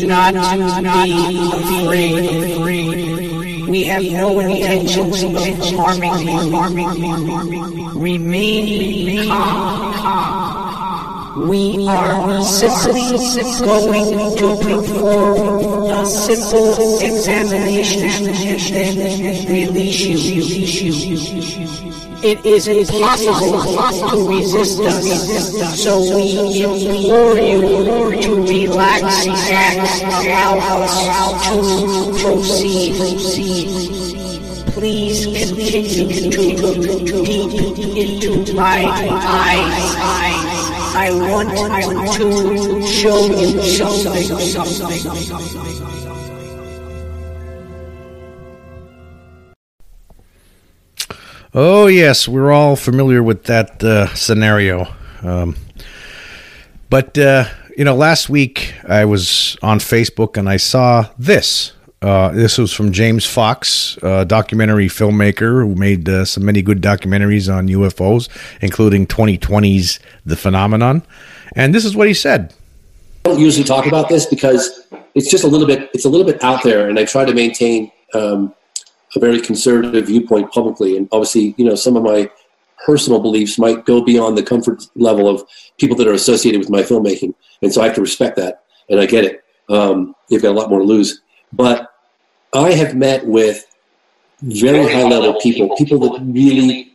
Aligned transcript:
Do 0.00 0.06
not, 0.06 0.32
be 0.32 0.40
afraid. 1.52 3.68
We 3.68 3.84
have 3.84 4.02
no 4.02 4.40
intentions 4.40 5.22
of 5.22 5.36
harming 5.76 6.26
you. 6.26 7.90
Remain 8.00 9.28
calm. 9.28 11.48
We 11.48 11.86
are 11.86 12.42
simply 12.42 13.18
going 13.62 14.36
to 14.38 14.56
perform 14.64 15.90
a 15.90 16.06
simple 16.06 16.98
examination 17.00 18.30
and 18.74 18.98
then 18.98 19.46
release 19.46 20.00
you. 20.00 21.89
It 22.22 22.44
is 22.44 22.68
impossible 22.68 23.62
to 24.10 24.28
resist 24.28 24.78
us, 24.80 25.82
so 25.82 26.00
we 26.14 26.62
implore 26.62 27.38
you 27.38 28.20
to 28.20 28.34
relax 28.42 29.26
and 29.26 29.80
allow 30.04 30.58
us 30.82 30.94
to 31.48 31.56
proceed. 32.20 32.94
Please 34.72 35.24
continue 35.24 36.30
to 36.30 36.42
look 36.60 36.80
deep 37.24 37.52
into 37.96 38.52
my 38.54 38.84
eyes. 38.84 39.94
I 40.92 41.10
want 41.12 41.48
to 42.16 42.26
show 42.86 43.20
you 43.32 43.48
something. 43.62 45.30
Oh, 51.52 51.88
yes, 51.88 52.28
we're 52.28 52.52
all 52.52 52.76
familiar 52.76 53.24
with 53.24 53.44
that 53.44 53.82
uh, 53.82 54.14
scenario. 54.14 54.86
Um, 55.20 55.56
but, 56.88 57.18
uh, 57.18 57.46
you 57.76 57.84
know, 57.84 57.96
last 57.96 58.28
week 58.28 58.72
I 58.86 59.04
was 59.04 59.56
on 59.60 59.80
Facebook 59.80 60.36
and 60.36 60.48
I 60.48 60.58
saw 60.58 61.08
this. 61.18 61.72
Uh, 62.02 62.28
this 62.28 62.56
was 62.56 62.72
from 62.72 62.92
James 62.92 63.26
Fox, 63.26 63.98
a 64.00 64.24
documentary 64.24 64.86
filmmaker 64.86 65.66
who 65.66 65.74
made 65.74 66.08
uh, 66.08 66.24
some 66.24 66.44
many 66.44 66.62
good 66.62 66.80
documentaries 66.80 67.52
on 67.52 67.66
UFOs, 67.66 68.28
including 68.60 69.08
2020's 69.08 69.98
The 70.24 70.36
Phenomenon. 70.36 71.02
And 71.56 71.74
this 71.74 71.84
is 71.84 71.96
what 71.96 72.06
he 72.06 72.14
said. 72.14 72.54
I 73.24 73.30
don't 73.30 73.40
usually 73.40 73.64
talk 73.64 73.86
about 73.86 74.08
this 74.08 74.24
because 74.24 74.86
it's 75.16 75.28
just 75.28 75.42
a 75.42 75.48
little 75.48 75.66
bit, 75.66 75.90
it's 75.94 76.04
a 76.04 76.08
little 76.08 76.26
bit 76.26 76.42
out 76.44 76.62
there, 76.62 76.88
and 76.88 76.96
I 76.96 77.04
try 77.06 77.24
to 77.24 77.34
maintain 77.34 77.90
um, 78.14 78.54
a 79.14 79.20
very 79.20 79.40
conservative 79.40 80.06
viewpoint 80.06 80.52
publicly. 80.52 80.96
And 80.96 81.08
obviously, 81.12 81.54
you 81.56 81.64
know, 81.64 81.74
some 81.74 81.96
of 81.96 82.02
my 82.02 82.30
personal 82.84 83.20
beliefs 83.20 83.58
might 83.58 83.84
go 83.84 84.02
beyond 84.02 84.38
the 84.38 84.42
comfort 84.42 84.84
level 84.94 85.28
of 85.28 85.42
people 85.78 85.96
that 85.96 86.08
are 86.08 86.12
associated 86.12 86.58
with 86.58 86.70
my 86.70 86.82
filmmaking. 86.82 87.34
And 87.62 87.72
so 87.72 87.82
I 87.82 87.86
have 87.86 87.94
to 87.96 88.00
respect 88.00 88.36
that. 88.36 88.64
And 88.88 89.00
I 89.00 89.06
get 89.06 89.24
it. 89.24 89.44
Um, 89.68 90.14
you've 90.28 90.42
got 90.42 90.50
a 90.50 90.58
lot 90.58 90.70
more 90.70 90.80
to 90.80 90.84
lose. 90.84 91.20
But 91.52 91.92
I 92.52 92.72
have 92.72 92.96
met 92.96 93.26
with 93.26 93.64
very 94.42 94.92
high 94.92 95.04
level 95.04 95.38
people, 95.40 95.76
people 95.76 95.98
that 95.98 96.20
really, 96.22 96.92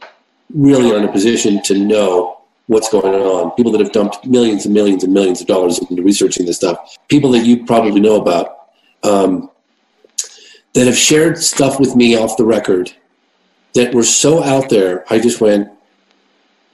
really 0.54 0.92
are 0.92 0.98
in 0.98 1.04
a 1.04 1.12
position 1.12 1.62
to 1.64 1.78
know 1.78 2.42
what's 2.68 2.90
going 2.90 3.14
on, 3.14 3.52
people 3.52 3.72
that 3.72 3.82
have 3.82 3.92
dumped 3.92 4.26
millions 4.26 4.66
and 4.66 4.74
millions 4.74 5.04
and 5.04 5.14
millions 5.14 5.40
of 5.40 5.48
dollars 5.48 5.80
into 5.80 6.02
researching 6.02 6.46
this 6.46 6.58
stuff, 6.58 6.98
people 7.08 7.32
that 7.32 7.46
you 7.46 7.64
probably 7.66 8.00
know 8.00 8.20
about. 8.20 8.70
Um, 9.04 9.52
that 10.76 10.86
have 10.86 10.98
shared 10.98 11.38
stuff 11.38 11.80
with 11.80 11.96
me 11.96 12.16
off 12.16 12.38
the 12.38 12.46
record 12.46 12.94
that 13.74 13.94
were 13.94 14.04
so 14.04 14.44
out 14.44 14.70
there. 14.70 15.06
I 15.12 15.20
just 15.20 15.42
went, 15.42 15.70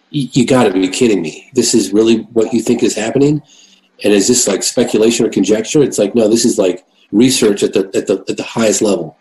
you 0.09 0.45
got 0.45 0.65
to 0.65 0.73
be 0.73 0.89
kidding 0.89 1.21
me. 1.21 1.49
This 1.53 1.73
is 1.73 1.93
really 1.93 2.23
what 2.33 2.51
you 2.51 2.61
think 2.61 2.83
is 2.83 2.95
happening? 2.95 3.41
And 4.03 4.11
is 4.11 4.27
this 4.27 4.47
like 4.47 4.63
speculation 4.63 5.25
or 5.25 5.29
conjecture? 5.29 5.81
It's 5.81 5.97
like, 5.97 6.15
no, 6.15 6.27
this 6.27 6.43
is 6.43 6.57
like 6.57 6.85
research 7.11 7.63
at 7.63 7.73
the, 7.73 7.89
at 7.95 8.07
the, 8.07 8.25
at 8.27 8.37
the 8.37 8.43
highest 8.43 8.81
level. 8.81 9.17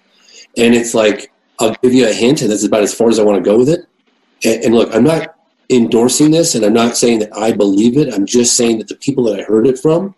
And 0.57 0.75
it's 0.75 0.95
like, 0.95 1.31
I'll 1.61 1.77
give 1.83 1.93
you 1.93 2.09
a 2.09 2.13
hint, 2.13 2.41
and 2.41 2.51
that's 2.51 2.65
about 2.65 2.83
as 2.83 2.95
far 2.95 3.09
as 3.09 3.19
I 3.19 3.23
want 3.23 3.37
to 3.37 3.49
go 3.49 3.59
with 3.59 3.69
it. 3.69 3.87
And, 4.45 4.65
and 4.65 4.75
look, 4.75 4.93
I'm 4.95 5.05
not 5.05 5.37
endorsing 5.69 6.31
this, 6.31 6.55
and 6.55 6.65
I'm 6.65 6.73
not 6.73 6.97
saying 6.97 7.19
that 7.21 7.37
I 7.37 7.53
believe 7.53 7.99
it. 7.99 8.13
I'm 8.13 8.25
just 8.25 8.57
saying 8.57 8.79
that 8.79 8.89
the 8.89 8.97
people 8.97 9.25
that 9.25 9.39
I 9.39 9.43
heard 9.43 9.67
it 9.67 9.79
from 9.79 10.15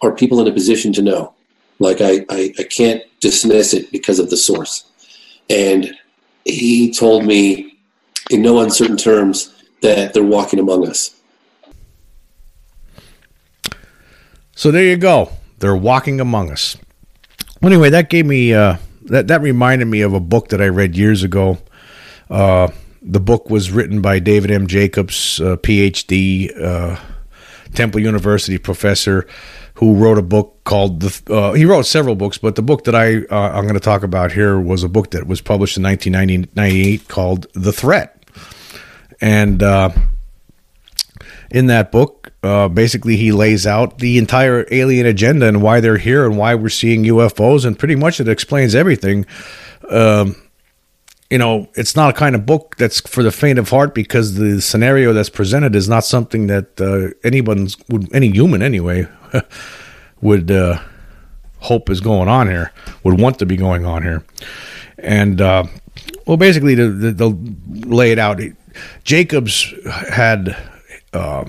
are 0.00 0.12
people 0.12 0.40
in 0.40 0.48
a 0.48 0.52
position 0.52 0.92
to 0.94 1.02
know. 1.02 1.34
Like 1.78 2.00
I, 2.00 2.24
I, 2.30 2.54
I 2.58 2.62
can't 2.64 3.02
dismiss 3.20 3.74
it 3.74 3.90
because 3.90 4.18
of 4.18 4.30
the 4.30 4.36
source. 4.36 4.84
And 5.50 5.94
he 6.44 6.92
told 6.92 7.24
me 7.24 7.78
in 8.30 8.42
no 8.42 8.60
uncertain 8.60 8.96
terms 8.96 9.54
that 9.82 10.12
they're 10.12 10.22
walking 10.22 10.58
among 10.58 10.86
us. 10.88 11.14
So 14.54 14.70
there 14.70 14.84
you 14.84 14.96
go. 14.96 15.30
They're 15.58 15.76
walking 15.76 16.20
among 16.20 16.50
us. 16.50 16.76
Anyway, 17.62 17.90
that 17.90 18.10
gave 18.10 18.26
me 18.26 18.52
uh, 18.52 18.76
that 19.04 19.28
that 19.28 19.40
reminded 19.40 19.86
me 19.86 20.00
of 20.00 20.14
a 20.14 20.20
book 20.20 20.48
that 20.48 20.60
I 20.60 20.68
read 20.68 20.96
years 20.96 21.22
ago. 21.22 21.58
Uh, 22.28 22.68
the 23.00 23.20
book 23.20 23.50
was 23.50 23.70
written 23.70 24.02
by 24.02 24.18
David 24.18 24.50
M. 24.50 24.66
Jacobs, 24.66 25.40
uh, 25.40 25.56
PhD, 25.56 26.50
uh, 26.60 26.98
Temple 27.74 28.00
University 28.00 28.58
professor 28.58 29.26
who 29.78 29.94
wrote 29.94 30.18
a 30.18 30.22
book 30.22 30.58
called 30.64 31.00
the. 31.00 31.32
Uh, 31.32 31.52
he 31.52 31.64
wrote 31.64 31.86
several 31.86 32.16
books, 32.16 32.36
but 32.36 32.56
the 32.56 32.62
book 32.62 32.82
that 32.84 32.96
I 32.96 33.18
uh, 33.18 33.52
I'm 33.52 33.62
going 33.62 33.74
to 33.74 33.80
talk 33.80 34.02
about 34.02 34.32
here 34.32 34.58
was 34.58 34.82
a 34.82 34.88
book 34.88 35.12
that 35.12 35.28
was 35.28 35.40
published 35.40 35.76
in 35.76 35.84
1998 35.84 37.06
called 37.06 37.46
The 37.54 37.72
Threat, 37.72 38.24
and 39.20 39.62
uh, 39.62 39.90
in 41.52 41.68
that 41.68 41.92
book, 41.92 42.32
uh, 42.42 42.66
basically 42.66 43.16
he 43.16 43.30
lays 43.30 43.68
out 43.68 43.98
the 43.98 44.18
entire 44.18 44.66
alien 44.72 45.06
agenda 45.06 45.46
and 45.46 45.62
why 45.62 45.78
they're 45.78 45.96
here 45.96 46.26
and 46.26 46.36
why 46.36 46.56
we're 46.56 46.70
seeing 46.70 47.04
UFOs, 47.04 47.64
and 47.64 47.78
pretty 47.78 47.94
much 47.94 48.18
it 48.18 48.28
explains 48.28 48.74
everything. 48.74 49.26
Um, 49.90 50.34
you 51.30 51.38
know, 51.38 51.68
it's 51.74 51.94
not 51.94 52.10
a 52.10 52.12
kind 52.14 52.34
of 52.34 52.46
book 52.46 52.74
that's 52.78 53.00
for 53.00 53.22
the 53.22 53.30
faint 53.30 53.60
of 53.60 53.70
heart 53.70 53.94
because 53.94 54.34
the 54.34 54.60
scenario 54.60 55.12
that's 55.12 55.30
presented 55.30 55.76
is 55.76 55.88
not 55.88 56.04
something 56.04 56.48
that 56.48 56.80
uh, 56.80 57.16
anyone's, 57.22 57.76
would 57.88 58.12
any 58.12 58.30
human 58.30 58.60
anyway, 58.60 59.06
would 60.20 60.50
uh, 60.50 60.80
hope 61.60 61.90
is 61.90 62.00
going 62.00 62.28
on 62.28 62.48
here, 62.48 62.72
would 63.04 63.20
want 63.20 63.38
to 63.38 63.46
be 63.46 63.56
going 63.56 63.84
on 63.84 64.02
here. 64.02 64.24
And, 64.98 65.40
uh, 65.40 65.64
well, 66.26 66.36
basically, 66.36 66.74
to, 66.76 67.14
to, 67.14 67.38
lay 67.86 68.12
it 68.12 68.18
out, 68.18 68.40
Jacobs 69.04 69.72
had, 70.10 70.56
uh, 71.12 71.44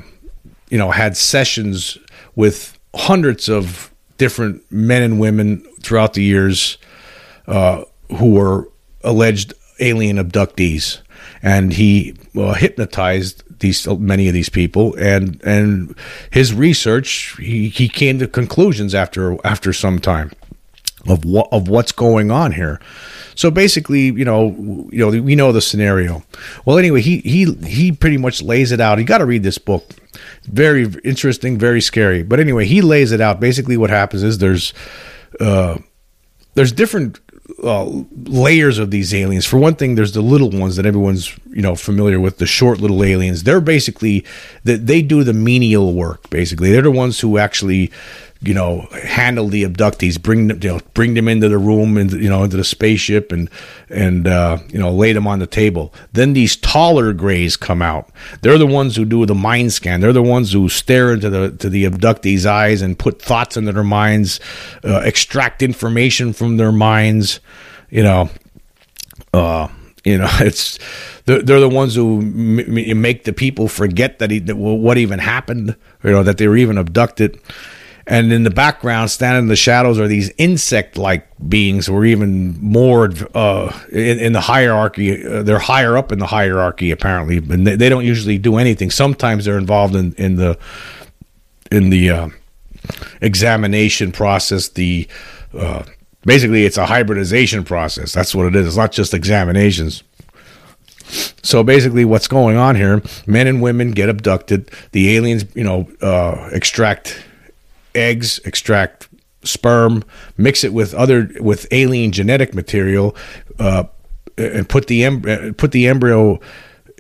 you 0.70 0.78
know, 0.78 0.92
had 0.92 1.18
sessions 1.18 1.98
with 2.36 2.78
hundreds 2.96 3.50
of 3.50 3.94
different 4.18 4.64
men 4.72 5.02
and 5.02 5.20
women 5.20 5.62
throughout 5.82 6.14
the 6.14 6.24
years 6.24 6.78
uh, 7.48 7.84
who 8.18 8.34
were 8.34 8.70
alleged 9.04 9.54
alien 9.80 10.18
abductees, 10.18 11.02
and 11.42 11.74
he 11.74 12.16
uh, 12.36 12.54
hypnotized 12.54 13.44
these 13.60 13.88
many 13.88 14.28
of 14.28 14.34
these 14.34 14.50
people, 14.50 14.96
and 14.96 15.42
and 15.44 15.96
his 16.32 16.54
research 16.54 17.36
he, 17.40 17.70
he 17.70 17.88
came 17.88 18.20
to 18.20 18.28
conclusions 18.28 18.94
after 18.96 19.38
after 19.46 19.74
some 19.74 20.00
time 20.00 20.32
of 21.08 21.26
what 21.26 21.48
of 21.52 21.68
what's 21.68 21.92
going 21.92 22.32
on 22.32 22.54
here. 22.54 22.80
So 23.36 23.50
basically, 23.50 24.08
you 24.08 24.26
know, 24.26 24.50
you 24.92 25.00
know, 25.00 25.22
we 25.22 25.36
know 25.36 25.52
the 25.52 25.62
scenario. 25.62 26.24
Well, 26.66 26.78
anyway, 26.78 27.02
he 27.02 27.20
he 27.20 27.54
he 27.66 27.92
pretty 27.92 28.18
much 28.18 28.42
lays 28.42 28.72
it 28.72 28.82
out. 28.82 29.00
You 29.00 29.06
got 29.06 29.20
to 29.20 29.26
read 29.26 29.44
this 29.44 29.58
book. 29.58 29.84
Very 30.44 30.88
interesting, 31.04 31.58
very 31.58 31.82
scary. 31.82 32.24
But 32.24 32.40
anyway, 32.40 32.66
he 32.66 32.82
lays 32.82 33.12
it 33.12 33.22
out. 33.22 33.40
Basically, 33.40 33.78
what 33.78 33.90
happens 33.90 34.24
is 34.24 34.40
there's 34.40 34.74
uh, 35.40 35.78
there's 36.56 36.74
different 36.74 37.20
uh, 37.64 38.04
layers 38.26 38.80
of 38.80 38.92
these 38.92 39.14
aliens. 39.14 39.46
For 39.46 39.58
one 39.58 39.76
thing, 39.76 39.96
there's 39.96 40.14
the 40.14 40.22
little 40.22 40.50
ones 40.50 40.76
that 40.76 40.86
everyone's 40.86 41.38
you 41.50 41.62
know 41.62 41.76
familiar 41.76 42.20
with, 42.20 42.38
the 42.38 42.46
short 42.46 42.80
little 42.80 43.04
aliens. 43.04 43.44
They're 43.44 43.62
basically 43.62 44.26
that 44.64 44.88
they 44.88 45.02
do 45.02 45.24
the 45.24 45.34
menial 45.34 45.94
work. 45.94 46.30
Basically, 46.30 46.72
they're 46.72 46.82
the 46.82 46.92
ones 46.92 47.20
who 47.20 47.38
actually 47.38 47.92
you 48.42 48.54
know, 48.54 48.88
handle 49.04 49.50
the 49.50 49.66
abductees, 49.66 50.22
bring 50.22 50.48
them, 50.48 50.60
you 50.64 50.70
know, 50.70 50.80
bring 50.94 51.14
them 51.14 51.28
into 51.28 51.50
the 51.50 51.58
room 51.58 51.98
and 51.98 52.12
you 52.14 52.30
know 52.30 52.44
into 52.44 52.56
the 52.56 52.64
spaceship 52.64 53.34
and 53.34 53.50
and 53.90 54.28
uh, 54.28 54.58
you 54.70 54.80
know 54.80 54.92
lay 54.92 55.12
them 55.12 55.28
on 55.28 55.40
the 55.40 55.48
table. 55.48 55.94
Then 56.14 56.32
these 56.32 56.56
taller 56.56 57.12
grays 57.12 57.58
come 57.58 57.82
out. 57.82 58.10
They're 58.42 58.58
the 58.58 58.66
ones 58.66 58.96
who 58.96 59.04
do 59.04 59.26
the 59.26 59.36
mind 59.36 59.74
scan. 59.74 60.00
They're 60.00 60.14
the 60.14 60.24
ones 60.24 60.54
who 60.54 60.70
stare 60.70 61.14
into 61.14 61.30
the 61.30 61.52
to 61.52 61.70
the 61.70 61.84
abductees' 61.84 62.46
eyes 62.46 62.82
and 62.82 62.98
put 62.98 63.22
thoughts 63.22 63.58
into 63.58 63.74
their 63.74 63.84
minds, 63.84 64.40
uh, 64.86 65.02
extract 65.04 65.62
information 65.62 66.32
from 66.32 66.56
their 66.56 66.72
minds. 66.72 67.42
You 67.90 68.04
know, 68.04 68.30
uh, 69.34 69.68
you 70.06 70.18
know, 70.18 70.30
it's 70.40 70.80
they're, 71.26 71.42
the 71.42 71.68
ones 71.68 71.94
who 71.94 72.22
make 72.22 73.26
the 73.26 73.34
people 73.34 73.68
forget 73.68 74.20
that, 74.20 74.32
he, 74.32 74.40
what 74.40 74.98
even 74.98 75.20
happened. 75.20 75.76
You 76.06 76.12
know 76.12 76.24
that 76.24 76.38
they 76.38 76.48
were 76.48 76.56
even 76.56 76.78
abducted 76.78 77.38
and 78.10 78.34
in 78.34 78.42
the 78.42 78.50
background, 78.50 79.12
standing 79.12 79.44
in 79.44 79.48
the 79.50 79.56
shadows, 79.56 80.00
are 80.00 80.08
these 80.08 80.32
insect-like 80.40 81.28
beings, 81.48 81.86
who 81.86 81.96
are 81.96 82.06
even 82.06 82.60
more 82.60 83.12
uh, 83.36 83.80
in, 83.92 84.18
in, 84.18 84.34
the 84.34 84.42
hierarchy. 84.42 85.24
Uh, 85.24 85.44
they're 85.44 85.60
higher 85.60 85.96
up 85.96 86.12
in 86.12 86.18
the 86.18 86.26
hierarchy, 86.26 86.90
apparently, 86.90 87.38
and 87.38 87.68
they, 87.68 87.76
they, 87.76 87.88
don't 87.88 88.04
usually 88.04 88.40
do 88.40 88.58
anything. 88.58 88.90
Sometimes 88.90 89.46
they're 89.46 89.60
involved 89.60 89.96
in, 89.96 90.14
in 90.14 90.38
the 90.38 90.58
in 91.72 91.92
the 91.92 92.10
uh, 92.10 92.30
examination 93.22 94.12
process, 94.12 94.70
the 94.70 95.08
uh, 95.54 95.84
basically 96.26 96.66
it's 96.66 96.78
a 96.78 96.88
hybridization 96.88 97.64
process. 97.64 98.12
That's 98.12 98.34
what 98.34 98.48
it 98.48 98.56
is. 98.56 98.66
It's 98.66 98.76
not 98.76 98.92
just 98.92 99.14
examinations. 99.14 100.04
So 101.44 101.64
basically, 101.64 102.06
what's 102.06 102.28
going 102.28 102.58
on 102.58 102.76
here? 102.76 103.04
Men 103.28 103.46
and 103.46 103.62
women 103.62 103.92
get 103.92 104.10
abducted. 104.10 104.72
The 104.94 105.16
aliens, 105.16 105.46
you 105.54 105.64
know, 105.64 105.88
uh, 106.02 106.50
extract 106.52 107.24
eggs, 107.96 108.40
extract 108.46 109.10
sperm, 109.44 110.04
mix 110.38 110.64
it 110.64 110.74
with 110.74 110.94
other 110.94 111.30
with 111.40 111.68
alien 111.72 112.12
genetic 112.12 112.54
material, 112.54 113.16
uh, 113.60 113.84
and 114.38 114.68
put 114.68 114.88
the 114.88 115.04
em- 115.04 115.54
put 115.56 115.72
the 115.72 115.88
embryo 115.88 116.40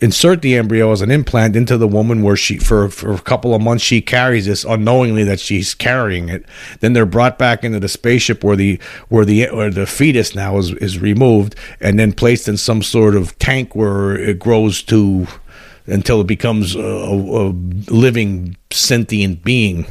insert 0.01 0.41
the 0.41 0.55
embryo 0.55 0.91
as 0.91 1.01
an 1.01 1.11
implant 1.11 1.55
into 1.55 1.77
the 1.77 1.87
woman 1.87 2.23
where 2.23 2.35
she 2.35 2.57
for, 2.57 2.89
for 2.89 3.11
a 3.11 3.19
couple 3.19 3.53
of 3.53 3.61
months 3.61 3.83
she 3.83 4.01
carries 4.01 4.45
this 4.45 4.63
unknowingly 4.63 5.23
that 5.23 5.39
she's 5.39 5.73
carrying 5.73 6.29
it. 6.29 6.45
Then 6.79 6.93
they're 6.93 7.05
brought 7.05 7.37
back 7.37 7.63
into 7.63 7.79
the 7.79 7.89
spaceship 7.89 8.43
where 8.43 8.55
the 8.55 8.79
where 9.09 9.25
the 9.25 9.47
where 9.47 9.69
the 9.69 9.85
fetus 9.85 10.35
now 10.35 10.57
is 10.57 10.71
is 10.73 10.99
removed 10.99 11.55
and 11.81 11.99
then 11.99 12.13
placed 12.13 12.47
in 12.47 12.57
some 12.57 12.81
sort 12.81 13.15
of 13.15 13.37
tank 13.39 13.75
where 13.75 14.15
it 14.15 14.39
grows 14.39 14.81
to 14.83 15.27
until 15.85 16.21
it 16.21 16.27
becomes 16.27 16.75
a, 16.75 16.79
a 16.79 17.49
living 17.91 18.55
sentient 18.71 19.43
being 19.43 19.85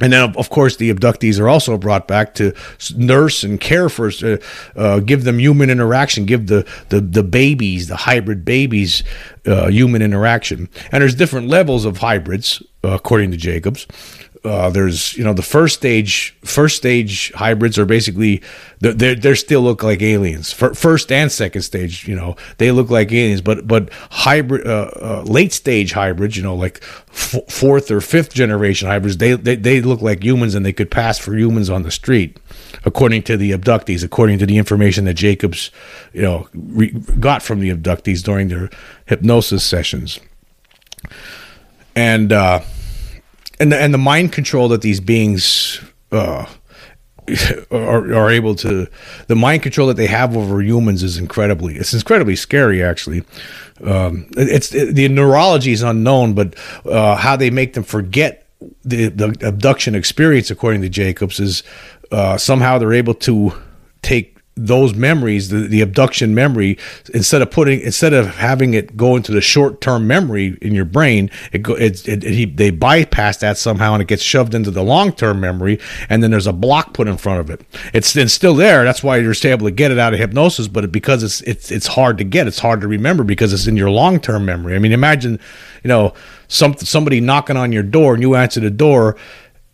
and 0.00 0.12
then, 0.12 0.34
of 0.36 0.50
course, 0.50 0.76
the 0.76 0.92
abductees 0.92 1.40
are 1.40 1.48
also 1.48 1.76
brought 1.76 2.06
back 2.06 2.34
to 2.34 2.54
nurse 2.96 3.42
and 3.42 3.60
care 3.60 3.88
for, 3.88 4.10
uh, 4.22 4.36
uh, 4.76 5.00
give 5.00 5.24
them 5.24 5.40
human 5.40 5.70
interaction, 5.70 6.24
give 6.24 6.46
the, 6.46 6.66
the, 6.90 7.00
the 7.00 7.22
babies, 7.22 7.88
the 7.88 7.96
hybrid 7.96 8.44
babies, 8.44 9.02
uh, 9.46 9.68
human 9.68 10.02
interaction. 10.02 10.68
And 10.92 11.02
there's 11.02 11.14
different 11.14 11.48
levels 11.48 11.84
of 11.84 11.98
hybrids, 11.98 12.62
uh, 12.84 12.90
according 12.90 13.32
to 13.32 13.36
Jacobs. 13.36 13.86
Uh, 14.48 14.70
there's 14.70 15.14
you 15.14 15.22
know 15.22 15.34
the 15.34 15.42
first 15.42 15.74
stage 15.74 16.34
first 16.40 16.76
stage 16.76 17.30
hybrids 17.34 17.78
are 17.78 17.84
basically 17.84 18.40
they 18.80 19.14
they 19.14 19.34
still 19.34 19.60
look 19.60 19.82
like 19.82 20.00
aliens. 20.00 20.50
First 20.52 21.12
and 21.12 21.30
second 21.30 21.62
stage 21.62 22.08
you 22.08 22.16
know 22.16 22.34
they 22.56 22.70
look 22.70 22.88
like 22.88 23.12
aliens 23.12 23.42
but 23.42 23.68
but 23.68 23.92
hybrid 24.10 24.66
uh, 24.66 24.90
uh, 24.96 25.22
late 25.26 25.52
stage 25.52 25.92
hybrids 25.92 26.34
you 26.34 26.42
know 26.42 26.54
like 26.54 26.82
f- 27.10 27.46
fourth 27.50 27.90
or 27.90 28.00
fifth 28.00 28.32
generation 28.32 28.88
hybrids 28.88 29.18
they, 29.18 29.34
they 29.34 29.54
they 29.54 29.82
look 29.82 30.00
like 30.00 30.24
humans 30.24 30.54
and 30.54 30.64
they 30.64 30.72
could 30.72 30.90
pass 30.90 31.18
for 31.18 31.36
humans 31.36 31.68
on 31.68 31.82
the 31.82 31.90
street 31.90 32.38
according 32.86 33.22
to 33.24 33.36
the 33.36 33.50
abductees 33.50 34.02
according 34.02 34.38
to 34.38 34.46
the 34.46 34.56
information 34.56 35.04
that 35.04 35.14
Jacobs 35.14 35.70
you 36.14 36.22
know 36.22 36.48
re- 36.54 36.90
got 37.20 37.42
from 37.42 37.60
the 37.60 37.68
abductees 37.68 38.22
during 38.22 38.48
their 38.48 38.70
hypnosis 39.04 39.62
sessions. 39.62 40.20
And 41.94 42.32
uh 42.32 42.60
and 43.60 43.72
the, 43.72 43.78
and 43.78 43.92
the 43.92 43.98
mind 43.98 44.32
control 44.32 44.68
that 44.68 44.82
these 44.82 45.00
beings 45.00 45.80
uh, 46.12 46.46
are, 47.70 48.14
are 48.14 48.30
able 48.30 48.54
to 48.56 48.86
the 49.26 49.36
mind 49.36 49.62
control 49.62 49.88
that 49.88 49.96
they 49.96 50.06
have 50.06 50.36
over 50.36 50.62
humans 50.62 51.02
is 51.02 51.18
incredibly 51.18 51.76
it's 51.76 51.92
incredibly 51.92 52.36
scary 52.36 52.82
actually. 52.82 53.24
Um, 53.84 54.26
it's 54.36 54.74
it, 54.74 54.94
the 54.94 55.08
neurology 55.08 55.72
is 55.72 55.82
unknown 55.82 56.34
but 56.34 56.54
uh, 56.86 57.16
how 57.16 57.36
they 57.36 57.50
make 57.50 57.74
them 57.74 57.84
forget 57.84 58.46
the, 58.84 59.08
the 59.08 59.36
abduction 59.46 59.94
experience 59.94 60.50
according 60.50 60.82
to 60.82 60.88
jacobs 60.88 61.38
is 61.38 61.62
uh, 62.10 62.36
somehow 62.36 62.78
they're 62.78 62.92
able 62.92 63.14
to 63.14 63.52
take 64.02 64.37
those 64.66 64.94
memories, 64.94 65.48
the, 65.48 65.60
the 65.60 65.80
abduction 65.80 66.34
memory, 66.34 66.78
instead 67.14 67.42
of 67.42 67.50
putting 67.50 67.80
instead 67.80 68.12
of 68.12 68.26
having 68.26 68.74
it 68.74 68.96
go 68.96 69.16
into 69.16 69.32
the 69.32 69.40
short 69.40 69.80
term 69.80 70.06
memory 70.06 70.58
in 70.60 70.74
your 70.74 70.84
brain, 70.84 71.30
it 71.52 71.62
go 71.62 71.74
it, 71.74 72.06
it, 72.08 72.24
it, 72.24 72.56
they 72.56 72.70
bypass 72.70 73.38
that 73.38 73.58
somehow 73.58 73.94
and 73.94 74.02
it 74.02 74.08
gets 74.08 74.22
shoved 74.22 74.54
into 74.54 74.70
the 74.70 74.82
long 74.82 75.12
term 75.12 75.40
memory, 75.40 75.78
and 76.08 76.22
then 76.22 76.30
there's 76.30 76.46
a 76.46 76.52
block 76.52 76.94
put 76.94 77.08
in 77.08 77.16
front 77.16 77.40
of 77.40 77.50
it. 77.50 77.64
It's, 77.92 78.16
it's 78.16 78.32
still 78.32 78.54
there. 78.54 78.84
That's 78.84 79.02
why 79.02 79.16
you're 79.18 79.34
able 79.44 79.66
to 79.66 79.70
get 79.70 79.90
it 79.90 79.98
out 79.98 80.12
of 80.12 80.18
hypnosis, 80.18 80.68
but 80.68 80.90
because 80.90 81.22
it's 81.22 81.40
it's 81.42 81.70
it's 81.70 81.86
hard 81.86 82.18
to 82.18 82.24
get, 82.24 82.46
it's 82.46 82.58
hard 82.58 82.80
to 82.80 82.88
remember 82.88 83.24
because 83.24 83.52
it's 83.52 83.66
in 83.66 83.76
your 83.76 83.90
long 83.90 84.20
term 84.20 84.44
memory. 84.44 84.74
I 84.74 84.78
mean, 84.78 84.92
imagine, 84.92 85.38
you 85.82 85.88
know, 85.88 86.14
some 86.48 86.76
somebody 86.76 87.20
knocking 87.20 87.56
on 87.56 87.72
your 87.72 87.82
door 87.82 88.14
and 88.14 88.22
you 88.22 88.34
answer 88.34 88.60
the 88.60 88.70
door 88.70 89.16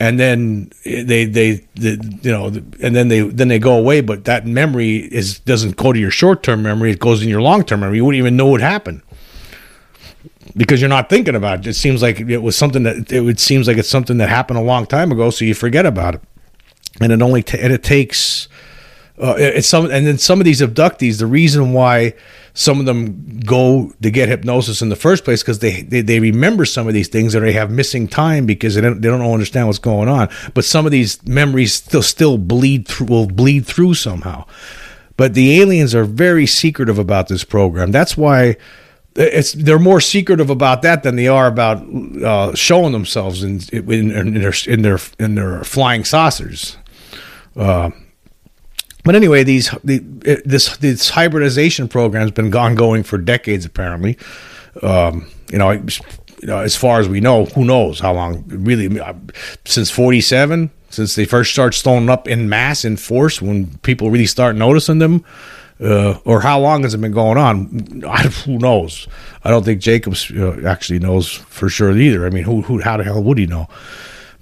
and 0.05 0.21
then 0.21 0.71
they, 0.85 1.25
they, 1.25 1.67
they 1.77 1.99
you 2.23 2.31
know 2.31 2.49
and 2.49 2.95
then 2.95 3.09
they 3.09 3.21
then 3.21 3.49
they 3.49 3.59
go 3.59 3.79
away 3.79 4.03
but 4.03 4.27
that 4.27 4.47
memory 4.47 4.97
is 4.97 5.39
doesn't 5.41 5.77
go 5.77 5.95
to 5.95 5.99
your 5.99 6.11
short-term 6.11 6.63
memory. 6.63 6.91
It 6.91 6.99
goes 6.99 7.23
in 7.23 7.29
your 7.31 7.41
long-term 7.41 7.81
memory. 7.81 7.97
You 7.97 8.05
wouldn't 8.05 8.19
even 8.19 8.37
know 8.37 8.47
what 8.47 8.61
happened. 8.61 9.01
Because 10.55 10.81
you're 10.81 10.91
not 10.91 11.09
thinking 11.09 11.35
about 11.35 11.61
it. 11.61 11.67
It 11.69 11.75
seems 11.75 12.03
like 12.03 12.21
it 12.21 12.39
was 12.39 12.55
something 12.55 12.83
that 12.83 13.11
it 13.11 13.41
seems 13.41 13.67
like 13.67 13.79
it's 13.79 13.89
something 13.89 14.19
that 14.19 14.29
happened 14.29 14.59
a 14.59 14.63
long 14.63 14.87
time 14.87 15.11
ago 15.11 15.31
so 15.31 15.45
you 15.47 15.55
forget 15.55 15.87
about 15.87 16.17
it. 16.17 16.21
And 17.01 17.11
it 17.11 17.23
only 17.23 17.43
t- 17.43 17.59
and 17.59 17.73
it 17.73 17.83
takes 17.83 18.47
uh, 19.19 19.37
it's 19.39 19.67
some 19.69 19.91
and 19.91 20.07
then 20.07 20.19
some 20.19 20.39
of 20.39 20.45
these 20.45 20.61
abductees 20.61 21.19
the 21.19 21.27
reason 21.27 21.73
why 21.73 22.15
some 22.55 22.79
of 22.79 22.87
them 22.87 23.41
go 23.41 23.93
to 24.01 24.11
get 24.11 24.29
hypnosis 24.29 24.81
in 24.81 24.89
the 24.89 24.97
first 24.97 25.25
place 25.25 25.43
because 25.43 25.59
they, 25.59 25.83
they, 25.83 26.01
they 26.01 26.21
remember 26.21 26.65
some 26.65 26.87
of 26.87 26.95
these 26.95 27.09
things 27.09 27.35
or 27.35 27.41
they 27.41 27.53
have 27.53 27.71
missing 27.71 28.07
time 28.07 28.47
because 28.47 28.77
they 28.77 28.81
don't 28.81 29.01
they 29.01 29.09
don't 29.09 29.21
understand 29.21 29.67
what's 29.67 29.81
going 29.81 30.09
on. 30.09 30.29
But 30.55 30.65
some 30.65 30.87
of 30.87 30.93
these 30.93 31.25
memories 31.27 31.75
still 31.75 32.03
still 32.03 32.39
bleed 32.39 32.87
through 32.87 33.09
will 33.09 33.27
bleed 33.27 33.67
through 33.67 33.95
somehow. 33.95 34.47
But 35.17 35.35
the 35.35 35.61
aliens 35.61 35.95
are 35.95 36.05
very 36.05 36.47
secretive 36.47 36.99
about 36.99 37.29
this 37.29 37.45
program. 37.45 37.91
That's 37.91 38.17
why 38.17 38.57
it's 39.17 39.53
they're 39.53 39.79
more 39.79 40.01
secretive 40.01 40.51
about 40.51 40.83
that 40.83 41.03
than 41.03 41.17
they 41.17 41.29
are 41.29 41.49
about 41.49 41.79
uh, 42.23 42.55
showing 42.55 42.93
themselves 42.93 43.43
in, 43.43 43.61
in, 43.73 44.11
in, 44.11 44.41
their 44.41 44.55
in 44.67 44.83
their 44.83 44.99
in 45.19 45.35
their 45.35 45.65
flying 45.65 46.05
saucers. 46.05 46.77
Uh, 47.57 47.91
but 49.05 49.15
anyway, 49.15 49.45
these 49.45 49.71
the, 49.85 49.99
this 50.45 50.77
this 50.79 51.11
hybridization 51.11 51.89
program 51.89 52.23
has 52.23 52.31
been 52.31 52.55
ongoing 52.55 53.03
for 53.03 53.19
decades. 53.19 53.65
Apparently, 53.65 54.19
um, 54.83 55.31
you 55.51 55.59
know, 55.59 55.71
you 55.71 56.49
know, 56.49 56.59
as 56.59 56.75
far 56.75 57.01
as 57.01 57.09
we 57.09 57.21
know, 57.21 57.45
who 57.47 57.65
knows 57.65 58.01
how 58.01 58.15
long? 58.15 58.45
Really, 58.49 59.01
since 59.65 59.91
forty 59.91 60.21
seven, 60.21 60.71
since 60.91 61.15
they 61.15 61.25
first 61.25 61.53
start 61.53 61.75
stoning 61.75 62.11
up 62.11 62.27
in 62.27 62.49
mass 62.49 62.85
in 62.85 62.97
force, 62.97 63.41
when 63.41 63.79
people 63.79 64.11
really 64.11 64.27
start 64.27 64.57
noticing 64.57 64.99
them, 64.99 65.25
uh, 65.81 66.19
or 66.25 66.41
how 66.41 66.59
long 66.59 66.83
has 66.83 66.95
it 66.95 67.01
been 67.01 67.13
going 67.13 67.37
on? 67.37 68.03
I, 68.07 68.23
who 68.23 68.59
knows? 68.59 69.09
I 69.43 69.51
don't 69.51 69.65
think 69.65 69.81
Jacobs 69.81 70.31
uh, 70.31 70.63
actually 70.67 70.99
knows 70.99 71.31
for 71.31 71.69
sure 71.69 71.97
either. 71.97 72.27
I 72.27 72.31
mean, 72.31 72.45
who, 72.45 72.63
who, 72.63 72.81
how 72.81 72.97
the 72.97 73.05
hell 73.05 73.23
would 73.23 73.39
he 73.39 73.47
know? 73.47 73.69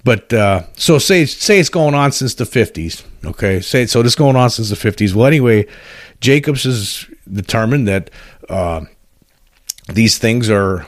But 0.03 0.33
uh, 0.33 0.63
so 0.75 0.97
say 0.97 1.25
say 1.25 1.59
it's 1.59 1.69
going 1.69 1.95
on 1.95 2.11
since 2.11 2.35
the 2.35 2.45
fifties. 2.45 3.03
Okay, 3.25 3.61
say 3.61 3.85
so 3.85 4.01
this 4.01 4.13
is 4.13 4.17
going 4.17 4.35
on 4.35 4.49
since 4.49 4.69
the 4.69 4.75
fifties. 4.75 5.15
Well, 5.15 5.25
anyway, 5.25 5.65
Jacobs 6.19 6.63
has 6.63 7.05
determined 7.31 7.87
that 7.87 8.09
uh, 8.49 8.81
these 9.87 10.17
things 10.17 10.49
are 10.49 10.85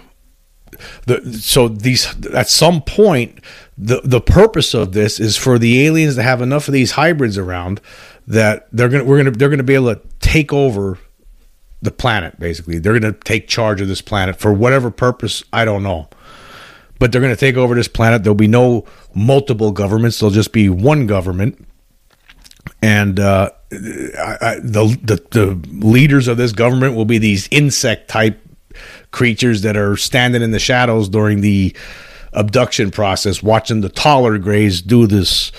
the 1.05 1.33
so 1.33 1.67
these 1.67 2.13
at 2.33 2.49
some 2.49 2.81
point 2.81 3.39
the 3.77 4.01
the 4.03 4.21
purpose 4.21 4.73
of 4.73 4.93
this 4.93 5.19
is 5.19 5.37
for 5.37 5.57
the 5.57 5.85
aliens 5.85 6.15
to 6.15 6.23
have 6.23 6.41
enough 6.41 6.67
of 6.67 6.73
these 6.73 6.91
hybrids 6.91 7.37
around 7.37 7.81
that 8.27 8.67
they're 8.71 8.89
gonna 8.89 9.03
we're 9.03 9.17
gonna 9.17 9.31
they're 9.31 9.49
gonna 9.49 9.63
be 9.63 9.75
able 9.75 9.95
to 9.95 10.01
take 10.19 10.51
over 10.51 10.97
the 11.81 11.91
planet 11.91 12.39
basically 12.39 12.79
they're 12.79 12.97
gonna 12.97 13.13
take 13.13 13.47
charge 13.47 13.81
of 13.81 13.87
this 13.87 14.01
planet 14.01 14.35
for 14.35 14.53
whatever 14.53 14.89
purpose 14.91 15.43
I 15.53 15.65
don't 15.65 15.83
know 15.83 16.09
but 16.99 17.11
they're 17.11 17.21
going 17.21 17.33
to 17.33 17.39
take 17.39 17.55
over 17.55 17.75
this 17.75 17.87
planet. 17.87 18.23
There'll 18.23 18.35
be 18.35 18.47
no 18.47 18.85
multiple 19.13 19.71
governments. 19.71 20.19
There'll 20.19 20.33
just 20.33 20.51
be 20.51 20.69
one 20.69 21.07
government, 21.07 21.65
and 22.81 23.19
uh, 23.19 23.51
I, 23.71 24.37
I, 24.41 24.59
the, 24.61 24.97
the 25.03 25.25
the 25.31 25.85
leaders 25.85 26.27
of 26.27 26.37
this 26.37 26.51
government 26.51 26.95
will 26.95 27.05
be 27.05 27.17
these 27.17 27.47
insect 27.51 28.09
type 28.09 28.39
creatures 29.11 29.61
that 29.61 29.77
are 29.77 29.97
standing 29.97 30.41
in 30.41 30.51
the 30.51 30.59
shadows 30.59 31.09
during 31.09 31.41
the 31.41 31.75
abduction 32.33 32.91
process, 32.91 33.41
watching 33.41 33.81
the 33.81 33.89
taller 33.89 34.37
grays 34.37 34.81
do 34.81 35.07
this. 35.07 35.51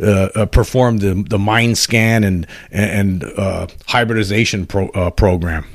Uh, 0.00 0.28
uh, 0.36 0.46
perform 0.46 0.98
the 0.98 1.24
the 1.28 1.40
mind 1.40 1.76
scan 1.76 2.22
and 2.22 2.46
and 2.70 3.24
uh, 3.36 3.66
hybridization 3.88 4.64
pro, 4.64 4.88
uh, 4.90 5.10
program. 5.10 5.66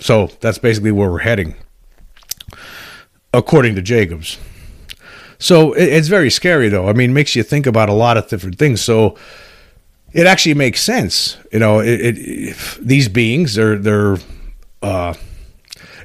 So 0.00 0.28
that's 0.40 0.58
basically 0.58 0.90
where 0.90 1.08
we're 1.08 1.20
heading 1.20 1.54
according 3.34 3.74
to 3.74 3.82
Jacobs. 3.82 4.38
So 5.38 5.72
it, 5.72 5.88
it's 5.88 6.08
very 6.08 6.30
scary, 6.30 6.68
though. 6.68 6.88
I 6.88 6.92
mean, 6.92 7.12
makes 7.12 7.36
you 7.36 7.42
think 7.42 7.66
about 7.66 7.88
a 7.88 7.92
lot 7.92 8.16
of 8.16 8.28
different 8.28 8.58
things. 8.58 8.80
So 8.80 9.16
it 10.12 10.26
actually 10.26 10.54
makes 10.54 10.80
sense. 10.80 11.36
You 11.52 11.58
know, 11.58 11.80
it, 11.80 12.00
it 12.00 12.56
these 12.80 13.08
beings 13.08 13.54
they're 13.54 13.76
they're 13.76 14.16
uh, 14.82 15.14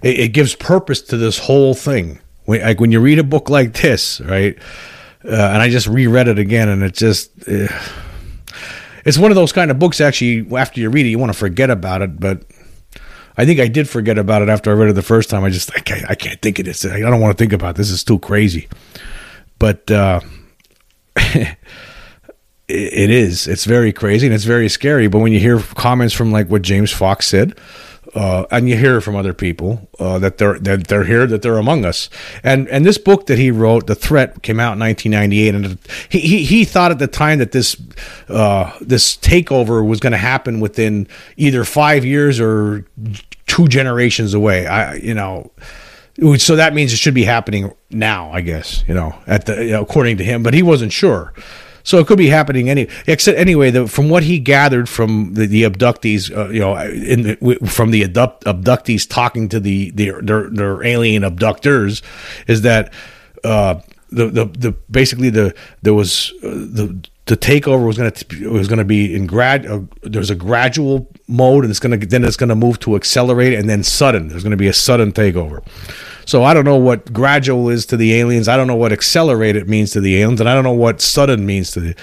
it, 0.02 0.20
it, 0.20 0.28
gives 0.30 0.56
purpose 0.56 1.02
to 1.04 1.18
this 1.18 1.38
whole 1.38 1.74
thing. 1.74 2.20
When, 2.46 2.62
like 2.62 2.80
when 2.80 2.92
you 2.92 3.00
read 3.00 3.20
a 3.20 3.24
book 3.24 3.50
like 3.50 3.74
this, 3.74 4.20
right? 4.22 4.58
Uh, 5.24 5.36
and 5.36 5.62
I 5.62 5.70
just 5.70 5.88
reread 5.88 6.28
it 6.28 6.40
again, 6.40 6.70
and 6.70 6.84
it 6.84 6.94
just. 6.94 7.32
Uh, 7.48 7.68
it's 9.06 9.18
one 9.18 9.32
of 9.32 9.36
those 9.36 9.54
kind 9.54 9.72
of 9.72 9.80
books. 9.80 10.02
Actually, 10.02 10.46
after 10.58 10.82
you 10.82 10.90
read 10.90 11.06
it, 11.06 11.10
you 11.10 11.20
want 11.20 11.32
to 11.32 11.38
forget 11.38 11.70
about 11.70 12.02
it, 12.02 12.20
but 12.20 12.44
I 13.40 13.46
think 13.46 13.62
I 13.62 13.70
did 13.70 13.88
forget 13.88 14.18
about 14.18 14.42
it 14.42 14.50
after 14.50 14.70
I 14.70 14.74
read 14.74 14.90
it 14.90 14.94
the 14.94 15.02
first 15.02 15.30
time. 15.30 15.46
I 15.46 15.50
just 15.50 15.72
I 15.74 15.80
can't, 15.80 16.04
I 16.12 16.16
can't 16.16 16.42
think 16.42 16.60
of 16.60 16.66
this. 16.66 16.86
I 16.86 17.00
don't 17.00 17.22
want 17.22 17.38
to 17.38 17.42
think 17.42 17.54
about 17.54 17.78
this. 17.78 17.90
It's 17.90 18.04
too 18.04 18.20
crazy. 18.20 18.68
But 19.60 19.90
uh, 19.90 20.20
it 21.16 21.58
is. 22.68 23.48
It's 23.48 23.64
very 23.64 23.94
crazy 23.94 24.28
and 24.28 24.34
it's 24.34 24.44
very 24.44 24.68
scary. 24.68 25.08
But 25.08 25.20
when 25.20 25.32
you 25.32 25.40
hear 25.40 25.58
comments 25.60 26.14
from 26.14 26.34
like 26.34 26.50
what 26.50 26.64
James 26.64 26.92
Fox 26.92 27.28
said, 27.28 27.58
uh, 28.16 28.46
and 28.52 28.68
you 28.70 28.76
hear 28.78 29.02
from 29.02 29.16
other 29.16 29.34
people 29.34 29.88
uh, 30.00 30.20
that 30.20 30.38
they're 30.38 30.58
that 30.60 30.88
they're 30.88 31.04
here, 31.04 31.28
that 31.28 31.42
they're 31.42 31.58
among 31.58 31.86
us. 31.86 32.10
And 32.44 32.68
and 32.70 32.86
this 32.86 32.98
book 32.98 33.28
that 33.28 33.38
he 33.38 33.52
wrote, 33.52 33.88
The 33.88 33.96
Threat, 33.96 34.42
came 34.42 34.60
out 34.60 34.74
in 34.74 34.80
1998, 34.80 35.56
and 35.56 35.78
he 36.10 36.20
he, 36.20 36.46
he 36.46 36.66
thought 36.66 36.92
at 36.92 37.00
the 37.00 37.08
time 37.08 37.40
that 37.40 37.52
this 37.52 37.80
uh, 38.30 38.72
this 38.82 39.18
takeover 39.18 39.86
was 39.86 40.00
going 40.00 40.12
to 40.12 40.18
happen 40.18 40.60
within 40.60 41.08
either 41.38 41.64
five 41.64 42.06
years 42.06 42.40
or 42.40 42.86
two 43.48 43.68
generations 43.68 44.34
away. 44.34 44.68
I 44.68 44.96
you 44.96 45.14
know. 45.14 45.52
So 46.38 46.58
that 46.58 46.74
means 46.74 46.92
it 46.92 46.98
should 46.98 47.14
be 47.14 47.24
happening 47.24 47.74
now, 47.90 48.32
I 48.32 48.42
guess. 48.42 48.84
You 48.88 48.94
know, 48.94 49.18
at 49.26 49.46
the 49.46 49.80
according 49.80 50.18
to 50.18 50.24
him, 50.24 50.44
but 50.44 50.54
he 50.54 50.64
wasn't 50.64 50.92
sure. 50.92 51.34
So 51.90 51.98
it 51.98 52.06
could 52.06 52.20
be 52.20 52.28
happening 52.28 52.70
any. 52.70 52.88
Except 53.08 53.36
anyway, 53.36 53.72
the, 53.72 53.88
from 53.88 54.10
what 54.10 54.22
he 54.22 54.38
gathered 54.38 54.88
from 54.88 55.34
the, 55.34 55.48
the 55.48 55.64
abductees, 55.64 56.30
uh, 56.30 56.50
you 56.50 56.60
know, 56.60 56.76
the, 56.76 57.58
from 57.66 57.90
the 57.90 58.04
abduct, 58.04 58.44
abductees 58.46 59.10
talking 59.10 59.50
to 59.50 59.60
the, 59.60 59.90
the 59.90 60.12
their, 60.22 60.52
their 60.52 60.84
alien 60.84 61.24
abductors, 61.24 62.04
is 62.46 62.62
that 62.62 62.94
uh, 63.44 63.82
the, 64.12 64.28
the 64.28 64.46
the 64.46 64.72
basically 64.92 65.32
the 65.32 65.56
there 65.82 65.96
was 65.96 66.32
uh, 66.44 66.50
the 66.50 66.96
the 67.30 67.38
takeover 67.38 67.86
was 67.86 67.96
going 67.96 68.12
to 68.12 68.50
was 68.50 68.68
going 68.68 68.80
to 68.80 68.84
be 68.84 69.16
in 69.16 69.28
grad. 69.28 69.64
Uh, 69.68 69.82
there's 70.02 70.32
a 70.32 70.36
gradual 70.36 71.08
mode, 71.28 71.64
and 71.64 71.70
it's 71.70 71.80
going 71.80 71.98
to 71.98 72.06
then 72.06 72.24
it's 72.24 72.36
going 72.36 72.50
to 72.50 72.56
move 72.56 72.80
to 72.80 72.96
accelerate, 72.96 73.54
and 73.54 73.70
then 73.70 73.84
sudden. 73.84 74.30
There's 74.30 74.42
going 74.42 74.52
to 74.52 74.58
be 74.58 74.68
a 74.68 74.74
sudden 74.74 75.12
takeover. 75.12 75.64
So 76.26 76.44
I 76.44 76.56
don't 76.56 76.66
know 76.66 76.78
what 76.78 77.14
gradual 77.14 77.70
is 77.70 77.86
to 77.88 77.98
the 77.98 78.16
aliens. 78.16 78.48
I 78.48 78.58
don't 78.58 78.66
know 78.66 78.76
what 78.76 78.92
accelerated 78.92 79.70
means 79.70 79.92
to 79.92 80.02
the 80.02 80.18
aliens, 80.18 80.40
and 80.40 80.50
I 80.50 80.56
don't 80.56 80.64
know 80.64 80.74
what 80.74 81.02
sudden 81.02 81.46
means 81.46 81.70
to 81.72 81.80
the 81.80 81.96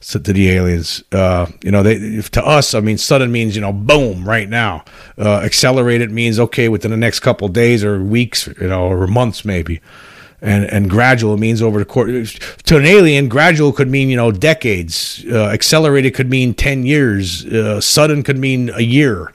to 0.00 0.18
the 0.18 0.50
aliens. 0.50 1.02
Uh, 1.12 1.46
you 1.62 1.70
know, 1.70 1.82
they 1.82 2.20
to 2.20 2.46
us, 2.46 2.74
I 2.74 2.80
mean, 2.80 2.98
sudden 2.98 3.32
means 3.32 3.56
you 3.56 3.62
know, 3.62 3.72
boom, 3.72 4.28
right 4.28 4.50
now. 4.50 4.84
Uh, 5.16 5.40
accelerated 5.40 6.10
means 6.10 6.38
okay, 6.38 6.68
within 6.68 6.90
the 6.90 6.98
next 6.98 7.20
couple 7.20 7.48
days 7.48 7.82
or 7.82 8.02
weeks, 8.02 8.48
you 8.60 8.68
know, 8.68 8.86
or 8.86 9.06
months 9.06 9.46
maybe. 9.46 9.80
And 10.40 10.66
and 10.66 10.88
gradual 10.88 11.36
means 11.36 11.60
over 11.60 11.80
the 11.80 11.84
course. 11.84 12.38
To 12.64 12.76
an 12.76 12.86
alien, 12.86 13.28
gradual 13.28 13.72
could 13.72 13.90
mean 13.90 14.08
you 14.08 14.16
know 14.16 14.30
decades. 14.30 15.24
Uh, 15.28 15.46
accelerated 15.46 16.14
could 16.14 16.30
mean 16.30 16.54
ten 16.54 16.86
years. 16.86 17.44
Uh, 17.46 17.80
sudden 17.80 18.22
could 18.22 18.38
mean 18.38 18.70
a 18.70 18.82
year. 18.82 19.32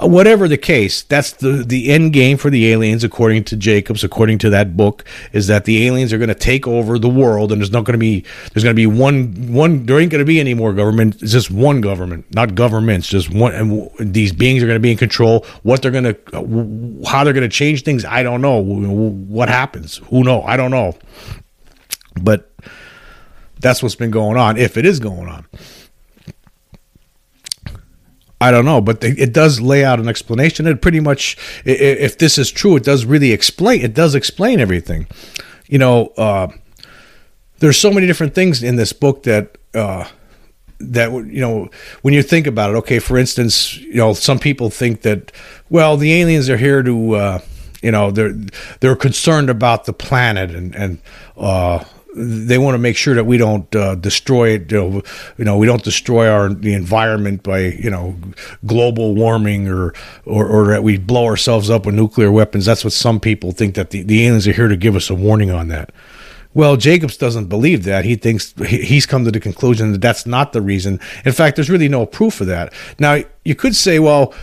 Uh, 0.00 0.06
whatever 0.06 0.48
the 0.48 0.56
case, 0.56 1.02
that's 1.02 1.32
the 1.32 1.64
the 1.64 1.90
end 1.90 2.12
game 2.12 2.36
for 2.36 2.48
the 2.48 2.70
aliens, 2.72 3.04
according 3.04 3.44
to 3.44 3.56
Jacobs, 3.56 4.02
according 4.02 4.38
to 4.38 4.50
that 4.50 4.76
book, 4.76 5.04
is 5.32 5.46
that 5.48 5.64
the 5.64 5.86
aliens 5.86 6.12
are 6.12 6.18
going 6.18 6.28
to 6.28 6.34
take 6.34 6.66
over 6.66 6.98
the 6.98 7.08
world, 7.08 7.52
and 7.52 7.60
there's 7.60 7.72
not 7.72 7.84
going 7.84 7.94
to 7.94 7.98
be 7.98 8.24
there's 8.52 8.64
going 8.64 8.74
to 8.74 8.80
be 8.80 8.86
one 8.86 9.52
one. 9.52 9.84
There 9.84 10.00
ain't 10.00 10.10
going 10.10 10.20
to 10.20 10.24
be 10.24 10.40
any 10.40 10.54
more 10.54 10.72
government. 10.72 11.22
It's 11.22 11.32
just 11.32 11.50
one 11.50 11.80
government, 11.80 12.32
not 12.34 12.54
governments. 12.54 13.08
Just 13.08 13.32
one, 13.32 13.54
and 13.54 13.90
these 14.14 14.32
beings 14.32 14.62
are 14.62 14.66
going 14.66 14.76
to 14.76 14.80
be 14.80 14.92
in 14.92 14.96
control. 14.96 15.44
What 15.62 15.82
they're 15.82 15.90
going 15.90 16.14
to, 16.14 17.08
how 17.08 17.24
they're 17.24 17.34
going 17.34 17.48
to 17.48 17.54
change 17.54 17.82
things, 17.82 18.04
I 18.04 18.22
don't 18.22 18.40
know. 18.40 18.58
What 18.58 19.48
happens? 19.48 19.98
Who 20.08 20.24
know? 20.24 20.42
I 20.42 20.56
don't 20.56 20.70
know. 20.70 20.96
But 22.20 22.52
that's 23.60 23.82
what's 23.82 23.94
been 23.96 24.10
going 24.10 24.36
on, 24.36 24.56
if 24.56 24.76
it 24.76 24.86
is 24.86 24.98
going 24.98 25.28
on. 25.28 25.46
I 28.40 28.50
don't 28.50 28.64
know, 28.64 28.80
but 28.80 29.04
it 29.04 29.34
does 29.34 29.60
lay 29.60 29.84
out 29.84 30.00
an 30.00 30.08
explanation. 30.08 30.66
It 30.66 30.80
pretty 30.80 31.00
much, 31.00 31.36
if 31.64 32.16
this 32.16 32.38
is 32.38 32.50
true, 32.50 32.76
it 32.76 32.84
does 32.84 33.04
really 33.04 33.32
explain. 33.32 33.82
It 33.82 33.92
does 33.92 34.14
explain 34.14 34.60
everything. 34.60 35.06
You 35.66 35.78
know, 35.78 36.06
uh, 36.16 36.48
there's 37.58 37.78
so 37.78 37.92
many 37.92 38.06
different 38.06 38.34
things 38.34 38.62
in 38.62 38.76
this 38.76 38.94
book 38.94 39.24
that 39.24 39.58
uh, 39.74 40.08
that 40.78 41.12
you 41.12 41.40
know 41.40 41.68
when 42.00 42.14
you 42.14 42.22
think 42.22 42.46
about 42.46 42.70
it. 42.70 42.76
Okay, 42.78 42.98
for 42.98 43.18
instance, 43.18 43.76
you 43.76 43.96
know, 43.96 44.14
some 44.14 44.38
people 44.38 44.70
think 44.70 45.02
that 45.02 45.32
well, 45.68 45.98
the 45.98 46.12
aliens 46.14 46.48
are 46.48 46.56
here 46.56 46.82
to. 46.82 47.14
Uh, 47.14 47.40
you 47.82 47.90
know 47.90 48.10
they're 48.10 48.34
they're 48.80 48.96
concerned 48.96 49.48
about 49.48 49.86
the 49.86 49.92
planet 49.94 50.50
and 50.50 50.74
and 50.74 50.98
uh, 51.38 51.82
they 52.14 52.58
want 52.58 52.74
to 52.74 52.78
make 52.78 52.96
sure 52.96 53.14
that 53.14 53.24
we 53.24 53.36
don't 53.38 53.74
uh, 53.74 53.94
destroy 53.94 54.50
it. 54.50 54.70
You 54.72 55.02
know, 55.38 55.56
we 55.56 55.66
don't 55.66 55.82
destroy 55.82 56.28
our 56.28 56.48
the 56.52 56.74
environment 56.74 57.42
by 57.42 57.60
you 57.60 57.90
know 57.90 58.16
global 58.66 59.14
warming 59.14 59.68
or, 59.68 59.94
or 60.24 60.46
or 60.46 60.66
that 60.68 60.82
we 60.82 60.98
blow 60.98 61.26
ourselves 61.26 61.70
up 61.70 61.86
with 61.86 61.94
nuclear 61.94 62.32
weapons. 62.32 62.66
That's 62.66 62.84
what 62.84 62.92
some 62.92 63.20
people 63.20 63.52
think 63.52 63.74
that 63.74 63.90
the, 63.90 64.02
the 64.02 64.26
aliens 64.26 64.48
are 64.48 64.52
here 64.52 64.68
to 64.68 64.76
give 64.76 64.96
us 64.96 65.10
a 65.10 65.14
warning 65.14 65.50
on 65.50 65.68
that. 65.68 65.92
Well, 66.52 66.76
Jacobs 66.76 67.16
doesn't 67.16 67.46
believe 67.46 67.84
that. 67.84 68.04
He 68.04 68.16
thinks 68.16 68.52
he's 68.66 69.06
come 69.06 69.24
to 69.24 69.30
the 69.30 69.38
conclusion 69.38 69.92
that 69.92 70.00
that's 70.00 70.26
not 70.26 70.52
the 70.52 70.60
reason. 70.60 70.98
In 71.24 71.32
fact, 71.32 71.54
there's 71.54 71.70
really 71.70 71.88
no 71.88 72.06
proof 72.06 72.40
of 72.40 72.48
that. 72.48 72.72
Now, 72.98 73.18
you 73.44 73.54
could 73.54 73.76
say, 73.76 74.00
well, 74.00 74.34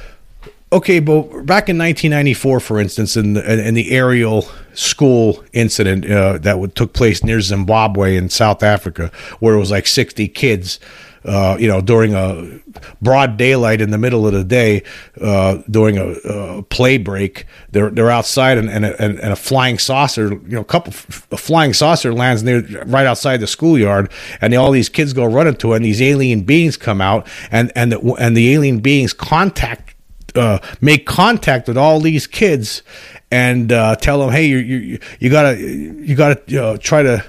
okay, 0.72 1.00
but 1.00 1.22
back 1.46 1.70
in 1.70 1.78
1994, 1.78 2.60
for 2.60 2.80
instance, 2.80 3.16
in 3.16 3.34
the, 3.34 3.68
in 3.68 3.74
the 3.74 3.92
Ariel 3.92 4.48
school 4.74 5.44
incident 5.54 6.10
uh, 6.10 6.38
that 6.40 6.76
took 6.76 6.94
place 6.94 7.24
near 7.24 7.42
Zimbabwe 7.42 8.16
in 8.16 8.30
South 8.30 8.64
Africa, 8.64 9.12
where 9.40 9.56
it 9.56 9.60
was 9.60 9.72
like 9.72 9.88
60 9.88 10.28
kids. 10.30 10.80
Uh, 11.26 11.58
you 11.60 11.68
know, 11.68 11.82
during 11.82 12.14
a 12.14 12.60
broad 13.02 13.36
daylight 13.36 13.82
in 13.82 13.90
the 13.90 13.98
middle 13.98 14.26
of 14.26 14.32
the 14.32 14.46
day, 14.46 14.82
uh, 15.20 15.62
during 15.70 15.98
a, 15.98 16.12
a, 16.12 16.64
play 16.64 16.98
break, 16.98 17.46
they're 17.72 17.90
they're 17.90 18.12
outside 18.12 18.58
and 18.58 18.70
and 18.70 18.86
a, 18.86 19.02
and 19.02 19.20
a, 19.20 19.36
flying 19.36 19.78
saucer, 19.78 20.30
you 20.30 20.56
know, 20.56 20.62
a 20.62 20.64
couple 20.64 20.94
a 21.32 21.38
flying 21.38 21.74
saucer 21.74 22.14
lands 22.14 22.44
near 22.44 22.62
right 22.86 23.06
outside 23.06 23.42
the 23.42 23.48
schoolyard, 23.48 24.10
and 24.40 24.54
all 24.54 24.72
these 24.72 24.88
kids 24.88 25.12
go 25.12 25.26
running 25.26 25.56
to 25.56 25.74
it, 25.74 25.78
and 25.78 25.86
these 25.86 26.02
alien 26.02 26.44
beings 26.44 26.78
come 26.78 27.02
out, 27.02 27.28
and 27.52 27.74
and 27.76 27.92
the, 27.92 28.00
and 28.14 28.38
the 28.38 28.54
alien 28.54 28.80
beings 28.80 29.12
contact 29.12 29.97
uh, 30.38 30.60
make 30.82 31.06
contact 31.06 31.68
with 31.68 31.78
all 31.78 32.00
these 32.00 32.28
kids 32.28 32.84
and 33.32 33.72
uh, 33.72 33.96
tell 33.96 34.20
them, 34.20 34.32
hey, 34.32 34.46
you 34.46 34.58
you 34.58 35.00
you 35.20 35.30
gotta 35.30 35.60
you 35.60 36.16
gotta 36.16 36.42
you 36.48 36.58
know, 36.58 36.78
try 36.78 37.04
to 37.04 37.24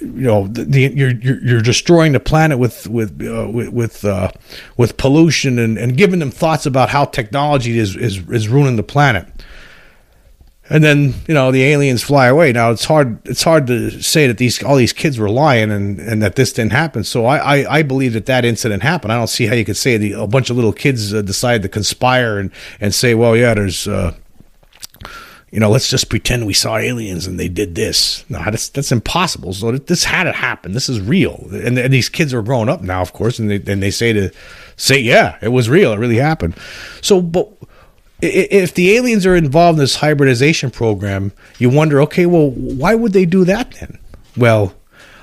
you 0.00 0.06
know 0.06 0.46
the, 0.46 0.80
you're, 0.94 1.10
you're 1.10 1.60
destroying 1.60 2.12
the 2.12 2.20
planet 2.20 2.58
with 2.58 2.86
with 2.86 3.20
uh, 3.22 3.48
with 3.50 3.68
with, 3.70 4.04
uh, 4.04 4.30
with 4.76 4.96
pollution 4.96 5.58
and, 5.58 5.76
and 5.76 5.96
giving 5.96 6.20
them 6.20 6.30
thoughts 6.30 6.66
about 6.66 6.88
how 6.88 7.04
technology 7.04 7.78
is 7.78 7.96
is 7.96 8.26
is 8.30 8.48
ruining 8.48 8.76
the 8.76 8.82
planet 8.82 9.26
and 10.70 10.82
then 10.82 11.14
you 11.28 11.34
know 11.34 11.50
the 11.50 11.62
aliens 11.62 12.02
fly 12.02 12.26
away. 12.26 12.52
Now 12.52 12.70
it's 12.70 12.84
hard 12.84 13.26
it's 13.26 13.42
hard 13.42 13.66
to 13.66 14.02
say 14.02 14.26
that 14.26 14.38
these 14.38 14.62
all 14.62 14.76
these 14.76 14.92
kids 14.92 15.18
were 15.18 15.28
lying 15.28 15.70
and, 15.70 16.00
and 16.00 16.22
that 16.22 16.36
this 16.36 16.52
didn't 16.52 16.72
happen. 16.72 17.04
So 17.04 17.26
I, 17.26 17.36
I, 17.36 17.78
I 17.78 17.82
believe 17.82 18.14
that 18.14 18.26
that 18.26 18.44
incident 18.44 18.82
happened. 18.82 19.12
I 19.12 19.18
don't 19.18 19.28
see 19.28 19.46
how 19.46 19.54
you 19.54 19.64
could 19.64 19.76
say 19.76 19.96
the, 19.96 20.12
a 20.12 20.26
bunch 20.26 20.50
of 20.50 20.56
little 20.56 20.72
kids 20.72 21.12
uh, 21.12 21.22
decided 21.22 21.62
to 21.62 21.68
conspire 21.68 22.38
and 22.38 22.50
and 22.80 22.94
say, 22.94 23.14
well, 23.14 23.36
yeah, 23.36 23.54
there's. 23.54 23.86
Uh, 23.86 24.14
you 25.50 25.60
know, 25.60 25.70
let's 25.70 25.88
just 25.88 26.10
pretend 26.10 26.46
we 26.46 26.52
saw 26.52 26.78
aliens 26.78 27.28
and 27.28 27.38
they 27.38 27.46
did 27.46 27.76
this. 27.76 28.28
No, 28.28 28.42
that's 28.42 28.70
that's 28.70 28.90
impossible. 28.90 29.52
So 29.52 29.70
this 29.70 30.02
had 30.02 30.24
to 30.24 30.32
happen. 30.32 30.72
This 30.72 30.88
is 30.88 31.00
real, 31.00 31.46
and, 31.52 31.78
and 31.78 31.92
these 31.92 32.08
kids 32.08 32.34
are 32.34 32.42
growing 32.42 32.68
up 32.68 32.82
now, 32.82 33.00
of 33.00 33.12
course, 33.12 33.38
and 33.38 33.48
they 33.48 33.72
and 33.72 33.80
they 33.80 33.92
say 33.92 34.12
to 34.12 34.32
say, 34.76 34.98
yeah, 34.98 35.38
it 35.40 35.50
was 35.50 35.68
real. 35.68 35.92
It 35.92 35.98
really 35.98 36.16
happened. 36.16 36.56
So, 37.02 37.22
but 37.22 37.52
if 38.24 38.74
the 38.74 38.96
aliens 38.96 39.26
are 39.26 39.36
involved 39.36 39.78
in 39.78 39.82
this 39.82 39.96
hybridization 39.96 40.70
program, 40.70 41.32
you 41.58 41.70
wonder, 41.70 42.00
okay, 42.02 42.26
well, 42.26 42.50
why 42.50 42.94
would 42.94 43.12
they 43.12 43.26
do 43.26 43.44
that 43.44 43.72
then? 43.72 43.98
Well, 44.36 44.74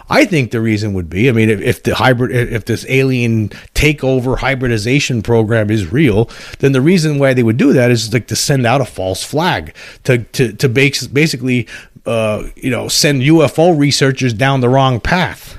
I 0.10 0.25
think 0.25 0.51
the 0.51 0.60
reason 0.60 0.93
would 0.93 1.10
be, 1.10 1.29
I 1.29 1.31
mean, 1.31 1.50
if, 1.50 1.62
if, 1.62 1.84
the 1.84 1.96
hybrid, 1.96 2.31
if 2.36 2.65
this 2.65 2.86
alien 2.89 3.50
takeover 3.74 4.38
hybridization 4.38 5.22
program 5.22 5.72
is 5.72 5.91
real, 5.91 6.29
then 6.60 6.74
the 6.74 6.81
reason 6.81 7.17
why 7.17 7.34
they 7.34 7.43
would 7.43 7.58
do 7.58 7.72
that 7.74 7.91
is 7.91 8.13
like 8.13 8.27
to 8.27 8.36
send 8.36 8.65
out 8.65 8.81
a 8.81 8.86
false 8.86 9.24
flag 9.24 9.74
to 10.03 10.20
to 10.20 10.51
to 10.51 10.67
basically, 10.67 11.67
uh, 12.05 12.43
you 12.58 12.70
know, 12.70 12.89
send 12.89 13.22
UFO 13.22 13.77
researchers 13.77 14.34
down 14.34 14.60
the 14.60 14.67
wrong 14.67 15.00
path 15.00 15.58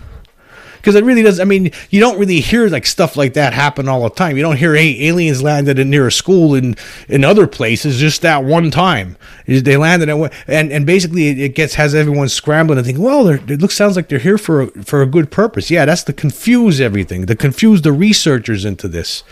because 0.82 0.96
it 0.96 1.04
really 1.04 1.22
does. 1.22 1.38
I 1.38 1.44
mean, 1.44 1.70
you 1.90 2.00
don't 2.00 2.18
really 2.18 2.40
hear 2.40 2.68
like 2.68 2.86
stuff 2.86 3.16
like 3.16 3.34
that 3.34 3.52
happen 3.52 3.88
all 3.88 4.02
the 4.02 4.10
time. 4.10 4.36
You 4.36 4.42
don't 4.42 4.56
hear 4.56 4.74
hey, 4.74 5.06
aliens 5.06 5.40
landed 5.40 5.78
in 5.78 5.90
near 5.90 6.08
a 6.08 6.12
school 6.12 6.56
in 6.56 6.74
in 7.08 7.24
other 7.24 7.46
places 7.46 8.00
just 8.00 8.22
that 8.22 8.42
one 8.42 8.72
time. 8.72 9.16
They 9.46 9.76
landed 9.76 10.08
at 10.08 10.32
and 10.48 10.72
and 10.72 10.84
basically 10.84 11.28
it 11.42 11.54
gets 11.54 11.74
has 11.74 11.94
everyone 11.94 12.28
scrambling 12.28 12.78
and 12.78 12.86
thinking, 12.86 13.04
well, 13.04 13.28
it 13.28 13.60
looks 13.62 13.76
sounds 13.76 13.94
like 13.94 14.08
they're 14.08 14.18
here 14.18 14.38
for 14.38 14.66
for 14.82 15.02
a 15.02 15.06
good 15.06 15.30
purpose. 15.30 15.70
Yeah, 15.70 15.84
that's 15.84 16.02
to 16.04 16.12
confuse 16.12 16.80
everything, 16.80 17.26
to 17.26 17.36
confuse 17.36 17.82
the 17.82 17.92
researchers 17.92 18.64
into 18.64 18.88
this. 18.88 19.22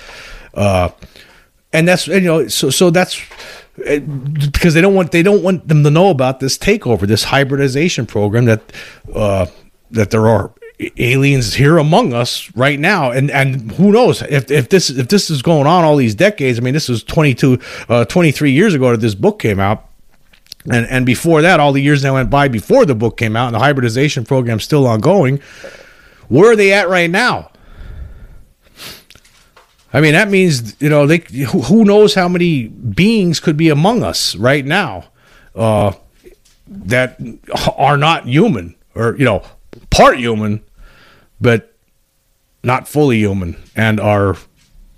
Uh, 0.55 0.91
and 1.73 1.89
that's 1.89 2.07
you 2.07 2.21
know 2.21 2.47
so 2.47 2.71
so 2.71 2.91
that's 2.91 3.21
because 3.77 4.75
they 4.75 4.81
don't 4.81 4.95
want 4.95 5.11
they 5.11 5.23
don't 5.23 5.43
want 5.43 5.67
them 5.67 5.83
to 5.83 5.91
know 5.91 6.11
about 6.11 6.39
this 6.39 6.57
takeover, 6.57 7.07
this 7.07 7.25
hybridization 7.25 8.07
program 8.07 8.45
that 8.45 8.63
uh, 9.15 9.47
that 9.91 10.11
there 10.11 10.29
are 10.29 10.53
aliens 10.97 11.55
here 11.55 11.79
among 11.79 12.13
us 12.13 12.55
right 12.57 12.79
now. 12.79 13.11
And 13.11 13.31
and 13.31 13.73
who 13.73 13.93
knows 13.93 14.23
if, 14.23 14.51
if 14.51 14.69
this 14.69 14.91
if 14.91 15.09
this 15.09 15.31
is 15.31 15.43
going 15.43 15.67
on 15.67 15.85
all 15.85 15.97
these 15.97 16.15
decades. 16.15 16.59
I 16.59 16.63
mean 16.63 16.75
this 16.75 16.89
was 16.89 17.03
22 17.05 17.59
uh, 17.89 18.05
23 18.07 18.51
years 18.53 18.75
ago 18.75 18.93
that 18.93 19.01
this 19.01 19.15
book 19.15 19.39
came 19.39 19.61
out. 19.61 19.87
And 20.71 20.87
and 20.87 21.07
before 21.07 21.43
that 21.43 21.61
all 21.61 21.73
the 21.73 21.83
years 21.83 22.03
that 22.03 22.13
went 22.13 22.31
by 22.31 22.49
before 22.49 22.85
the 22.85 22.95
book 22.95 23.17
came 23.17 23.37
out 23.37 23.47
and 23.47 23.55
the 23.55 23.61
hybridization 23.61 24.25
program 24.25 24.61
still 24.61 24.87
ongoing 24.87 25.41
Where 26.29 26.53
are 26.53 26.57
they 26.57 26.73
at 26.73 26.89
right 26.89 27.11
now? 27.11 27.51
I 29.93 30.01
mean, 30.01 30.13
that 30.13 30.29
means 30.29 30.81
you 30.81 30.89
know 30.89 31.07
they 31.07 31.19
who 31.19 31.85
knows 31.85 32.15
how 32.15 32.29
many 32.29 32.69
beings 32.69 33.41
could 33.41 33.57
be 33.57 33.71
among 33.71 34.03
us 34.03 34.37
right 34.37 34.65
now 34.65 35.05
uh, 35.55 35.93
that 36.69 37.21
are 37.77 37.97
not 37.97 38.27
human 38.27 38.77
or 38.95 39.17
you 39.17 39.25
know 39.25 39.43
part 39.91 40.19
human, 40.19 40.63
but 41.41 41.75
not 42.63 42.87
fully 42.87 43.19
human 43.19 43.57
and 43.75 43.99
are 43.99 44.37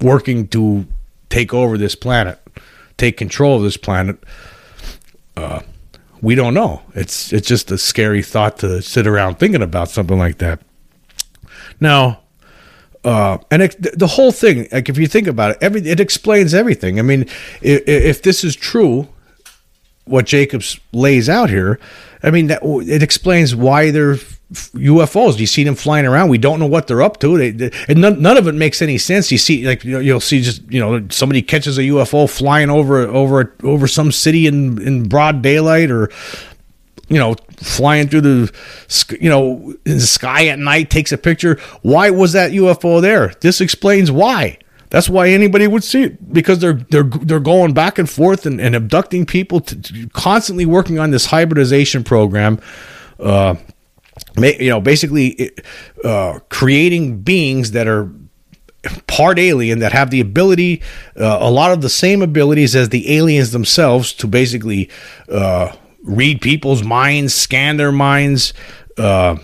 working 0.01 0.49
to 0.49 0.87
take 1.29 1.55
over 1.55 1.79
this 1.79 1.95
planet, 1.95 2.41
take 2.97 3.17
control 3.17 3.57
of 3.57 3.63
this 3.63 3.77
planet. 3.77 4.19
Uh, 5.37 5.61
we 6.21 6.35
don't 6.35 6.55
know. 6.55 6.83
It's 6.95 7.33
it's 7.33 7.49
just 7.49 7.71
a 7.71 7.79
scary 7.79 8.23
thought 8.23 8.59
to 8.59 8.83
sit 8.83 9.07
around 9.07 9.39
thinking 9.39 9.63
about 9.63 9.89
something 9.89 10.19
like 10.19 10.39
that. 10.39 10.61
Now, 11.81 12.21
uh, 13.05 13.39
and 13.51 13.63
it, 13.63 13.99
the 13.99 14.07
whole 14.07 14.31
thing, 14.31 14.69
like 14.71 14.89
if 14.89 14.99
you 14.99 15.09
think 15.09 15.27
about 15.27 15.53
it, 15.53 15.59
every 15.61 15.81
it 15.83 15.99
explains 15.99 16.55
everything. 16.55 16.99
I 16.99 17.03
mean, 17.03 17.23
if, 17.61 17.83
if 17.89 18.23
this 18.23 18.45
is 18.45 18.55
true, 18.55 19.09
what 20.05 20.27
Jacobs 20.27 20.79
lays 20.93 21.29
out 21.29 21.51
here, 21.51 21.81
I 22.23 22.31
mean, 22.31 22.47
that, 22.49 22.63
it 22.63 23.03
explains 23.03 23.55
why 23.55 23.91
they're 23.91 24.17
UFOs. 24.53 25.39
You 25.39 25.47
see 25.47 25.65
them 25.65 25.75
flying 25.75 26.07
around. 26.07 26.29
We 26.29 26.39
don't 26.39 26.61
know 26.61 26.67
what 26.67 26.87
they're 26.87 27.03
up 27.03 27.19
to. 27.21 27.39
They, 27.39 27.51
they, 27.51 27.71
and 27.89 28.01
none, 28.01 28.21
none, 28.21 28.37
of 28.37 28.47
it 28.47 28.55
makes 28.55 28.83
any 28.83 28.99
sense. 28.99 29.33
You 29.33 29.39
see, 29.39 29.67
like 29.67 29.85
you 29.85 29.99
you'll 29.99 30.21
see 30.21 30.43
just 30.43 30.63
you 30.71 30.81
know 30.81 31.07
somebody 31.11 31.43
catches 31.43 31.79
a 31.79 31.83
UFO 31.83 32.31
flying 32.31 32.71
over 32.71 33.01
over 33.01 33.55
over 33.63 33.87
some 33.87 34.13
city 34.13 34.47
in 34.47 34.81
in 34.83 35.09
broad 35.09 35.43
daylight, 35.43 35.91
or 35.91 36.11
you 37.09 37.19
know 37.19 37.35
flying 37.57 38.09
through 38.09 38.21
the 38.21 39.17
you 39.21 39.31
know 39.31 39.75
in 39.85 39.95
the 39.95 40.01
sky 40.01 40.49
at 40.49 40.59
night 40.59 40.91
takes 40.91 41.13
a 41.13 41.19
picture. 41.19 41.59
Why 41.83 42.11
was 42.11 42.33
that 42.33 42.53
UFO 42.53 43.01
there? 43.01 43.33
This 43.41 43.61
explains 43.61 44.11
why. 44.11 44.59
That's 44.93 45.09
why 45.09 45.31
anybody 45.31 45.67
would 45.67 45.83
see 45.83 46.03
it 46.03 46.35
because 46.35 46.59
they're 46.59 46.75
they're 46.75 47.05
they're 47.05 47.41
going 47.41 47.73
back 47.73 47.99
and 47.99 48.09
forth 48.09 48.45
and, 48.45 48.61
and 48.61 48.75
abducting 48.75 49.25
people, 49.25 49.63
to, 49.63 49.81
to 49.81 50.09
constantly 50.11 50.67
working 50.67 50.99
on 50.99 51.13
this 51.13 51.25
hybridization 51.25 52.05
program. 52.05 52.61
Uh, 53.19 53.55
you 54.37 54.69
know, 54.69 54.83
basically 54.83 55.51
uh, 56.05 56.41
creating 56.51 57.23
beings 57.23 57.71
that 57.71 57.89
are 57.89 58.13
part 59.07 59.39
alien 59.39 59.79
that 59.79 59.93
have 59.93 60.11
the 60.11 60.21
ability, 60.21 60.83
uh, 61.17 61.39
a 61.41 61.51
lot 61.51 61.73
of 61.73 61.81
the 61.81 61.89
same 61.89 62.21
abilities 62.21 62.77
as 62.77 62.91
the 62.91 63.17
aliens 63.17 63.51
themselves 63.53 64.13
to 64.13 64.27
basically 64.27 64.91
uh, 65.31 65.75
read 66.03 66.43
people's 66.43 66.83
minds, 66.83 67.33
scan 67.33 67.79
their 67.79 67.93
minds, 67.93 68.53
uh, 68.99 69.39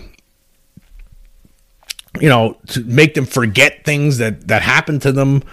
you 2.21 2.29
know, 2.29 2.57
to 2.67 2.83
make 2.83 3.13
them 3.13 3.25
forget 3.25 3.85
things 3.85 4.17
that 4.17 4.47
that 4.47 4.61
happened 4.61 5.01
to 5.03 5.11
them. 5.11 5.43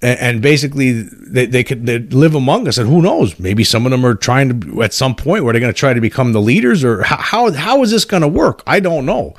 And, 0.00 0.40
basically 0.40 0.92
they, 0.92 1.46
they 1.46 1.64
could 1.64 1.84
they 1.84 1.98
live 1.98 2.36
among 2.36 2.68
us 2.68 2.78
and 2.78 2.88
who 2.88 3.02
knows 3.02 3.36
maybe 3.40 3.64
some 3.64 3.84
of 3.84 3.90
them 3.90 4.06
are 4.06 4.14
trying 4.14 4.60
to 4.60 4.82
at 4.84 4.94
some 4.94 5.16
point 5.16 5.42
where 5.42 5.52
they're 5.52 5.60
going 5.60 5.72
to 5.72 5.78
try 5.78 5.92
to 5.92 6.00
become 6.00 6.32
the 6.32 6.40
leaders 6.40 6.84
or 6.84 7.02
how 7.02 7.16
how, 7.16 7.50
how 7.50 7.82
is 7.82 7.90
this 7.90 8.04
going 8.04 8.22
to 8.22 8.28
work? 8.28 8.62
I 8.64 8.78
don't 8.78 9.04
know. 9.04 9.34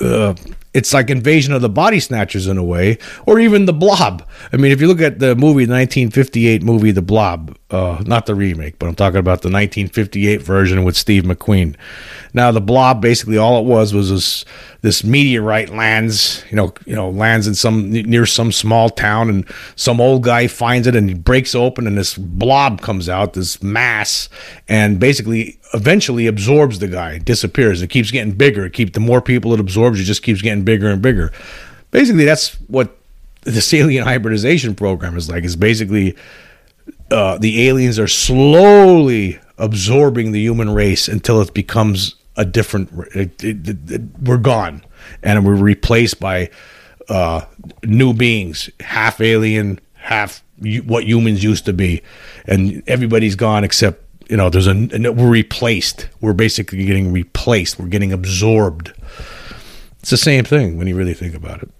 Uh, 0.00 0.34
it's 0.74 0.92
like 0.94 1.10
invasion 1.10 1.52
of 1.52 1.60
the 1.60 1.68
body 1.68 2.00
snatchers 2.00 2.46
in 2.46 2.56
a 2.56 2.64
way 2.64 2.98
or 3.26 3.38
even 3.38 3.66
the 3.66 3.72
blob. 3.72 4.26
I 4.52 4.56
mean 4.56 4.72
if 4.72 4.80
you 4.80 4.86
look 4.86 5.00
at 5.00 5.18
the 5.18 5.34
movie 5.34 5.66
1958 5.66 6.62
movie 6.62 6.90
the 6.90 7.02
blob 7.02 7.56
uh, 7.70 8.02
not 8.06 8.26
the 8.26 8.34
remake 8.34 8.78
but 8.78 8.86
i'm 8.86 8.94
talking 8.94 9.18
about 9.18 9.42
the 9.42 9.48
1958 9.48 10.42
version 10.42 10.84
with 10.84 10.96
steve 10.96 11.24
mcqueen. 11.24 11.76
Now 12.34 12.50
the 12.50 12.60
blob 12.60 13.00
basically 13.00 13.36
all 13.36 13.60
it 13.60 13.64
was 13.64 13.92
was 13.92 14.10
this 14.10 14.44
this 14.82 15.04
meteorite 15.04 15.70
lands, 15.70 16.44
you 16.50 16.56
know, 16.56 16.74
you 16.86 16.94
know, 16.94 17.08
lands 17.08 17.46
in 17.46 17.54
some 17.54 17.90
near 17.90 18.26
some 18.26 18.50
small 18.50 18.90
town, 18.90 19.30
and 19.30 19.48
some 19.76 20.00
old 20.00 20.24
guy 20.24 20.48
finds 20.48 20.88
it 20.88 20.96
and 20.96 21.08
he 21.08 21.14
breaks 21.14 21.54
open, 21.54 21.86
and 21.86 21.96
this 21.96 22.18
blob 22.18 22.80
comes 22.82 23.08
out, 23.08 23.32
this 23.32 23.62
mass, 23.62 24.28
and 24.68 24.98
basically 24.98 25.60
eventually 25.74 26.26
absorbs 26.26 26.78
the 26.78 26.88
guy, 26.88 27.18
disappears. 27.18 27.82
It 27.82 27.88
keeps 27.88 28.10
getting 28.10 28.32
bigger. 28.32 28.66
It 28.66 28.72
keeps 28.72 28.92
the 28.92 29.00
more 29.00 29.20
people 29.20 29.52
it 29.54 29.60
absorbs, 29.60 30.00
it 30.00 30.04
just 30.04 30.22
keeps 30.22 30.42
getting 30.42 30.64
bigger 30.64 30.88
and 30.88 31.00
bigger. 31.00 31.32
Basically, 31.90 32.24
that's 32.24 32.54
what 32.68 32.96
the 33.42 33.62
alien 33.72 34.04
hybridization 34.04 34.74
program 34.74 35.16
is 35.16 35.28
like. 35.28 35.44
Is 35.44 35.56
basically 35.56 36.16
uh, 37.10 37.38
the 37.38 37.68
aliens 37.68 37.98
are 37.98 38.08
slowly 38.08 39.38
absorbing 39.58 40.32
the 40.32 40.40
human 40.40 40.70
race 40.70 41.08
until 41.08 41.40
it 41.40 41.52
becomes 41.54 42.14
a 42.36 42.44
different. 42.44 42.90
It, 43.14 43.42
it, 43.44 43.90
it, 43.90 44.02
we're 44.22 44.38
gone, 44.38 44.84
and 45.22 45.44
we're 45.44 45.54
replaced 45.54 46.20
by 46.20 46.50
uh, 47.08 47.42
new 47.84 48.14
beings, 48.14 48.70
half 48.80 49.20
alien, 49.20 49.80
half 49.94 50.42
what 50.86 51.04
humans 51.04 51.42
used 51.42 51.64
to 51.66 51.72
be, 51.72 52.02
and 52.46 52.82
everybody's 52.86 53.34
gone 53.34 53.64
except 53.64 54.01
you 54.28 54.36
know. 54.36 54.50
There's 54.50 54.66
a 54.66 54.74
we're 54.74 55.30
replaced. 55.30 56.08
We're 56.20 56.32
basically 56.32 56.84
getting 56.84 57.12
replaced. 57.12 57.78
We're 57.78 57.86
getting 57.86 58.12
absorbed. 58.12 58.92
It's 60.00 60.10
the 60.10 60.16
same 60.16 60.44
thing 60.44 60.78
when 60.78 60.86
you 60.86 60.96
really 60.96 61.14
think 61.14 61.34
about 61.34 61.62
it, 61.62 61.70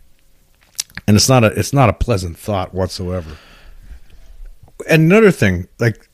and 1.06 1.16
it's 1.16 1.28
not 1.28 1.44
a 1.44 1.48
it's 1.48 1.72
not 1.72 1.88
a 1.88 1.92
pleasant 1.92 2.38
thought 2.38 2.74
whatsoever. 2.74 3.36
And 4.88 5.02
another 5.02 5.30
thing, 5.30 5.68
like 5.78 6.08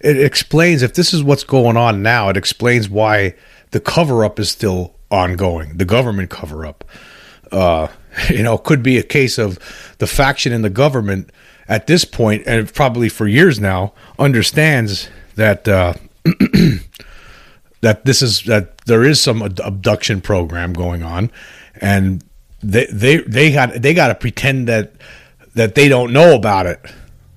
it 0.00 0.20
explains 0.20 0.82
if 0.82 0.94
this 0.94 1.12
is 1.12 1.22
what's 1.22 1.44
going 1.44 1.76
on 1.76 2.02
now, 2.02 2.28
it 2.28 2.36
explains 2.36 2.88
why 2.88 3.34
the 3.70 3.80
cover 3.80 4.24
up 4.24 4.38
is 4.38 4.50
still 4.50 4.94
ongoing, 5.10 5.76
the 5.76 5.84
government 5.84 6.30
cover 6.30 6.66
up. 6.66 6.84
Uh, 7.50 7.88
you 8.30 8.42
know, 8.42 8.58
could 8.58 8.82
be 8.82 8.98
a 8.98 9.02
case 9.02 9.38
of 9.38 9.58
the 9.98 10.06
faction 10.06 10.52
in 10.52 10.62
the 10.62 10.70
government 10.70 11.30
at 11.68 11.86
this 11.86 12.04
point, 12.04 12.42
and 12.46 12.72
probably 12.74 13.08
for 13.08 13.26
years 13.26 13.60
now, 13.60 13.92
understands 14.18 15.08
that 15.36 15.68
uh, 15.68 15.94
that 17.80 18.04
this 18.04 18.22
is 18.22 18.42
that 18.44 18.78
there 18.86 19.04
is 19.04 19.20
some 19.20 19.42
abduction 19.42 20.20
program 20.20 20.72
going 20.72 21.02
on, 21.02 21.30
and 21.80 22.24
they 22.62 22.86
they 22.86 23.18
they 23.18 23.52
got 23.52 23.80
they 23.80 23.94
got 23.94 24.08
to 24.08 24.14
pretend 24.14 24.68
that 24.68 24.92
that 25.54 25.74
they 25.74 25.88
don't 25.88 26.12
know 26.12 26.34
about 26.34 26.66
it 26.66 26.80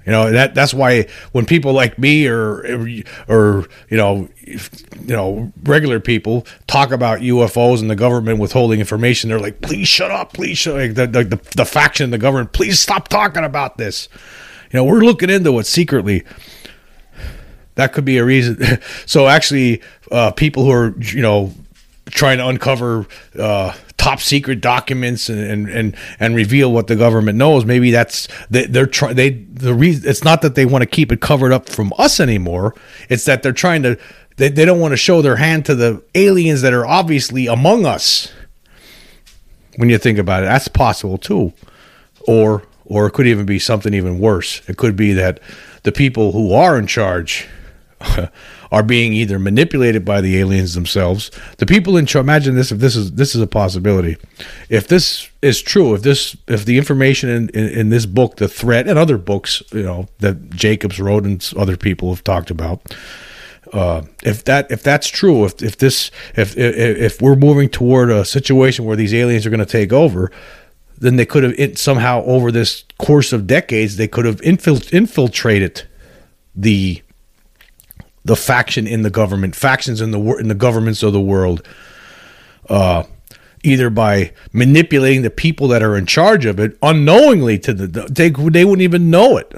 you 0.05 0.11
know 0.11 0.31
that 0.31 0.53
that's 0.53 0.73
why 0.73 1.07
when 1.31 1.45
people 1.45 1.73
like 1.73 1.97
me 1.97 2.27
or 2.27 2.59
or 3.27 3.67
you 3.89 3.97
know 3.97 4.29
you 4.45 4.59
know 5.15 5.51
regular 5.63 5.99
people 5.99 6.45
talk 6.67 6.91
about 6.91 7.21
UFOs 7.21 7.81
and 7.81 7.89
the 7.89 7.95
government 7.95 8.39
withholding 8.39 8.79
information, 8.79 9.29
they're 9.29 9.39
like, 9.39 9.61
"Please 9.61 9.87
shut 9.87 10.11
up! 10.11 10.33
Please 10.33 10.59
shut 10.59 10.75
like 10.75 10.93
the, 10.93 11.07
the 11.07 11.39
the 11.55 11.65
faction 11.65 12.03
in 12.03 12.11
the 12.11 12.19
government. 12.19 12.53
Please 12.53 12.79
stop 12.79 13.07
talking 13.07 13.43
about 13.43 13.77
this." 13.77 14.07
You 14.71 14.77
know, 14.77 14.83
we're 14.83 15.01
looking 15.01 15.31
into 15.31 15.57
it 15.57 15.65
secretly. 15.65 16.23
That 17.75 17.93
could 17.93 18.05
be 18.05 18.17
a 18.17 18.25
reason. 18.25 18.59
so 19.05 19.27
actually, 19.27 19.81
uh, 20.11 20.31
people 20.31 20.63
who 20.63 20.71
are 20.71 20.95
you 20.99 21.21
know 21.21 21.53
trying 22.07 22.37
to 22.37 22.47
uncover 22.47 23.07
uh, 23.37 23.73
top 23.97 24.19
secret 24.19 24.61
documents 24.61 25.29
and, 25.29 25.39
and, 25.39 25.69
and 25.69 25.95
and 26.19 26.35
reveal 26.35 26.71
what 26.71 26.87
the 26.87 26.95
government 26.95 27.37
knows. 27.37 27.65
Maybe 27.65 27.91
that's 27.91 28.27
they, 28.49 28.65
they're 28.65 28.85
trying. 28.85 29.15
They 29.15 29.31
the 29.31 29.73
reason 29.73 30.09
it's 30.09 30.23
not 30.23 30.41
that 30.41 30.55
they 30.55 30.65
want 30.65 30.83
to 30.83 30.87
keep 30.87 31.11
it 31.11 31.21
covered 31.21 31.51
up 31.51 31.69
from 31.69 31.93
us 31.97 32.19
anymore. 32.19 32.75
It's 33.09 33.25
that 33.25 33.43
they're 33.43 33.53
trying 33.53 33.83
to. 33.83 33.97
They, 34.37 34.49
they 34.49 34.65
don't 34.65 34.81
want 34.81 34.91
to 34.91 34.97
show 34.97 35.21
their 35.21 35.37
hand 35.37 35.65
to 35.67 35.75
the 35.75 36.03
aliens 36.13 36.61
that 36.61 36.73
are 36.73 36.85
obviously 36.85 37.47
among 37.47 37.85
us. 37.85 38.33
When 39.77 39.89
you 39.89 39.97
think 39.97 40.17
about 40.17 40.43
it, 40.43 40.47
that's 40.47 40.67
possible 40.67 41.17
too, 41.17 41.53
or 42.27 42.63
or 42.85 43.07
it 43.07 43.11
could 43.11 43.27
even 43.27 43.45
be 43.45 43.59
something 43.59 43.93
even 43.93 44.19
worse. 44.19 44.61
It 44.69 44.77
could 44.77 44.95
be 44.95 45.13
that 45.13 45.39
the 45.83 45.91
people 45.91 46.31
who 46.31 46.53
are 46.53 46.77
in 46.77 46.87
charge 46.87 47.47
are 48.71 48.83
being 48.83 49.13
either 49.13 49.39
manipulated 49.39 50.03
by 50.03 50.21
the 50.21 50.37
aliens 50.37 50.73
themselves. 50.73 51.31
The 51.57 51.65
people 51.65 51.97
in 51.97 52.05
charge. 52.05 52.23
Imagine 52.23 52.55
this: 52.55 52.71
if 52.71 52.79
this 52.79 52.95
is 52.95 53.13
this 53.13 53.35
is 53.35 53.41
a 53.41 53.47
possibility, 53.47 54.17
if 54.69 54.87
this 54.87 55.29
is 55.41 55.61
true, 55.61 55.93
if 55.93 56.01
this 56.01 56.35
if 56.47 56.65
the 56.65 56.77
information 56.77 57.29
in, 57.29 57.49
in, 57.49 57.69
in 57.69 57.89
this 57.89 58.05
book, 58.05 58.37
the 58.37 58.47
threat, 58.47 58.87
and 58.87 58.99
other 58.99 59.17
books, 59.17 59.63
you 59.71 59.83
know, 59.83 60.07
that 60.19 60.49
Jacobs 60.51 60.99
wrote 60.99 61.23
and 61.23 61.53
other 61.57 61.77
people 61.77 62.09
have 62.09 62.23
talked 62.23 62.51
about. 62.51 62.81
Uh, 63.73 64.03
if 64.23 64.43
that 64.43 64.69
if 64.71 64.83
that's 64.83 65.07
true, 65.07 65.45
if 65.45 65.61
if 65.61 65.77
this 65.77 66.11
if, 66.35 66.57
if 66.57 66.97
if 66.97 67.21
we're 67.21 67.35
moving 67.35 67.69
toward 67.69 68.11
a 68.11 68.23
situation 68.23 68.85
where 68.85 68.95
these 68.95 69.13
aliens 69.13 69.45
are 69.45 69.49
going 69.49 69.59
to 69.59 69.65
take 69.65 69.91
over, 69.91 70.31
then 70.97 71.15
they 71.15 71.25
could 71.25 71.43
have 71.43 71.77
somehow 71.77 72.23
over 72.23 72.51
this 72.51 72.83
course 72.97 73.33
of 73.33 73.47
decades 73.47 73.97
they 73.97 74.07
could 74.07 74.25
have 74.25 74.41
infiltrated 74.41 75.83
the 76.55 77.01
the 78.25 78.35
faction 78.35 78.87
in 78.87 79.03
the 79.03 79.09
government, 79.09 79.55
factions 79.55 80.01
in 80.01 80.11
the 80.11 80.19
in 80.37 80.47
the 80.49 80.55
governments 80.55 81.03
of 81.03 81.13
the 81.13 81.21
world, 81.21 81.65
uh, 82.69 83.03
either 83.63 83.89
by 83.89 84.31
manipulating 84.51 85.21
the 85.21 85.29
people 85.29 85.67
that 85.69 85.81
are 85.81 85.95
in 85.95 86.05
charge 86.05 86.45
of 86.45 86.59
it 86.59 86.77
unknowingly 86.81 87.57
to 87.59 87.73
the 87.73 87.87
they 88.09 88.29
they 88.29 88.65
wouldn't 88.65 88.81
even 88.81 89.09
know 89.09 89.37
it. 89.37 89.53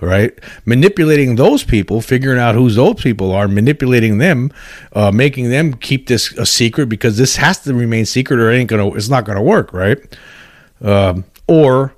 right? 0.00 0.38
Manipulating 0.64 1.36
those 1.36 1.64
people, 1.64 2.00
figuring 2.00 2.38
out 2.38 2.54
who 2.54 2.70
those 2.70 3.02
people 3.02 3.32
are, 3.32 3.48
manipulating 3.48 4.18
them, 4.18 4.52
uh, 4.92 5.10
making 5.10 5.50
them 5.50 5.74
keep 5.74 6.06
this 6.06 6.32
a 6.38 6.46
secret 6.46 6.88
because 6.88 7.16
this 7.16 7.36
has 7.36 7.58
to 7.60 7.74
remain 7.74 8.04
secret 8.06 8.38
or 8.38 8.50
it 8.50 8.58
ain't 8.58 8.70
gonna, 8.70 8.92
it's 8.94 9.08
not 9.08 9.24
gonna 9.24 9.42
work, 9.42 9.72
right? 9.72 9.98
Um, 10.80 11.24
or 11.46 11.94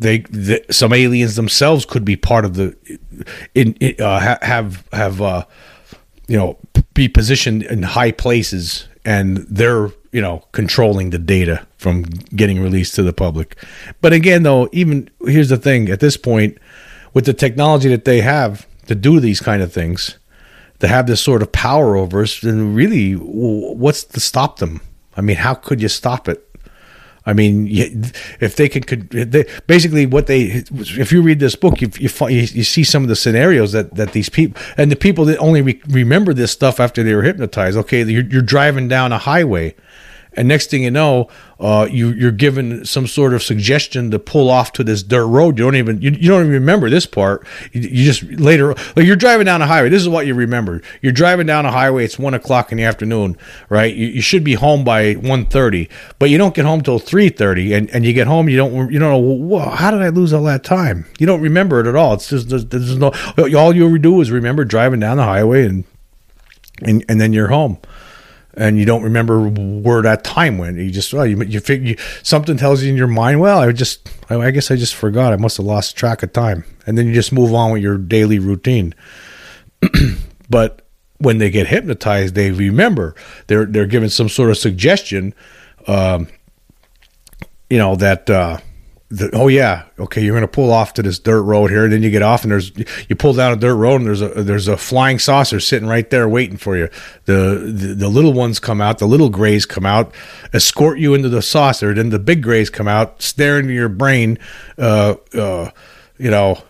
they, 0.00 0.18
the, 0.18 0.64
some 0.70 0.92
aliens 0.92 1.36
themselves 1.36 1.84
could 1.84 2.04
be 2.04 2.16
part 2.16 2.44
of 2.44 2.54
the, 2.54 2.76
in, 3.54 3.74
in 3.74 4.00
uh, 4.00 4.20
ha, 4.20 4.38
have 4.42 4.86
have 4.92 5.20
uh, 5.20 5.44
you 6.28 6.36
know 6.36 6.58
be 6.94 7.08
positioned 7.08 7.62
in 7.62 7.82
high 7.82 8.12
places 8.12 8.88
and 9.04 9.38
they're 9.48 9.90
you 10.12 10.20
know 10.20 10.44
controlling 10.52 11.10
the 11.10 11.18
data 11.18 11.66
from 11.78 12.02
getting 12.36 12.60
released 12.62 12.94
to 12.94 13.02
the 13.02 13.12
public. 13.12 13.56
But 14.00 14.12
again 14.12 14.42
though 14.42 14.68
even 14.72 15.10
here's 15.26 15.48
the 15.48 15.56
thing 15.56 15.88
at 15.88 16.00
this 16.00 16.16
point 16.16 16.58
with 17.14 17.26
the 17.26 17.34
technology 17.34 17.88
that 17.88 18.04
they 18.04 18.20
have 18.20 18.66
to 18.86 18.94
do 18.94 19.20
these 19.20 19.40
kind 19.40 19.62
of 19.62 19.72
things 19.72 20.18
to 20.80 20.88
have 20.88 21.06
this 21.06 21.20
sort 21.20 21.42
of 21.42 21.52
power 21.52 21.96
over 21.96 22.22
us 22.22 22.40
then 22.40 22.74
really 22.74 23.12
what's 23.12 24.04
to 24.04 24.20
stop 24.20 24.58
them? 24.58 24.80
I 25.16 25.20
mean 25.20 25.36
how 25.36 25.54
could 25.54 25.80
you 25.80 25.88
stop 25.88 26.28
it 26.28 26.48
I 27.24 27.32
mean, 27.32 27.68
if 28.40 28.56
they 28.56 28.68
could, 28.68 28.86
could 28.86 29.10
they, 29.10 29.46
basically 29.66 30.06
what 30.06 30.26
they, 30.26 30.64
if 30.72 31.12
you 31.12 31.22
read 31.22 31.38
this 31.38 31.54
book, 31.54 31.80
you, 31.80 31.90
you, 31.98 32.10
you 32.28 32.64
see 32.64 32.82
some 32.84 33.02
of 33.02 33.08
the 33.08 33.16
scenarios 33.16 33.72
that, 33.72 33.94
that 33.94 34.12
these 34.12 34.28
people, 34.28 34.60
and 34.76 34.90
the 34.90 34.96
people 34.96 35.24
that 35.26 35.38
only 35.38 35.62
re- 35.62 35.80
remember 35.88 36.34
this 36.34 36.50
stuff 36.50 36.80
after 36.80 37.02
they 37.02 37.14
were 37.14 37.22
hypnotized. 37.22 37.76
Okay, 37.78 38.02
you're, 38.02 38.24
you're 38.24 38.42
driving 38.42 38.88
down 38.88 39.12
a 39.12 39.18
highway 39.18 39.74
and 40.34 40.48
next 40.48 40.70
thing 40.70 40.82
you 40.82 40.90
know, 40.90 41.28
uh, 41.60 41.86
you 41.90 42.08
you're 42.08 42.32
given 42.32 42.84
some 42.84 43.06
sort 43.06 43.34
of 43.34 43.42
suggestion 43.42 44.10
to 44.10 44.18
pull 44.18 44.50
off 44.50 44.72
to 44.72 44.82
this 44.84 45.02
dirt 45.02 45.26
road. 45.26 45.58
You 45.58 45.64
don't 45.64 45.76
even 45.76 46.00
you, 46.00 46.10
you 46.10 46.28
don't 46.28 46.40
even 46.40 46.52
remember 46.52 46.90
this 46.90 47.06
part. 47.06 47.46
You, 47.72 47.82
you, 47.82 48.04
just 48.04 48.22
later 48.24 48.74
like 48.96 49.06
you're 49.06 49.16
driving 49.16 49.46
down 49.46 49.62
a 49.62 49.66
highway. 49.66 49.88
This 49.88 50.02
is 50.02 50.08
what 50.08 50.26
you 50.26 50.34
remember. 50.34 50.82
You're 51.02 51.12
driving 51.12 51.46
down 51.46 51.66
a 51.66 51.70
highway. 51.70 52.04
It's 52.04 52.18
one 52.18 52.34
o'clock 52.34 52.72
in 52.72 52.78
the 52.78 52.84
afternoon, 52.84 53.36
right? 53.68 53.94
You, 53.94 54.06
you 54.08 54.22
should 54.22 54.42
be 54.42 54.54
home 54.54 54.82
by 54.84 55.14
1.30, 55.14 55.88
but 56.18 56.30
you 56.30 56.38
don't 56.38 56.54
get 56.54 56.64
home 56.64 56.82
till 56.82 56.98
three 56.98 57.28
thirty, 57.28 57.72
and, 57.74 57.88
and 57.90 58.04
you 58.04 58.12
get 58.12 58.26
home. 58.26 58.48
You 58.48 58.56
don't 58.56 58.90
you 58.90 58.98
don't 58.98 59.10
know 59.10 59.18
well, 59.18 59.70
how 59.70 59.90
did 59.90 60.02
I 60.02 60.08
lose 60.08 60.32
all 60.32 60.44
that 60.44 60.64
time? 60.64 61.06
You 61.18 61.26
don't 61.26 61.40
remember 61.40 61.80
it 61.80 61.86
at 61.86 61.94
all. 61.94 62.14
It's 62.14 62.28
just 62.28 62.48
there's, 62.48 62.66
there's 62.66 62.96
no 62.96 63.12
all 63.38 63.74
you 63.74 63.86
ever 63.86 63.98
do 63.98 64.20
is 64.20 64.30
remember 64.30 64.64
driving 64.64 65.00
down 65.00 65.18
the 65.18 65.24
highway 65.24 65.66
and 65.66 65.84
and 66.80 67.04
and 67.08 67.20
then 67.20 67.32
you're 67.32 67.48
home 67.48 67.78
and 68.54 68.78
you 68.78 68.84
don't 68.84 69.02
remember 69.02 69.48
where 69.48 70.02
that 70.02 70.24
time 70.24 70.58
went. 70.58 70.78
You 70.78 70.90
just 70.90 71.12
well, 71.12 71.26
you 71.26 71.42
you 71.44 71.60
figure 71.60 71.96
something 72.22 72.56
tells 72.56 72.82
you 72.82 72.90
in 72.90 72.96
your 72.96 73.06
mind. 73.06 73.40
Well, 73.40 73.58
I 73.58 73.72
just 73.72 74.08
I, 74.30 74.36
I 74.36 74.50
guess 74.50 74.70
I 74.70 74.76
just 74.76 74.94
forgot. 74.94 75.32
I 75.32 75.36
must 75.36 75.56
have 75.56 75.66
lost 75.66 75.96
track 75.96 76.22
of 76.22 76.32
time, 76.32 76.64
and 76.86 76.98
then 76.98 77.06
you 77.06 77.14
just 77.14 77.32
move 77.32 77.54
on 77.54 77.72
with 77.72 77.82
your 77.82 77.98
daily 77.98 78.38
routine. 78.38 78.94
but 80.50 80.86
when 81.18 81.38
they 81.38 81.50
get 81.50 81.68
hypnotized, 81.68 82.34
they 82.34 82.50
remember. 82.50 83.14
They're 83.46 83.66
they're 83.66 83.86
given 83.86 84.10
some 84.10 84.28
sort 84.28 84.50
of 84.50 84.58
suggestion. 84.58 85.34
Um, 85.86 86.28
you 87.70 87.78
know 87.78 87.96
that. 87.96 88.28
Uh, 88.28 88.58
the, 89.12 89.28
oh 89.34 89.48
yeah, 89.48 89.84
okay, 89.98 90.22
you're 90.22 90.40
to 90.40 90.48
pull 90.48 90.72
off 90.72 90.94
to 90.94 91.02
this 91.02 91.18
dirt 91.18 91.42
road 91.42 91.70
here. 91.70 91.84
and 91.84 91.92
Then 91.92 92.02
you 92.02 92.10
get 92.10 92.22
off, 92.22 92.44
and 92.44 92.50
there's 92.50 92.72
you 93.10 93.14
pull 93.14 93.34
down 93.34 93.52
a 93.52 93.56
dirt 93.56 93.74
road, 93.74 93.96
and 93.96 94.06
there's 94.06 94.22
a 94.22 94.28
there's 94.42 94.68
a 94.68 94.78
flying 94.78 95.18
saucer 95.18 95.60
sitting 95.60 95.86
right 95.86 96.08
there 96.08 96.26
waiting 96.26 96.56
for 96.56 96.78
you. 96.78 96.88
The, 97.26 97.72
the 97.74 97.94
the 97.94 98.08
little 98.08 98.32
ones 98.32 98.58
come 98.58 98.80
out, 98.80 98.98
the 98.98 99.06
little 99.06 99.28
grays 99.28 99.66
come 99.66 99.84
out, 99.84 100.14
escort 100.54 100.98
you 100.98 101.12
into 101.12 101.28
the 101.28 101.42
saucer. 101.42 101.92
Then 101.92 102.08
the 102.08 102.18
big 102.18 102.42
grays 102.42 102.70
come 102.70 102.88
out, 102.88 103.20
stare 103.20 103.58
into 103.58 103.74
your 103.74 103.90
brain, 103.90 104.38
uh, 104.78 105.16
uh, 105.34 105.70
you 106.16 106.30
know, 106.30 106.62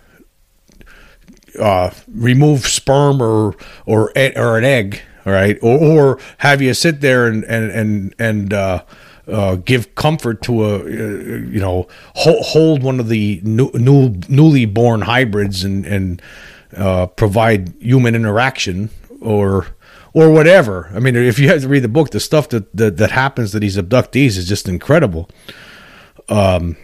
uh, 1.61 1.91
remove 2.09 2.67
sperm 2.67 3.23
or 3.23 3.55
or 3.87 4.11
or 4.37 4.59
an 4.59 4.65
egg, 4.65 5.01
all 5.25 5.33
right, 5.33 5.59
or, 5.63 5.79
or 5.79 6.19
have 6.39 6.61
you 6.61 6.75
sit 6.75 7.01
there 7.01 7.29
and 7.29 7.45
and 7.45 7.71
and 7.71 8.15
and 8.19 8.53
uh, 9.29 9.57
give 9.57 9.95
comfort 9.95 10.43
to 10.43 10.65
a 10.65 10.81
uh, 10.81 10.85
you 10.85 11.61
know 11.61 11.89
hold, 12.15 12.45
hold 12.45 12.83
one 12.83 13.01
of 13.01 13.09
the 13.09 13.41
new, 13.45 13.71
new, 13.75 14.15
newly 14.29 14.67
born 14.67 15.03
hybrids 15.03 15.65
and 15.65 15.87
and 15.87 16.23
uh, 16.77 17.07
provide 17.07 17.75
human 17.81 18.15
interaction 18.15 18.91
or 19.21 19.67
or 20.15 20.31
whatever. 20.31 20.91
I 20.95 20.99
mean, 20.99 21.17
if 21.17 21.39
you 21.39 21.49
have 21.49 21.63
to 21.63 21.69
read 21.69 21.81
the 21.81 21.89
book, 21.89 22.11
the 22.11 22.21
stuff 22.21 22.49
that 22.51 22.75
that, 22.77 22.97
that 22.99 23.11
happens 23.11 23.53
to 23.53 23.61
these 23.61 23.77
abductees 23.77 24.37
is 24.37 24.49
just 24.49 24.69
incredible. 24.69 25.29
Um, 26.29 26.77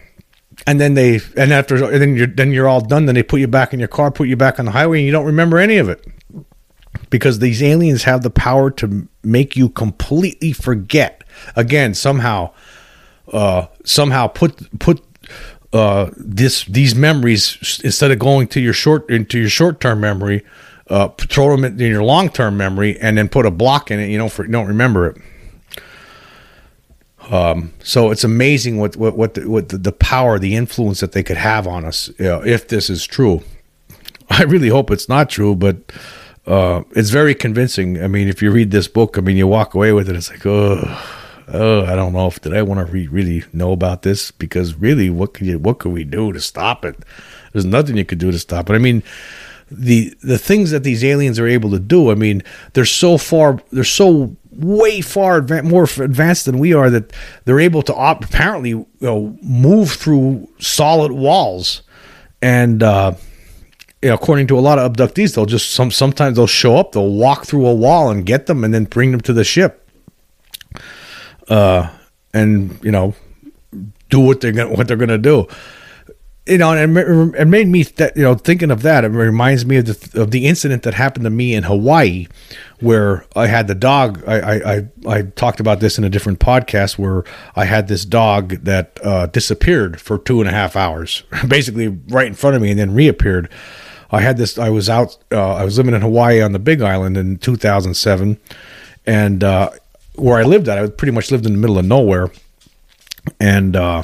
and 0.67 0.79
then 0.79 0.93
they 0.93 1.19
and 1.37 1.53
after 1.53 1.75
and 1.91 2.01
then 2.01 2.15
you're 2.15 2.27
then 2.27 2.51
you're 2.51 2.67
all 2.67 2.81
done. 2.81 3.05
Then 3.05 3.15
they 3.15 3.23
put 3.23 3.39
you 3.39 3.47
back 3.47 3.73
in 3.73 3.79
your 3.79 3.87
car, 3.87 4.11
put 4.11 4.27
you 4.27 4.35
back 4.35 4.59
on 4.59 4.65
the 4.65 4.71
highway, 4.71 4.99
and 4.99 5.05
you 5.05 5.11
don't 5.11 5.25
remember 5.25 5.57
any 5.57 5.77
of 5.77 5.89
it 5.89 6.05
because 7.09 7.39
these 7.39 7.63
aliens 7.63 8.03
have 8.03 8.21
the 8.21 8.29
power 8.29 8.69
to 8.71 9.07
make 9.23 9.55
you 9.55 9.69
completely 9.69 10.53
forget 10.53 11.18
again 11.55 11.93
somehow 11.93 12.51
uh, 13.31 13.67
somehow 13.83 14.27
put 14.27 14.79
put 14.79 15.01
uh, 15.71 16.09
this 16.17 16.65
these 16.65 16.95
memories 16.95 17.79
instead 17.83 18.11
of 18.11 18.19
going 18.19 18.47
to 18.47 18.59
your 18.59 18.73
short 18.73 19.09
into 19.09 19.39
your 19.39 19.49
short 19.49 19.79
term 19.79 19.99
memory, 19.99 20.43
uh, 20.87 21.09
throw 21.09 21.55
them 21.55 21.63
in 21.63 21.77
your 21.77 22.03
long 22.03 22.29
term 22.29 22.57
memory, 22.57 22.99
and 22.99 23.17
then 23.17 23.29
put 23.29 23.45
a 23.45 23.51
block 23.51 23.91
in 23.91 23.99
it. 23.99 24.09
You 24.09 24.17
don't 24.17 24.31
for, 24.31 24.47
don't 24.47 24.67
remember 24.67 25.07
it. 25.07 25.17
Um, 27.29 27.73
so 27.83 28.09
it's 28.09 28.23
amazing 28.23 28.77
what 28.77 28.95
what 28.95 29.15
what 29.15 29.35
the, 29.35 29.47
what 29.47 29.69
the, 29.69 29.91
power, 29.91 30.39
the 30.39 30.55
influence 30.55 30.99
that 31.01 31.11
they 31.11 31.21
could 31.21 31.37
have 31.37 31.67
on 31.67 31.85
us 31.85 32.09
you 32.17 32.25
know, 32.25 32.43
if 32.43 32.67
this 32.67 32.89
is 32.89 33.05
true. 33.05 33.43
I 34.31 34.43
really 34.43 34.69
hope 34.69 34.89
it's 34.89 35.09
not 35.09 35.29
true, 35.29 35.55
but 35.55 35.77
uh, 36.47 36.81
it's 36.95 37.11
very 37.11 37.35
convincing. 37.35 38.01
I 38.01 38.07
mean, 38.07 38.27
if 38.27 38.41
you 38.41 38.49
read 38.51 38.71
this 38.71 38.87
book, 38.87 39.17
I 39.17 39.21
mean, 39.21 39.37
you 39.37 39.45
walk 39.47 39.75
away 39.75 39.91
with 39.91 40.09
it. 40.09 40.15
It's 40.15 40.31
like, 40.31 40.45
oh 40.45 41.18
oh, 41.53 41.85
I 41.85 41.95
don't 41.95 42.13
know 42.13 42.27
if 42.27 42.41
did 42.41 42.55
I 42.55 42.61
want 42.61 42.85
to 42.85 42.91
re- 42.91 43.07
really 43.07 43.43
know 43.53 43.71
about 43.71 44.01
this 44.03 44.31
because 44.31 44.75
really, 44.75 45.09
what 45.09 45.33
could 45.33 45.47
you, 45.47 45.59
what 45.59 45.79
could 45.79 45.91
we 45.91 46.03
do 46.03 46.31
to 46.33 46.39
stop 46.39 46.85
it? 46.85 46.95
There's 47.53 47.65
nothing 47.65 47.97
you 47.97 48.05
could 48.05 48.19
do 48.19 48.31
to 48.31 48.39
stop 48.39 48.69
it. 48.69 48.73
I 48.73 48.77
mean, 48.77 49.03
the 49.71 50.13
the 50.21 50.37
things 50.37 50.71
that 50.71 50.83
these 50.83 51.03
aliens 51.03 51.39
are 51.39 51.47
able 51.47 51.69
to 51.71 51.79
do. 51.79 52.11
I 52.11 52.15
mean, 52.15 52.43
they're 52.73 52.85
so 52.85 53.17
far, 53.17 53.59
they're 53.71 53.83
so 53.83 54.35
way 54.51 55.01
far 55.01 55.41
adva- 55.41 55.63
more 55.63 55.83
advanced 55.83 56.45
than 56.45 56.59
we 56.59 56.73
are 56.73 56.89
that 56.89 57.13
they're 57.45 57.59
able 57.59 57.81
to 57.83 57.95
op- 57.95 58.25
apparently 58.25 58.71
you 58.71 58.87
know, 58.99 59.37
move 59.41 59.91
through 59.91 60.47
solid 60.59 61.11
walls 61.11 61.81
and. 62.41 62.83
uh 62.83 63.13
according 64.01 64.47
to 64.47 64.57
a 64.57 64.61
lot 64.61 64.79
of 64.79 64.93
abductees, 64.93 65.35
they'll 65.35 65.45
just 65.45 65.73
some 65.73 65.91
sometimes 65.91 66.37
they'll 66.37 66.47
show 66.47 66.77
up, 66.77 66.93
they'll 66.93 67.11
walk 67.11 67.45
through 67.45 67.67
a 67.67 67.73
wall 67.73 68.09
and 68.09 68.25
get 68.25 68.45
them, 68.45 68.63
and 68.63 68.73
then 68.73 68.85
bring 68.85 69.11
them 69.11 69.19
to 69.19 69.33
the 69.33 69.43
ship 69.43 69.78
uh, 71.49 71.89
and 72.33 72.79
you 72.83 72.91
know 72.91 73.13
do 74.09 74.19
what 74.19 74.41
they're 74.41 74.51
gonna 74.51 74.73
what 74.73 74.87
they're 74.87 74.97
gonna 74.97 75.17
do. 75.17 75.47
You 76.45 76.57
know, 76.57 76.73
and 76.73 76.97
it 77.35 77.45
made 77.45 77.67
me 77.67 77.83
that 77.83 78.17
you 78.17 78.23
know 78.23 78.33
thinking 78.33 78.71
of 78.71 78.81
that. 78.81 79.05
It 79.05 79.09
reminds 79.09 79.65
me 79.65 79.77
of 79.77 79.85
the 79.85 80.21
of 80.21 80.31
the 80.31 80.47
incident 80.47 80.81
that 80.83 80.95
happened 80.95 81.25
to 81.25 81.29
me 81.29 81.53
in 81.53 81.63
Hawaii, 81.63 82.27
where 82.79 83.25
I 83.35 83.45
had 83.47 83.67
the 83.67 83.75
dog. 83.75 84.23
I 84.27 84.39
I 84.39 84.73
I, 84.73 84.87
I 85.07 85.21
talked 85.23 85.59
about 85.59 85.79
this 85.79 85.99
in 85.99 86.03
a 86.03 86.09
different 86.09 86.39
podcast 86.39 86.97
where 86.97 87.23
I 87.55 87.65
had 87.65 87.87
this 87.87 88.03
dog 88.03 88.63
that 88.63 88.99
uh, 89.03 89.27
disappeared 89.27 90.01
for 90.01 90.17
two 90.17 90.39
and 90.39 90.49
a 90.49 90.53
half 90.53 90.75
hours, 90.75 91.23
basically 91.47 91.87
right 91.87 92.27
in 92.27 92.33
front 92.33 92.55
of 92.55 92.61
me, 92.61 92.71
and 92.71 92.79
then 92.79 92.93
reappeared. 92.95 93.49
I 94.11 94.21
had 94.21 94.37
this. 94.37 94.57
I 94.57 94.69
was 94.69 94.89
out. 94.89 95.17
Uh, 95.31 95.53
I 95.53 95.63
was 95.63 95.77
living 95.77 95.93
in 95.93 96.01
Hawaii 96.01 96.41
on 96.41 96.51
the 96.51 96.59
Big 96.59 96.81
Island 96.81 97.15
in 97.15 97.37
2007, 97.37 98.39
and 99.05 99.43
uh, 99.43 99.69
where 100.19 100.37
I 100.37 100.43
lived 100.43 100.67
at, 100.67 100.77
I 100.77 100.87
pretty 100.87 101.11
much 101.11 101.31
lived 101.31 101.45
in 101.45 101.53
the 101.53 101.57
middle 101.57 101.77
of 101.77 101.85
nowhere, 101.85 102.31
and 103.39 103.75
uh, 103.75 104.03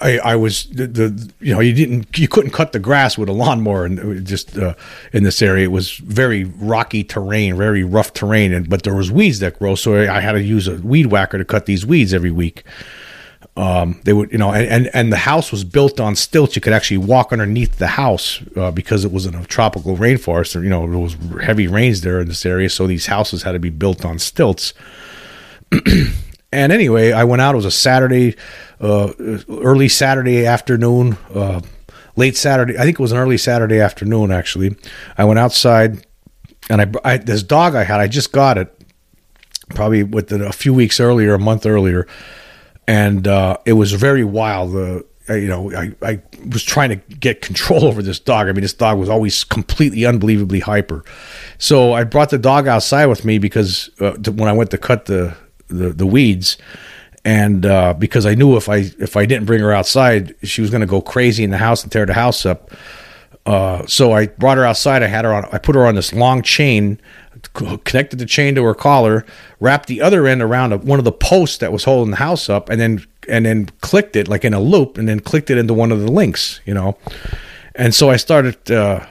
I, 0.00 0.18
I 0.18 0.36
was 0.36 0.64
the, 0.66 0.86
the, 0.86 1.32
you 1.40 1.54
know 1.54 1.60
you 1.60 1.72
didn't 1.72 2.18
you 2.18 2.28
couldn't 2.28 2.50
cut 2.50 2.72
the 2.72 2.78
grass 2.78 3.16
with 3.16 3.28
a 3.28 3.32
lawnmower 3.32 3.84
and 3.84 4.26
just 4.26 4.56
uh, 4.56 4.74
in 5.12 5.24
this 5.24 5.40
area. 5.42 5.64
It 5.64 5.72
was 5.72 5.92
very 5.96 6.44
rocky 6.44 7.04
terrain, 7.04 7.56
very 7.56 7.84
rough 7.84 8.12
terrain, 8.12 8.52
and 8.52 8.68
but 8.68 8.82
there 8.82 8.94
was 8.94 9.10
weeds 9.10 9.40
that 9.40 9.58
grow, 9.58 9.74
so 9.74 9.96
I 9.96 10.20
had 10.20 10.32
to 10.32 10.42
use 10.42 10.68
a 10.68 10.76
weed 10.76 11.06
whacker 11.06 11.38
to 11.38 11.44
cut 11.44 11.66
these 11.66 11.86
weeds 11.86 12.12
every 12.12 12.30
week 12.30 12.64
um, 13.56 14.00
they 14.02 14.12
would, 14.12 14.32
you 14.32 14.38
know, 14.38 14.52
and, 14.52 14.66
and, 14.66 14.90
and 14.94 15.12
the 15.12 15.18
house 15.18 15.52
was 15.52 15.62
built 15.62 16.00
on 16.00 16.16
stilts. 16.16 16.56
You 16.56 16.62
could 16.62 16.72
actually 16.72 16.98
walk 16.98 17.32
underneath 17.32 17.78
the 17.78 17.86
house 17.86 18.42
uh, 18.56 18.72
because 18.72 19.04
it 19.04 19.12
was 19.12 19.26
in 19.26 19.34
a 19.36 19.44
tropical 19.44 19.96
rainforest. 19.96 20.56
Or, 20.56 20.64
you 20.64 20.70
know, 20.70 20.88
there 20.88 20.98
was 20.98 21.16
heavy 21.40 21.68
rains 21.68 22.00
there 22.00 22.20
in 22.20 22.26
this 22.26 22.44
area, 22.44 22.68
so 22.68 22.86
these 22.88 23.06
houses 23.06 23.44
had 23.44 23.52
to 23.52 23.60
be 23.60 23.70
built 23.70 24.04
on 24.04 24.18
stilts. 24.18 24.74
and 26.52 26.72
anyway, 26.72 27.12
I 27.12 27.22
went 27.22 27.42
out. 27.42 27.54
It 27.54 27.56
was 27.56 27.64
a 27.64 27.70
Saturday, 27.70 28.34
uh, 28.80 29.12
early 29.48 29.88
Saturday 29.88 30.46
afternoon, 30.46 31.16
uh, 31.32 31.60
late 32.16 32.36
Saturday. 32.36 32.76
I 32.76 32.82
think 32.82 32.98
it 32.98 33.02
was 33.02 33.12
an 33.12 33.18
early 33.18 33.38
Saturday 33.38 33.78
afternoon. 33.78 34.32
Actually, 34.32 34.76
I 35.16 35.24
went 35.26 35.38
outside, 35.38 36.04
and 36.68 36.82
I, 36.82 36.90
I 37.04 37.16
this 37.18 37.44
dog 37.44 37.76
I 37.76 37.84
had. 37.84 38.00
I 38.00 38.08
just 38.08 38.32
got 38.32 38.58
it, 38.58 38.76
probably 39.68 40.02
within 40.02 40.42
a 40.42 40.52
few 40.52 40.74
weeks 40.74 40.98
earlier, 40.98 41.34
a 41.34 41.38
month 41.38 41.66
earlier 41.66 42.08
and 42.86 43.26
uh, 43.26 43.56
it 43.64 43.74
was 43.74 43.92
very 43.92 44.24
wild. 44.24 44.72
The 44.72 45.04
I, 45.28 45.36
you 45.36 45.48
know, 45.48 45.72
I, 45.72 45.92
I 46.02 46.22
was 46.50 46.62
trying 46.62 46.90
to 46.90 46.96
get 46.96 47.40
control 47.40 47.84
over 47.88 48.02
this 48.02 48.18
dog. 48.18 48.48
I 48.48 48.52
mean, 48.52 48.62
this 48.62 48.74
dog 48.74 48.98
was 48.98 49.08
always 49.08 49.44
completely 49.44 50.04
unbelievably 50.04 50.60
hyper. 50.60 51.04
So 51.58 51.92
I 51.92 52.04
brought 52.04 52.30
the 52.30 52.38
dog 52.38 52.68
outside 52.68 53.06
with 53.06 53.24
me 53.24 53.38
because 53.38 53.90
uh, 54.00 54.12
to, 54.12 54.32
when 54.32 54.48
I 54.48 54.52
went 54.52 54.70
to 54.70 54.78
cut 54.78 55.06
the 55.06 55.36
the, 55.68 55.90
the 55.90 56.06
weeds, 56.06 56.58
and 57.24 57.64
uh, 57.64 57.94
because 57.94 58.26
I 58.26 58.34
knew 58.34 58.56
if 58.56 58.68
I 58.68 58.90
if 58.98 59.16
I 59.16 59.24
didn't 59.24 59.46
bring 59.46 59.60
her 59.60 59.72
outside, 59.72 60.34
she 60.42 60.60
was 60.60 60.70
going 60.70 60.82
to 60.82 60.86
go 60.86 61.00
crazy 61.00 61.42
in 61.42 61.50
the 61.50 61.58
house 61.58 61.82
and 61.82 61.90
tear 61.90 62.06
the 62.06 62.14
house 62.14 62.44
up. 62.44 62.70
Uh, 63.46 63.84
so 63.86 64.12
I 64.12 64.26
brought 64.26 64.56
her 64.56 64.64
outside. 64.64 65.02
I 65.02 65.06
had 65.06 65.24
her 65.24 65.32
on. 65.32 65.46
I 65.52 65.58
put 65.58 65.74
her 65.74 65.86
on 65.86 65.94
this 65.94 66.12
long 66.12 66.42
chain, 66.42 67.00
connected 67.52 68.18
the 68.18 68.26
chain 68.26 68.54
to 68.54 68.64
her 68.64 68.74
collar, 68.74 69.24
wrapped 69.60 69.86
the 69.88 70.00
other 70.00 70.26
end 70.26 70.42
around 70.42 70.72
a, 70.72 70.78
one 70.78 70.98
of 70.98 71.04
the 71.04 71.12
posts 71.12 71.58
that 71.58 71.72
was 71.72 71.84
holding 71.84 72.10
the 72.10 72.16
house 72.16 72.48
up, 72.48 72.68
and 72.68 72.80
then 72.80 73.04
and 73.28 73.46
then 73.46 73.66
clicked 73.80 74.16
it 74.16 74.28
like 74.28 74.44
in 74.44 74.54
a 74.54 74.60
loop, 74.60 74.98
and 74.98 75.08
then 75.08 75.20
clicked 75.20 75.50
it 75.50 75.58
into 75.58 75.74
one 75.74 75.92
of 75.92 76.00
the 76.00 76.10
links. 76.10 76.60
You 76.64 76.74
know, 76.74 76.96
and 77.74 77.94
so 77.94 78.10
I 78.10 78.16
started 78.16 78.70
uh, 78.70 79.06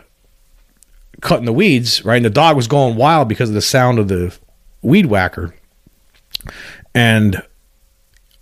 cutting 1.22 1.46
the 1.46 1.54
weeds. 1.54 2.04
Right, 2.04 2.18
and 2.18 2.26
the 2.26 2.30
dog 2.30 2.56
was 2.56 2.68
going 2.68 2.96
wild 2.96 3.28
because 3.28 3.50
of 3.50 3.56
the 3.56 3.62
sound 3.62 4.00
of 4.00 4.08
the 4.08 4.38
weed 4.82 5.06
whacker, 5.06 5.54
and 6.94 7.42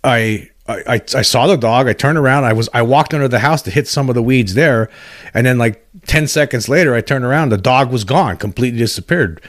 I, 0.04 0.50
I 0.66 1.00
I 1.14 1.22
saw 1.22 1.46
the 1.46 1.56
dog. 1.56 1.86
I 1.86 1.92
turned 1.92 2.18
around. 2.18 2.44
I 2.44 2.52
was 2.52 2.68
I 2.72 2.82
walked 2.82 3.14
under 3.14 3.28
the 3.28 3.38
house 3.38 3.62
to 3.62 3.70
hit 3.70 3.86
some 3.88 4.08
of 4.08 4.14
the 4.14 4.22
weeds 4.22 4.54
there, 4.54 4.90
and 5.34 5.46
then 5.46 5.58
like 5.58 5.86
ten 6.06 6.26
seconds 6.26 6.68
later, 6.68 6.94
I 6.94 7.00
turned 7.00 7.24
around. 7.24 7.50
The 7.50 7.58
dog 7.58 7.92
was 7.92 8.04
gone, 8.04 8.36
completely 8.36 8.78
disappeared. 8.78 9.40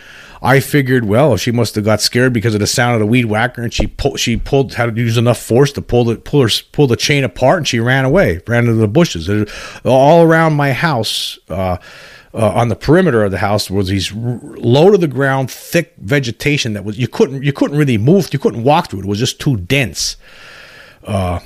I 0.45 0.60
figured, 0.60 1.06
well, 1.06 1.38
she 1.38 1.53
must 1.53 1.75
have 1.75 1.86
got 1.86 2.01
scared 2.01 2.34
because 2.34 2.53
of 2.53 2.60
the 2.60 2.67
sound 2.67 2.95
of 2.95 2.99
the 2.99 3.06
weed 3.06 3.25
whacker, 3.25 3.63
and 3.63 3.73
she 3.73 3.88
pulled 3.88 4.19
she 4.19 4.36
pulled 4.36 4.73
had 4.73 4.93
to 4.93 5.01
use 5.01 5.17
enough 5.17 5.39
force 5.39 5.71
to 5.71 5.82
pull 5.82 6.03
the 6.03 6.17
pull 6.17 6.41
her 6.41 6.49
pull 6.73 6.86
the 6.86 6.97
chain 6.97 7.23
apart, 7.23 7.60
and 7.60 7.67
she 7.67 7.79
ran 7.79 8.03
away, 8.03 8.41
ran 8.45 8.65
into 8.65 8.73
the 8.73 8.88
bushes. 8.89 9.29
All 9.86 10.21
around 10.21 10.53
my 10.53 10.73
house. 10.73 11.39
Uh, 11.49 11.77
uh, 12.36 12.49
on 12.49 12.67
the 12.67 12.75
perimeter 12.75 13.23
of 13.23 13.29
the 13.29 13.38
house 13.38 13.69
was 13.69 13.89
these 13.89 14.12
low 14.12 14.89
to 14.89 14.97
the 14.97 15.08
ground 15.08 15.51
thick 15.51 15.93
vegetation 15.99 16.73
that 16.73 16.84
was 16.84 16.97
you 16.97 17.08
couldn't 17.08 17.43
you 17.43 17.53
couldn't 17.53 17.77
really 17.77 17.95
move 17.95 18.27
you 18.34 18.39
couldn't 18.39 18.63
walk 18.63 18.89
through 18.89 18.97
it, 18.97 19.06
it 19.06 19.08
was 19.08 19.19
just 19.19 19.39
too 19.39 19.56
dense 19.56 20.17
uh, 21.03 21.39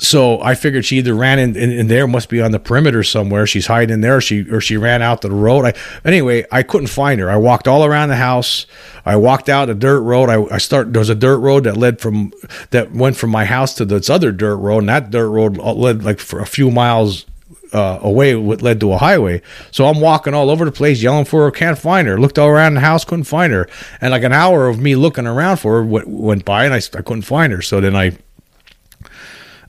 so 0.00 0.40
I 0.40 0.54
figured 0.54 0.84
she 0.84 0.98
either 0.98 1.14
ran 1.14 1.38
in, 1.38 1.56
in, 1.56 1.70
in, 1.70 1.88
there, 1.88 2.06
must 2.06 2.28
be 2.28 2.40
on 2.40 2.52
the 2.52 2.58
perimeter 2.58 3.02
somewhere. 3.02 3.46
She's 3.46 3.66
hiding 3.66 3.92
in 3.94 4.00
there, 4.00 4.16
or 4.16 4.20
she 4.20 4.50
or 4.50 4.60
she 4.60 4.76
ran 4.76 5.02
out 5.02 5.22
to 5.22 5.28
the 5.28 5.34
road. 5.34 5.66
I 5.66 5.74
anyway, 6.04 6.46
I 6.50 6.62
couldn't 6.62 6.88
find 6.88 7.20
her. 7.20 7.30
I 7.30 7.36
walked 7.36 7.68
all 7.68 7.84
around 7.84 8.08
the 8.08 8.16
house. 8.16 8.66
I 9.04 9.16
walked 9.16 9.48
out 9.48 9.66
the 9.66 9.74
dirt 9.74 10.00
road. 10.00 10.30
I, 10.30 10.42
I 10.54 10.58
start 10.58 10.92
there 10.92 11.00
was 11.00 11.10
a 11.10 11.14
dirt 11.14 11.38
road 11.38 11.64
that 11.64 11.76
led 11.76 12.00
from 12.00 12.32
that 12.70 12.92
went 12.92 13.16
from 13.16 13.30
my 13.30 13.44
house 13.44 13.74
to 13.74 13.84
this 13.84 14.08
other 14.08 14.32
dirt 14.32 14.56
road, 14.56 14.78
and 14.78 14.88
that 14.88 15.10
dirt 15.10 15.28
road 15.28 15.58
led 15.58 16.02
like 16.02 16.18
for 16.18 16.40
a 16.40 16.46
few 16.46 16.70
miles 16.70 17.26
uh, 17.72 17.98
away 18.02 18.34
what 18.34 18.62
led 18.62 18.80
to 18.80 18.92
a 18.92 18.98
highway. 18.98 19.42
So 19.70 19.86
I'm 19.86 20.00
walking 20.00 20.34
all 20.34 20.50
over 20.50 20.64
the 20.64 20.72
place, 20.72 21.02
yelling 21.02 21.24
for 21.24 21.44
her, 21.44 21.50
can't 21.50 21.78
find 21.78 22.08
her. 22.08 22.18
Looked 22.18 22.38
all 22.38 22.48
around 22.48 22.74
the 22.74 22.80
house, 22.80 23.04
couldn't 23.04 23.24
find 23.24 23.52
her. 23.52 23.68
And 24.00 24.10
like 24.10 24.22
an 24.22 24.32
hour 24.32 24.68
of 24.68 24.80
me 24.80 24.96
looking 24.96 25.26
around 25.26 25.58
for 25.58 25.76
her 25.76 25.84
went, 25.84 26.08
went 26.08 26.44
by, 26.44 26.64
and 26.64 26.74
I, 26.74 26.78
I 26.78 27.02
couldn't 27.02 27.22
find 27.22 27.52
her. 27.52 27.62
So 27.62 27.80
then 27.80 27.94
I 27.94 28.16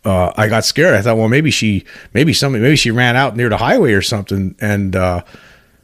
uh, 0.03 0.33
I 0.35 0.47
got 0.47 0.65
scared. 0.65 0.95
I 0.95 1.01
thought, 1.01 1.17
well, 1.17 1.29
maybe 1.29 1.51
she, 1.51 1.85
maybe 2.13 2.33
somebody, 2.33 2.63
maybe 2.63 2.75
she 2.75 2.91
ran 2.91 3.15
out 3.15 3.35
near 3.35 3.49
the 3.49 3.57
highway 3.57 3.93
or 3.93 4.01
something, 4.01 4.55
and 4.59 4.95
uh, 4.95 5.23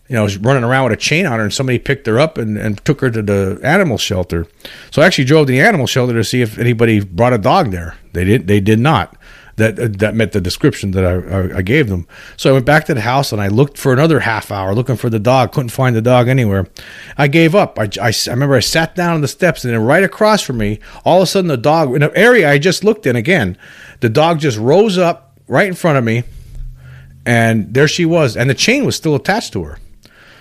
you 0.08 0.15
know, 0.15 0.23
was 0.23 0.38
running 0.38 0.63
around 0.63 0.86
with 0.86 0.93
a 0.93 1.01
chain 1.01 1.25
on 1.25 1.39
her, 1.39 1.43
and 1.43 1.53
somebody 1.53 1.80
picked 1.80 2.08
her 2.08 2.19
up 2.19 2.38
and, 2.38 2.58
and 2.58 2.84
took 2.86 3.01
her 3.01 3.12
to 3.12 3.21
the 3.21 3.60
animal 3.62 3.97
shelter. 3.97 4.47
So 4.91 5.01
I 5.01 5.06
actually 5.06 5.25
drove 5.25 5.47
to 5.47 5.51
the 5.51 5.60
animal 5.60 5.86
shelter 5.86 6.13
to 6.13 6.23
see 6.23 6.41
if 6.41 6.58
anybody 6.58 7.01
brought 7.01 7.34
a 7.34 7.38
dog 7.38 7.71
there. 7.71 7.95
They 8.13 8.23
did. 8.23 8.47
They 8.47 8.60
did 8.60 8.80
not 8.80 9.16
that 9.58 9.78
uh, 9.78 9.88
that 9.91 10.15
met 10.15 10.32
the 10.32 10.41
description 10.41 10.91
that 10.91 11.04
I, 11.04 11.58
I, 11.58 11.62
gave 11.62 11.89
them. 11.89 12.08
So 12.38 12.50
I 12.50 12.54
went 12.54 12.65
back 12.65 12.86
to 12.86 12.93
the 12.93 13.02
house 13.02 13.32
and 13.32 13.41
I 13.41 13.48
looked 13.48 13.78
for 13.78 13.91
another 13.91 14.22
half 14.22 14.52
hour 14.52 14.74
looking 14.74 14.96
for 14.96 15.10
the 15.10 15.20
dog. 15.20 15.52
Couldn't 15.52 15.70
find 15.70 15.96
the 15.96 16.02
dog 16.02 16.28
anywhere. 16.28 16.67
I 17.17 17.28
gave 17.28 17.54
up. 17.56 17.78
I, 17.78 17.89
I, 18.02 18.10
I 18.10 18.32
remember 18.32 18.56
I 18.56 18.62
sat 18.62 18.96
down 18.96 19.15
on 19.15 19.22
the 19.22 19.28
steps 19.28 19.65
and 19.65 19.74
then 19.74 19.84
right 19.84 20.04
across 20.04 20.41
from 20.41 20.60
me, 20.60 20.80
all 21.04 21.17
of 21.17 21.24
a 21.24 21.26
sudden 21.26 21.48
the 21.48 21.58
dog 21.58 21.93
in 21.96 22.04
an 22.04 22.12
area 22.15 22.50
I 22.50 22.60
just 22.60 22.84
looked 22.84 23.06
in 23.06 23.15
again, 23.15 23.58
the 24.00 24.10
dog 24.10 24.39
just 24.39 24.58
rose 24.58 24.98
up 24.98 25.39
right 25.48 25.67
in 25.67 25.74
front 25.74 25.98
of 25.98 26.04
me, 26.04 26.24
and 27.26 27.74
there 27.74 27.88
she 27.88 28.06
was, 28.06 28.38
and 28.38 28.50
the 28.50 28.54
chain 28.54 28.86
was 28.86 28.96
still 28.96 29.15
attached 29.15 29.54
to 29.54 29.63
her. 29.63 29.80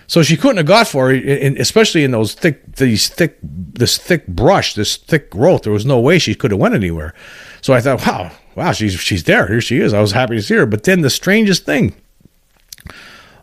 So 0.09 0.23
she 0.23 0.37
couldn't 0.37 0.59
have 0.59 0.67
got 0.67 0.87
for 0.87 1.11
especially 1.11 2.05
in 2.05 2.13
those 2.13 2.35
thick, 2.35 2.77
these 2.77 3.09
thick, 3.09 3.39
this 3.43 3.99
thick 3.99 4.27
brush, 4.27 4.75
this 4.75 4.97
thick 4.97 5.31
growth. 5.31 5.63
There 5.63 5.73
was 5.73 5.87
no 5.87 5.99
way 5.99 6.19
she 6.19 6.35
could 6.35 6.53
have 6.53 6.61
went 6.61 6.75
anywhere. 6.75 7.13
So 7.61 7.75
I 7.75 7.81
thought, 7.81 8.07
wow, 8.07 8.31
wow, 8.57 8.73
she's 8.73 8.95
she's 8.95 9.25
there. 9.25 9.47
Here 9.47 9.61
she 9.61 9.79
is. 9.79 9.93
I 9.93 10.01
was 10.01 10.13
happy 10.13 10.37
to 10.37 10.43
see 10.43 10.55
her. 10.55 10.67
But 10.67 10.85
then 10.85 11.03
the 11.03 11.11
strangest 11.11 11.65
thing, 11.65 11.95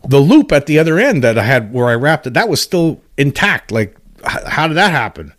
the 0.06 0.20
loop 0.20 0.52
at 0.52 0.66
the 0.66 0.78
other 0.78 0.98
end 0.98 1.24
that 1.24 1.38
I 1.38 1.44
had 1.44 1.72
where 1.72 1.88
I 1.88 1.94
wrapped 1.94 2.26
it, 2.26 2.34
that 2.34 2.48
was 2.48 2.60
still 2.60 3.00
intact. 3.16 3.70
Like, 3.70 3.96
how 4.24 4.68
did 4.68 4.74
that 4.74 4.90
happen? 4.90 5.32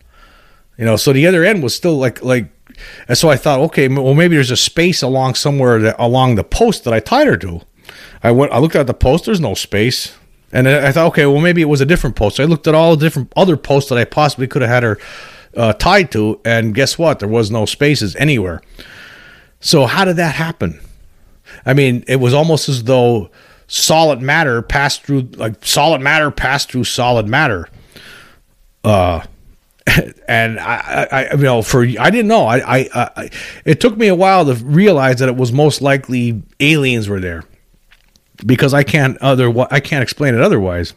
You 0.77 0.85
know, 0.85 0.95
so 0.95 1.13
the 1.13 1.27
other 1.27 1.43
end 1.43 1.61
was 1.61 1.75
still 1.75 1.97
like 1.97 2.23
like. 2.23 2.49
And 3.07 3.17
so 3.17 3.29
I 3.29 3.37
thought, 3.37 3.61
okay, 3.61 3.87
well 3.87 4.15
maybe 4.15 4.35
there's 4.35 4.51
a 4.51 4.57
space 4.57 5.01
along 5.01 5.35
somewhere 5.35 5.79
that, 5.79 5.95
along 5.97 6.35
the 6.35 6.43
post 6.43 6.83
that 6.83 6.93
I 6.93 6.99
tied 6.99 7.27
her 7.27 7.37
to. 7.37 7.61
I 8.21 8.31
went, 8.31 8.51
I 8.51 8.57
looked 8.57 8.75
at 8.75 8.87
the 8.87 8.93
post. 8.93 9.25
There's 9.25 9.39
no 9.39 9.53
space. 9.53 10.17
And 10.51 10.67
I 10.67 10.91
thought, 10.91 11.07
okay, 11.07 11.25
well, 11.25 11.41
maybe 11.41 11.61
it 11.61 11.65
was 11.65 11.81
a 11.81 11.85
different 11.85 12.15
post. 12.15 12.37
So 12.37 12.43
I 12.43 12.45
looked 12.45 12.67
at 12.67 12.75
all 12.75 12.95
the 12.95 13.05
different 13.05 13.31
other 13.35 13.57
posts 13.57 13.89
that 13.89 13.97
I 13.97 14.05
possibly 14.05 14.47
could 14.47 14.61
have 14.61 14.71
had 14.71 14.83
her 14.83 14.97
uh, 15.55 15.73
tied 15.73 16.11
to, 16.13 16.39
and 16.45 16.73
guess 16.73 16.97
what? 16.97 17.19
There 17.19 17.29
was 17.29 17.51
no 17.51 17.65
spaces 17.65 18.15
anywhere. 18.15 18.61
So 19.65 19.87
how 19.87 20.05
did 20.05 20.17
that 20.17 20.35
happen? 20.35 20.79
I 21.65 21.73
mean, 21.73 22.03
it 22.07 22.17
was 22.17 22.35
almost 22.35 22.69
as 22.69 22.83
though 22.83 23.31
solid 23.65 24.21
matter 24.21 24.61
passed 24.61 25.01
through, 25.01 25.21
like 25.37 25.65
solid 25.65 26.01
matter 26.01 26.29
passed 26.29 26.71
through 26.71 26.83
solid 26.83 27.27
matter. 27.27 27.67
Uh, 28.83 29.23
and 30.27 30.59
I, 30.59 31.07
I, 31.11 31.35
you 31.35 31.41
know, 31.41 31.63
for 31.63 31.81
I 31.81 32.11
didn't 32.11 32.27
know. 32.27 32.45
I, 32.45 32.57
I, 32.57 32.89
I, 32.93 33.29
it 33.65 33.81
took 33.81 33.97
me 33.97 34.07
a 34.07 34.13
while 34.13 34.45
to 34.45 34.53
realize 34.63 35.17
that 35.17 35.29
it 35.29 35.35
was 35.35 35.51
most 35.51 35.81
likely 35.81 36.43
aliens 36.59 37.09
were 37.09 37.19
there, 37.19 37.43
because 38.45 38.71
I 38.71 38.83
can't 38.83 39.17
other, 39.17 39.51
I 39.71 39.79
can't 39.79 40.03
explain 40.03 40.35
it 40.35 40.41
otherwise. 40.41 40.93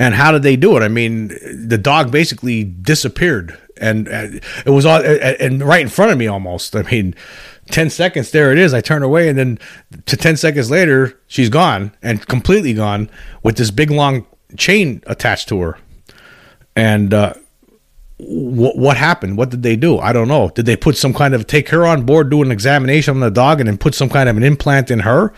And 0.00 0.14
how 0.14 0.32
did 0.32 0.42
they 0.42 0.56
do 0.56 0.78
it? 0.78 0.82
I 0.82 0.88
mean, 0.88 1.28
the 1.68 1.76
dog 1.76 2.10
basically 2.10 2.64
disappeared, 2.64 3.58
and, 3.76 4.08
and 4.08 4.36
it 4.64 4.70
was 4.70 4.86
all 4.86 4.96
uh, 4.96 5.02
uh, 5.02 5.34
and 5.38 5.62
right 5.62 5.82
in 5.82 5.90
front 5.90 6.10
of 6.10 6.16
me 6.16 6.26
almost. 6.26 6.74
I 6.74 6.84
mean, 6.84 7.14
ten 7.66 7.90
seconds 7.90 8.30
there 8.30 8.50
it 8.50 8.56
is. 8.56 8.72
I 8.72 8.80
turn 8.80 9.02
away, 9.02 9.28
and 9.28 9.38
then 9.38 9.58
to 10.06 10.16
ten 10.16 10.38
seconds 10.38 10.70
later, 10.70 11.20
she's 11.26 11.50
gone 11.50 11.92
and 12.02 12.26
completely 12.26 12.72
gone 12.72 13.10
with 13.42 13.58
this 13.58 13.70
big 13.70 13.90
long 13.90 14.24
chain 14.56 15.02
attached 15.06 15.50
to 15.50 15.60
her. 15.60 15.76
And 16.74 17.12
uh, 17.12 17.34
what 18.16 18.96
happened? 18.96 19.36
What 19.36 19.50
did 19.50 19.62
they 19.62 19.76
do? 19.76 19.98
I 19.98 20.14
don't 20.14 20.28
know. 20.28 20.48
Did 20.48 20.64
they 20.64 20.76
put 20.76 20.96
some 20.96 21.12
kind 21.12 21.34
of 21.34 21.46
take 21.46 21.68
her 21.68 21.84
on 21.84 22.06
board, 22.06 22.30
do 22.30 22.40
an 22.40 22.50
examination 22.50 23.16
on 23.16 23.20
the 23.20 23.30
dog, 23.30 23.60
and 23.60 23.68
then 23.68 23.76
put 23.76 23.94
some 23.94 24.08
kind 24.08 24.30
of 24.30 24.38
an 24.38 24.44
implant 24.44 24.90
in 24.90 25.00
her? 25.00 25.34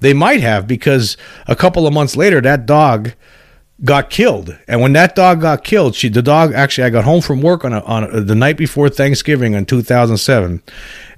They 0.00 0.12
might 0.12 0.42
have 0.42 0.66
because 0.66 1.16
a 1.46 1.56
couple 1.56 1.86
of 1.86 1.94
months 1.94 2.14
later, 2.14 2.42
that 2.42 2.66
dog 2.66 3.12
got 3.84 4.10
killed. 4.10 4.56
And 4.66 4.80
when 4.80 4.92
that 4.94 5.14
dog 5.14 5.40
got 5.40 5.64
killed, 5.64 5.94
she 5.94 6.08
the 6.08 6.22
dog 6.22 6.52
actually 6.54 6.84
I 6.84 6.90
got 6.90 7.04
home 7.04 7.20
from 7.20 7.42
work 7.42 7.64
on 7.64 7.72
a, 7.72 7.80
on 7.80 8.04
a, 8.04 8.20
the 8.20 8.34
night 8.34 8.56
before 8.56 8.88
Thanksgiving 8.88 9.54
in 9.54 9.66
2007, 9.66 10.62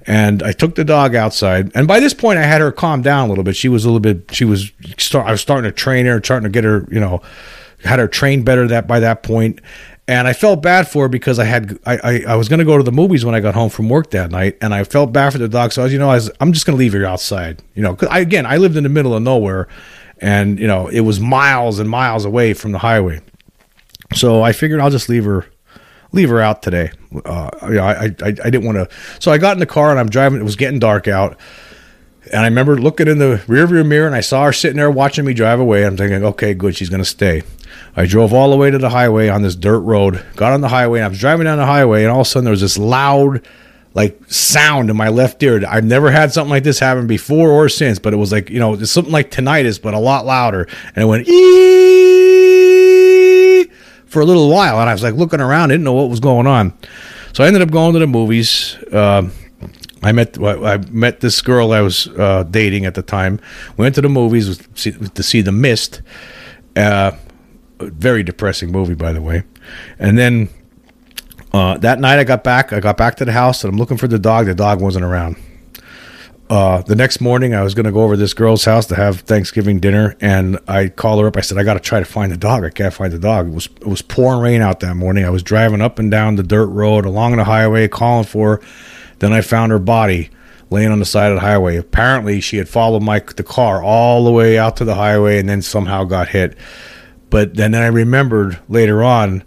and 0.05 0.43
I 0.43 0.51
took 0.51 0.75
the 0.75 0.83
dog 0.83 1.15
outside. 1.15 1.71
And 1.75 1.87
by 1.87 1.99
this 1.99 2.13
point, 2.13 2.39
I 2.39 2.43
had 2.43 2.61
her 2.61 2.71
calm 2.71 3.01
down 3.01 3.27
a 3.27 3.29
little 3.29 3.43
bit. 3.43 3.55
She 3.55 3.69
was 3.69 3.85
a 3.85 3.87
little 3.87 3.99
bit. 3.99 4.33
She 4.33 4.45
was 4.45 4.71
start. 4.97 5.27
I 5.27 5.31
was 5.31 5.41
starting 5.41 5.69
to 5.69 5.75
train 5.75 6.05
her, 6.05 6.21
starting 6.23 6.43
to 6.43 6.49
get 6.49 6.63
her. 6.63 6.85
You 6.91 6.99
know, 6.99 7.21
had 7.83 7.99
her 7.99 8.07
trained 8.07 8.45
better 8.45 8.67
that 8.67 8.87
by 8.87 8.99
that 8.99 9.23
point. 9.23 9.61
And 10.07 10.27
I 10.27 10.33
felt 10.33 10.63
bad 10.63 10.87
for 10.87 11.03
her 11.03 11.07
because 11.07 11.37
I 11.37 11.43
had 11.43 11.77
I, 11.85 11.97
I, 11.97 12.23
I 12.29 12.35
was 12.35 12.49
going 12.49 12.57
to 12.57 12.65
go 12.65 12.77
to 12.77 12.83
the 12.83 12.91
movies 12.91 13.23
when 13.23 13.35
I 13.35 13.41
got 13.41 13.53
home 13.53 13.69
from 13.69 13.89
work 13.89 14.09
that 14.11 14.31
night, 14.31 14.57
and 14.59 14.73
I 14.73 14.83
felt 14.83 15.13
bad 15.13 15.31
for 15.31 15.37
the 15.37 15.47
dog. 15.47 15.71
So 15.71 15.83
I 15.83 15.85
was, 15.85 15.93
you 15.93 15.99
know, 15.99 16.09
I 16.09 16.15
was, 16.15 16.31
I'm 16.39 16.51
just 16.51 16.65
going 16.65 16.75
to 16.75 16.79
leave 16.79 16.93
her 16.93 17.05
outside. 17.05 17.61
You 17.75 17.83
know, 17.83 17.95
cause 17.95 18.09
I, 18.09 18.19
again, 18.19 18.47
I 18.47 18.57
lived 18.57 18.75
in 18.75 18.83
the 18.83 18.89
middle 18.89 19.13
of 19.13 19.21
nowhere, 19.21 19.67
and 20.21 20.59
you 20.59 20.67
know 20.67 20.87
it 20.87 21.01
was 21.01 21.19
miles 21.19 21.79
and 21.79 21.89
miles 21.89 22.25
away 22.25 22.53
from 22.53 22.71
the 22.71 22.79
highway. 22.79 23.21
So 24.15 24.41
I 24.41 24.53
figured 24.53 24.79
I'll 24.79 24.89
just 24.89 25.09
leave 25.09 25.25
her 25.25 25.45
leave 26.11 26.29
her 26.29 26.39
out 26.39 26.61
today. 26.61 26.91
Uh, 27.25 27.49
I, 27.61 28.05
I 28.05 28.05
I 28.23 28.31
didn't 28.49 28.65
want 28.65 28.77
to. 28.77 28.89
So 29.19 29.31
I 29.31 29.37
got 29.37 29.53
in 29.53 29.59
the 29.59 29.65
car 29.65 29.91
and 29.91 29.99
I'm 29.99 30.09
driving. 30.09 30.39
It 30.39 30.45
was 30.45 30.55
getting 30.55 30.79
dark 30.79 31.07
out. 31.07 31.37
And 32.31 32.41
I 32.41 32.45
remember 32.45 32.77
looking 32.77 33.07
in 33.07 33.17
the 33.17 33.41
rearview 33.47 33.85
mirror 33.85 34.05
and 34.05 34.15
I 34.15 34.19
saw 34.19 34.45
her 34.45 34.53
sitting 34.53 34.77
there 34.77 34.91
watching 34.91 35.25
me 35.25 35.33
drive 35.33 35.59
away. 35.59 35.83
I'm 35.85 35.97
thinking, 35.97 36.23
okay, 36.23 36.53
good, 36.53 36.75
she's 36.75 36.89
going 36.89 37.01
to 37.01 37.09
stay. 37.09 37.41
I 37.95 38.05
drove 38.05 38.33
all 38.33 38.51
the 38.51 38.57
way 38.57 38.69
to 38.69 38.77
the 38.77 38.89
highway 38.89 39.29
on 39.29 39.41
this 39.41 39.55
dirt 39.55 39.79
road, 39.79 40.23
got 40.35 40.53
on 40.53 40.61
the 40.61 40.67
highway, 40.69 40.99
and 40.99 41.05
I 41.05 41.09
was 41.09 41.19
driving 41.19 41.45
down 41.45 41.57
the 41.57 41.65
highway, 41.65 42.03
and 42.03 42.11
all 42.11 42.21
of 42.21 42.27
a 42.27 42.29
sudden 42.29 42.43
there 42.43 42.51
was 42.51 42.61
this 42.61 42.77
loud 42.77 43.43
like 43.93 44.19
sound 44.31 44.89
in 44.89 44.97
my 44.97 45.09
left 45.09 45.41
ear. 45.43 45.61
I've 45.67 45.83
never 45.83 46.11
had 46.11 46.31
something 46.31 46.49
like 46.49 46.63
this 46.63 46.79
happen 46.79 47.07
before 47.07 47.49
or 47.49 47.69
since, 47.69 47.99
but 47.99 48.13
it 48.13 48.17
was 48.17 48.31
like, 48.31 48.49
you 48.49 48.59
know, 48.59 48.73
it's 48.73 48.91
something 48.91 49.11
like 49.11 49.31
tinnitus, 49.31 49.81
but 49.81 49.93
a 49.93 49.99
lot 49.99 50.25
louder. 50.25 50.67
And 50.95 51.03
it 51.03 51.05
went 51.05 51.27
for 54.05 54.21
a 54.21 54.25
little 54.25 54.49
while. 54.49 54.79
And 54.79 54.89
I 54.89 54.93
was 54.93 55.03
like 55.03 55.15
looking 55.15 55.41
around, 55.41 55.69
didn't 55.69 55.83
know 55.83 55.93
what 55.93 56.09
was 56.09 56.19
going 56.19 56.47
on. 56.47 56.77
So 57.33 57.43
I 57.43 57.47
ended 57.47 57.61
up 57.61 57.71
going 57.71 57.93
to 57.93 57.99
the 57.99 58.07
movies. 58.07 58.75
Uh, 58.91 59.29
I 60.01 60.11
met 60.13 60.41
I 60.41 60.77
met 60.91 61.19
this 61.19 61.41
girl 61.41 61.73
I 61.73 61.81
was 61.81 62.07
uh, 62.07 62.43
dating 62.43 62.85
at 62.85 62.95
the 62.95 63.01
time. 63.01 63.39
We 63.77 63.83
Went 63.83 63.95
to 63.95 64.01
the 64.01 64.09
movies 64.09 64.57
to 64.75 65.23
see 65.23 65.41
The 65.41 65.51
Mist. 65.51 66.01
Uh, 66.75 67.11
very 67.79 68.23
depressing 68.23 68.71
movie, 68.71 68.93
by 68.93 69.13
the 69.13 69.21
way. 69.21 69.43
And 69.97 70.17
then 70.17 70.49
uh, 71.53 71.77
that 71.77 71.99
night 71.99 72.19
I 72.19 72.23
got 72.23 72.43
back. 72.43 72.73
I 72.73 72.79
got 72.79 72.97
back 72.97 73.15
to 73.17 73.25
the 73.25 73.31
house 73.31 73.63
and 73.63 73.73
I'm 73.73 73.79
looking 73.79 73.97
for 73.97 74.07
the 74.07 74.19
dog. 74.19 74.45
The 74.45 74.55
dog 74.55 74.81
wasn't 74.81 75.05
around. 75.05 75.37
Uh, 76.49 76.81
the 76.81 76.95
next 76.95 77.21
morning, 77.21 77.53
I 77.53 77.61
was 77.61 77.75
going 77.75 77.85
to 77.85 77.91
go 77.91 78.01
over 78.01 78.17
this 78.17 78.33
girl's 78.33 78.65
house 78.65 78.87
to 78.87 78.95
have 78.95 79.19
Thanksgiving 79.19 79.79
dinner, 79.79 80.15
and 80.19 80.57
I 80.67 80.87
called 80.87 81.21
her 81.21 81.27
up. 81.27 81.37
I 81.37 81.41
said, 81.41 81.59
"I 81.59 81.63
got 81.63 81.75
to 81.75 81.79
try 81.79 81.99
to 81.99 82.05
find 82.05 82.31
the 82.31 82.37
dog. 82.37 82.63
I 82.63 82.71
can't 82.71 82.91
find 82.93 83.13
the 83.13 83.19
dog." 83.19 83.49
It 83.49 83.53
was 83.53 83.67
it 83.81 83.85
was 83.85 84.01
pouring 84.01 84.41
rain 84.41 84.61
out 84.61 84.79
that 84.79 84.95
morning. 84.95 85.25
I 85.25 85.29
was 85.29 85.43
driving 85.43 85.79
up 85.79 85.99
and 85.99 86.09
down 86.09 86.37
the 86.37 86.43
dirt 86.43 86.65
road 86.65 87.05
along 87.05 87.35
the 87.35 87.43
highway, 87.43 87.87
calling 87.87 88.25
for 88.25 88.55
her. 88.55 88.61
Then 89.19 89.31
I 89.31 89.41
found 89.41 89.71
her 89.71 89.77
body 89.77 90.31
laying 90.71 90.91
on 90.91 90.97
the 90.97 91.05
side 91.05 91.31
of 91.31 91.35
the 91.35 91.41
highway. 91.41 91.77
Apparently, 91.77 92.39
she 92.41 92.57
had 92.57 92.67
followed 92.67 93.03
my 93.03 93.19
the 93.19 93.43
car 93.43 93.83
all 93.83 94.23
the 94.25 94.31
way 94.31 94.57
out 94.57 94.77
to 94.77 94.85
the 94.85 94.95
highway 94.95 95.37
and 95.39 95.47
then 95.47 95.61
somehow 95.61 96.03
got 96.03 96.29
hit. 96.29 96.57
But 97.29 97.55
then 97.55 97.75
I 97.75 97.87
remembered 97.87 98.59
later 98.67 99.03
on 99.03 99.43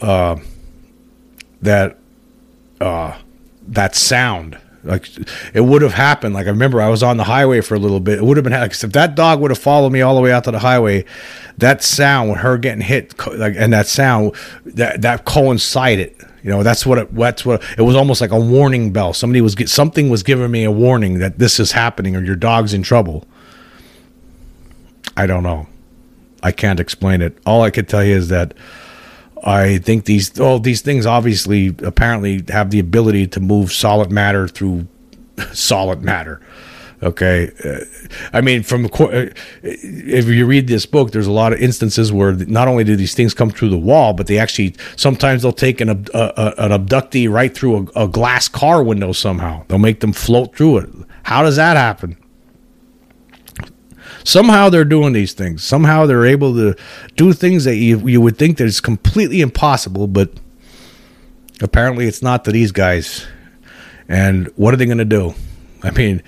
uh, 0.00 0.36
that 1.62 1.98
uh, 2.80 3.18
that 3.68 3.94
sound 3.94 4.58
like 4.82 5.08
it 5.52 5.60
would 5.60 5.82
have 5.82 5.92
happened. 5.92 6.34
Like 6.34 6.46
I 6.46 6.50
remember, 6.50 6.80
I 6.80 6.88
was 6.88 7.02
on 7.02 7.16
the 7.16 7.24
highway 7.24 7.60
for 7.60 7.74
a 7.74 7.78
little 7.78 8.00
bit. 8.00 8.18
It 8.18 8.24
would 8.24 8.36
have 8.36 8.44
been 8.44 8.52
like 8.52 8.72
if 8.72 8.92
that 8.92 9.14
dog 9.14 9.40
would 9.40 9.50
have 9.50 9.58
followed 9.58 9.92
me 9.92 10.00
all 10.00 10.14
the 10.14 10.20
way 10.20 10.32
out 10.32 10.44
to 10.44 10.50
the 10.50 10.60
highway. 10.60 11.04
That 11.58 11.82
sound, 11.82 12.38
her 12.38 12.56
getting 12.56 12.80
hit, 12.80 13.14
like 13.26 13.54
and 13.56 13.72
that 13.72 13.86
sound 13.86 14.34
that 14.64 15.02
that 15.02 15.24
coincided. 15.24 16.14
You 16.42 16.48
know, 16.48 16.62
that's 16.62 16.86
what 16.86 16.96
it. 16.96 17.14
That's 17.14 17.44
what 17.44 17.62
it 17.76 17.82
was. 17.82 17.94
Almost 17.94 18.22
like 18.22 18.30
a 18.30 18.40
warning 18.40 18.92
bell. 18.92 19.12
Somebody 19.12 19.42
was 19.42 19.54
get 19.54 19.68
something 19.68 20.08
was 20.08 20.22
giving 20.22 20.50
me 20.50 20.64
a 20.64 20.70
warning 20.70 21.18
that 21.18 21.38
this 21.38 21.60
is 21.60 21.72
happening 21.72 22.16
or 22.16 22.24
your 22.24 22.36
dog's 22.36 22.72
in 22.72 22.82
trouble. 22.82 23.26
I 25.16 25.26
don't 25.26 25.42
know. 25.42 25.66
I 26.42 26.52
can't 26.52 26.80
explain 26.80 27.20
it. 27.20 27.36
All 27.44 27.60
I 27.60 27.70
could 27.70 27.88
tell 27.88 28.02
you 28.02 28.16
is 28.16 28.28
that 28.28 28.54
I 29.42 29.78
think 29.78 30.04
these 30.04 30.38
all 30.38 30.58
these 30.58 30.82
things 30.82 31.06
obviously 31.06 31.74
apparently 31.82 32.44
have 32.48 32.70
the 32.70 32.78
ability 32.78 33.26
to 33.28 33.40
move 33.40 33.72
solid 33.72 34.10
matter 34.10 34.48
through 34.48 34.86
solid 35.52 36.02
matter. 36.02 36.40
Okay, 37.02 37.50
uh, 37.64 37.78
I 38.34 38.42
mean, 38.42 38.62
from 38.62 38.84
uh, 38.84 39.26
if 39.62 40.26
you 40.26 40.44
read 40.44 40.68
this 40.68 40.84
book, 40.84 41.12
there's 41.12 41.26
a 41.26 41.32
lot 41.32 41.54
of 41.54 41.58
instances 41.58 42.12
where 42.12 42.32
not 42.32 42.68
only 42.68 42.84
do 42.84 42.94
these 42.94 43.14
things 43.14 43.32
come 43.32 43.48
through 43.48 43.70
the 43.70 43.78
wall, 43.78 44.12
but 44.12 44.26
they 44.26 44.36
actually 44.36 44.74
sometimes 44.96 45.42
they'll 45.42 45.52
take 45.52 45.80
an 45.80 45.88
a, 45.88 46.54
an 46.58 46.70
abductee 46.72 47.30
right 47.30 47.54
through 47.54 47.88
a, 47.94 48.04
a 48.04 48.08
glass 48.08 48.48
car 48.48 48.82
window 48.82 49.12
somehow. 49.12 49.64
They'll 49.68 49.78
make 49.78 50.00
them 50.00 50.12
float 50.12 50.54
through 50.54 50.78
it. 50.78 50.90
How 51.22 51.42
does 51.42 51.56
that 51.56 51.78
happen? 51.78 52.18
Somehow 54.24 54.68
they're 54.68 54.84
doing 54.84 55.12
these 55.12 55.32
things. 55.32 55.64
Somehow 55.64 56.06
they're 56.06 56.26
able 56.26 56.54
to 56.54 56.74
do 57.16 57.32
things 57.32 57.64
that 57.64 57.76
you 57.76 58.06
you 58.06 58.20
would 58.20 58.36
think 58.36 58.58
that 58.58 58.64
is 58.64 58.80
completely 58.80 59.40
impossible, 59.40 60.06
but 60.06 60.30
apparently 61.60 62.06
it's 62.06 62.22
not 62.22 62.44
to 62.44 62.52
these 62.52 62.72
guys. 62.72 63.26
And 64.08 64.48
what 64.56 64.74
are 64.74 64.76
they 64.76 64.86
going 64.86 64.98
to 64.98 65.04
do? 65.04 65.34
I 65.82 65.90
mean, 65.92 66.22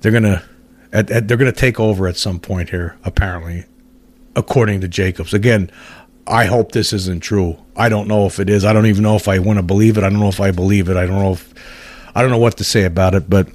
they're 0.00 0.12
going 0.12 0.24
to 0.24 0.42
they're 0.90 1.36
going 1.36 1.52
to 1.52 1.52
take 1.52 1.80
over 1.80 2.06
at 2.06 2.16
some 2.16 2.38
point 2.38 2.70
here. 2.70 2.96
Apparently, 3.04 3.64
according 4.36 4.80
to 4.82 4.88
Jacobs. 4.88 5.34
Again, 5.34 5.70
I 6.26 6.46
hope 6.46 6.72
this 6.72 6.92
isn't 6.92 7.22
true. 7.22 7.58
I 7.76 7.88
don't 7.88 8.08
know 8.08 8.26
if 8.26 8.38
it 8.38 8.48
is. 8.48 8.64
I 8.64 8.72
don't 8.72 8.86
even 8.86 9.02
know 9.02 9.16
if 9.16 9.28
I 9.28 9.38
want 9.38 9.58
to 9.58 9.62
believe 9.62 9.98
it. 9.98 10.04
I 10.04 10.10
don't 10.10 10.20
know 10.20 10.28
if 10.28 10.40
I 10.40 10.50
believe 10.50 10.88
it. 10.88 10.96
I 10.96 11.06
don't 11.06 11.18
know 11.18 11.32
if 11.32 11.52
I 12.14 12.22
don't 12.22 12.30
know 12.30 12.38
what 12.38 12.56
to 12.58 12.64
say 12.64 12.84
about 12.84 13.14
it, 13.14 13.28
but 13.28 13.48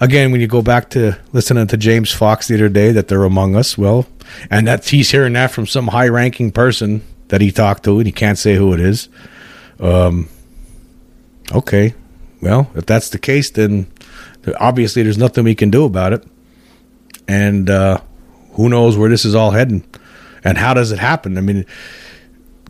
again, 0.00 0.32
when 0.32 0.40
you 0.40 0.46
go 0.46 0.62
back 0.62 0.88
to 0.90 1.18
listening 1.32 1.66
to 1.66 1.76
James 1.76 2.12
Fox 2.12 2.48
the 2.48 2.54
other 2.54 2.70
day 2.70 2.90
that 2.92 3.08
they're 3.08 3.24
among 3.24 3.56
us, 3.56 3.76
well, 3.76 4.06
and 4.50 4.66
that 4.66 4.88
he's 4.88 5.10
hearing 5.10 5.34
that 5.34 5.50
from 5.50 5.66
some 5.66 5.88
high-ranking 5.88 6.52
person 6.52 7.02
that 7.28 7.40
he 7.40 7.50
talked 7.50 7.84
to, 7.84 7.98
and 7.98 8.06
he 8.06 8.12
can't 8.12 8.38
say 8.38 8.54
who 8.54 8.72
it 8.72 8.80
is. 8.80 9.08
Um, 9.78 10.28
okay, 11.52 11.94
well, 12.40 12.70
if 12.74 12.86
that's 12.86 13.10
the 13.10 13.18
case, 13.18 13.50
then 13.50 13.86
obviously 14.58 15.02
there's 15.02 15.18
nothing 15.18 15.44
we 15.44 15.54
can 15.54 15.70
do 15.70 15.84
about 15.84 16.12
it, 16.14 16.24
and 17.28 17.68
uh, 17.68 18.00
who 18.52 18.68
knows 18.68 18.96
where 18.96 19.10
this 19.10 19.24
is 19.26 19.34
all 19.34 19.50
heading, 19.50 19.84
and 20.42 20.56
how 20.56 20.72
does 20.72 20.90
it 20.90 20.98
happen? 20.98 21.36
I 21.36 21.42
mean, 21.42 21.66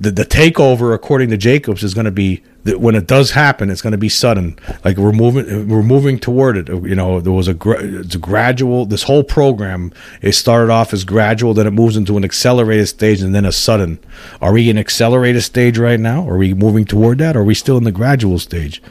the 0.01 0.11
the 0.11 0.25
takeover, 0.25 0.95
according 0.95 1.31
to 1.31 1.37
Jacobs, 1.37 1.85
is 1.85 1.95
going 1.95 2.07
to 2.07 2.11
be 2.11 2.43
that 2.67 2.81
when 2.81 2.95
it 2.95 3.07
does 3.07 3.31
happen, 3.31 3.71
it's 3.71 3.81
going 3.81 3.93
to 3.93 3.99
be 3.99 4.09
sudden. 4.09 4.59
Like 4.85 4.97
we're 4.97 5.13
moving, 5.13 5.69
we're 5.69 5.83
moving 5.83 6.19
toward 6.19 6.57
it. 6.57 6.69
You 6.69 6.95
know, 6.95 7.21
there 7.21 7.33
was 7.33 7.49
a, 7.49 7.57
it's 7.69 8.15
a 8.15 8.19
gradual. 8.19 8.87
This 8.87 9.05
whole 9.05 9.25
program 9.25 9.93
it 10.21 10.33
started 10.33 10.71
off 10.71 10.93
as 10.93 11.05
gradual, 11.05 11.55
then 11.55 11.67
it 11.67 11.73
moves 11.73 11.97
into 11.97 12.17
an 12.17 12.25
accelerated 12.25 12.89
stage, 12.89 13.23
and 13.23 13.35
then 13.35 13.45
a 13.45 13.53
sudden. 13.53 13.99
Are 14.41 14.53
we 14.53 14.69
in 14.69 14.79
accelerated 14.79 15.43
stage 15.43 15.79
right 15.79 16.01
now? 16.01 16.29
Are 16.29 16.37
we 16.37 16.55
moving 16.55 16.85
toward 16.85 17.19
that? 17.19 17.37
Or 17.37 17.41
are 17.41 17.45
we 17.45 17.55
still 17.55 17.79
in 17.79 17.85
the 17.85 17.93
gradual 17.93 18.39
stage? 18.39 18.83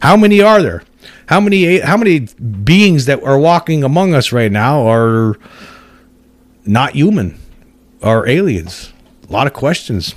How 0.00 0.16
many 0.16 0.40
are 0.40 0.62
there? 0.62 0.82
How 1.26 1.40
many 1.40 1.78
how 1.78 1.96
many 1.96 2.20
beings 2.64 3.06
that 3.06 3.22
are 3.22 3.38
walking 3.38 3.84
among 3.84 4.14
us 4.14 4.32
right 4.32 4.50
now 4.50 4.86
are 4.88 5.38
not 6.66 6.94
human? 6.94 7.38
Are 8.02 8.26
aliens? 8.26 8.92
A 9.28 9.32
lot 9.32 9.46
of 9.46 9.52
questions. 9.52 10.14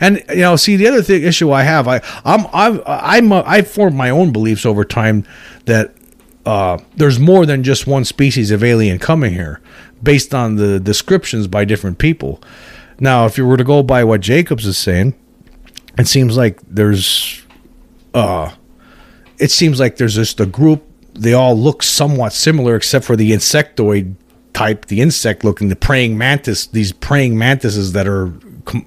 And 0.00 0.22
you 0.28 0.36
know, 0.36 0.56
see 0.56 0.76
the 0.76 0.88
other 0.88 1.02
thing 1.02 1.22
issue 1.22 1.50
I 1.50 1.62
have, 1.62 1.88
I 1.88 2.00
I'm 2.24 2.46
I'm 2.52 3.32
I've 3.32 3.68
formed 3.68 3.96
my 3.96 4.10
own 4.10 4.32
beliefs 4.32 4.66
over 4.66 4.84
time 4.84 5.24
that 5.64 5.94
uh, 6.46 6.78
there's 6.96 7.18
more 7.18 7.44
than 7.46 7.62
just 7.62 7.86
one 7.86 8.04
species 8.04 8.50
of 8.50 8.64
alien 8.64 8.98
coming 8.98 9.32
here, 9.32 9.60
based 10.02 10.34
on 10.34 10.56
the 10.56 10.80
descriptions 10.80 11.46
by 11.46 11.64
different 11.64 11.98
people. 11.98 12.40
Now, 13.00 13.26
if 13.26 13.36
you 13.38 13.46
were 13.46 13.56
to 13.56 13.64
go 13.64 13.82
by 13.82 14.02
what 14.04 14.20
Jacobs 14.20 14.66
is 14.66 14.78
saying, 14.78 15.14
it 15.98 16.08
seems 16.08 16.36
like 16.36 16.60
there's, 16.62 17.44
uh, 18.14 18.52
it 19.38 19.50
seems 19.50 19.78
like 19.78 19.96
there's 19.96 20.14
just 20.14 20.40
a 20.40 20.46
group. 20.46 20.84
They 21.14 21.32
all 21.32 21.56
look 21.56 21.82
somewhat 21.82 22.32
similar, 22.32 22.76
except 22.76 23.04
for 23.04 23.14
the 23.14 23.30
insectoid 23.30 24.14
type, 24.52 24.86
the 24.86 25.00
insect 25.00 25.44
looking, 25.44 25.68
the 25.68 25.76
praying 25.76 26.16
mantis. 26.16 26.66
These 26.66 26.92
praying 26.92 27.36
mantises 27.36 27.92
that 27.92 28.08
are 28.08 28.32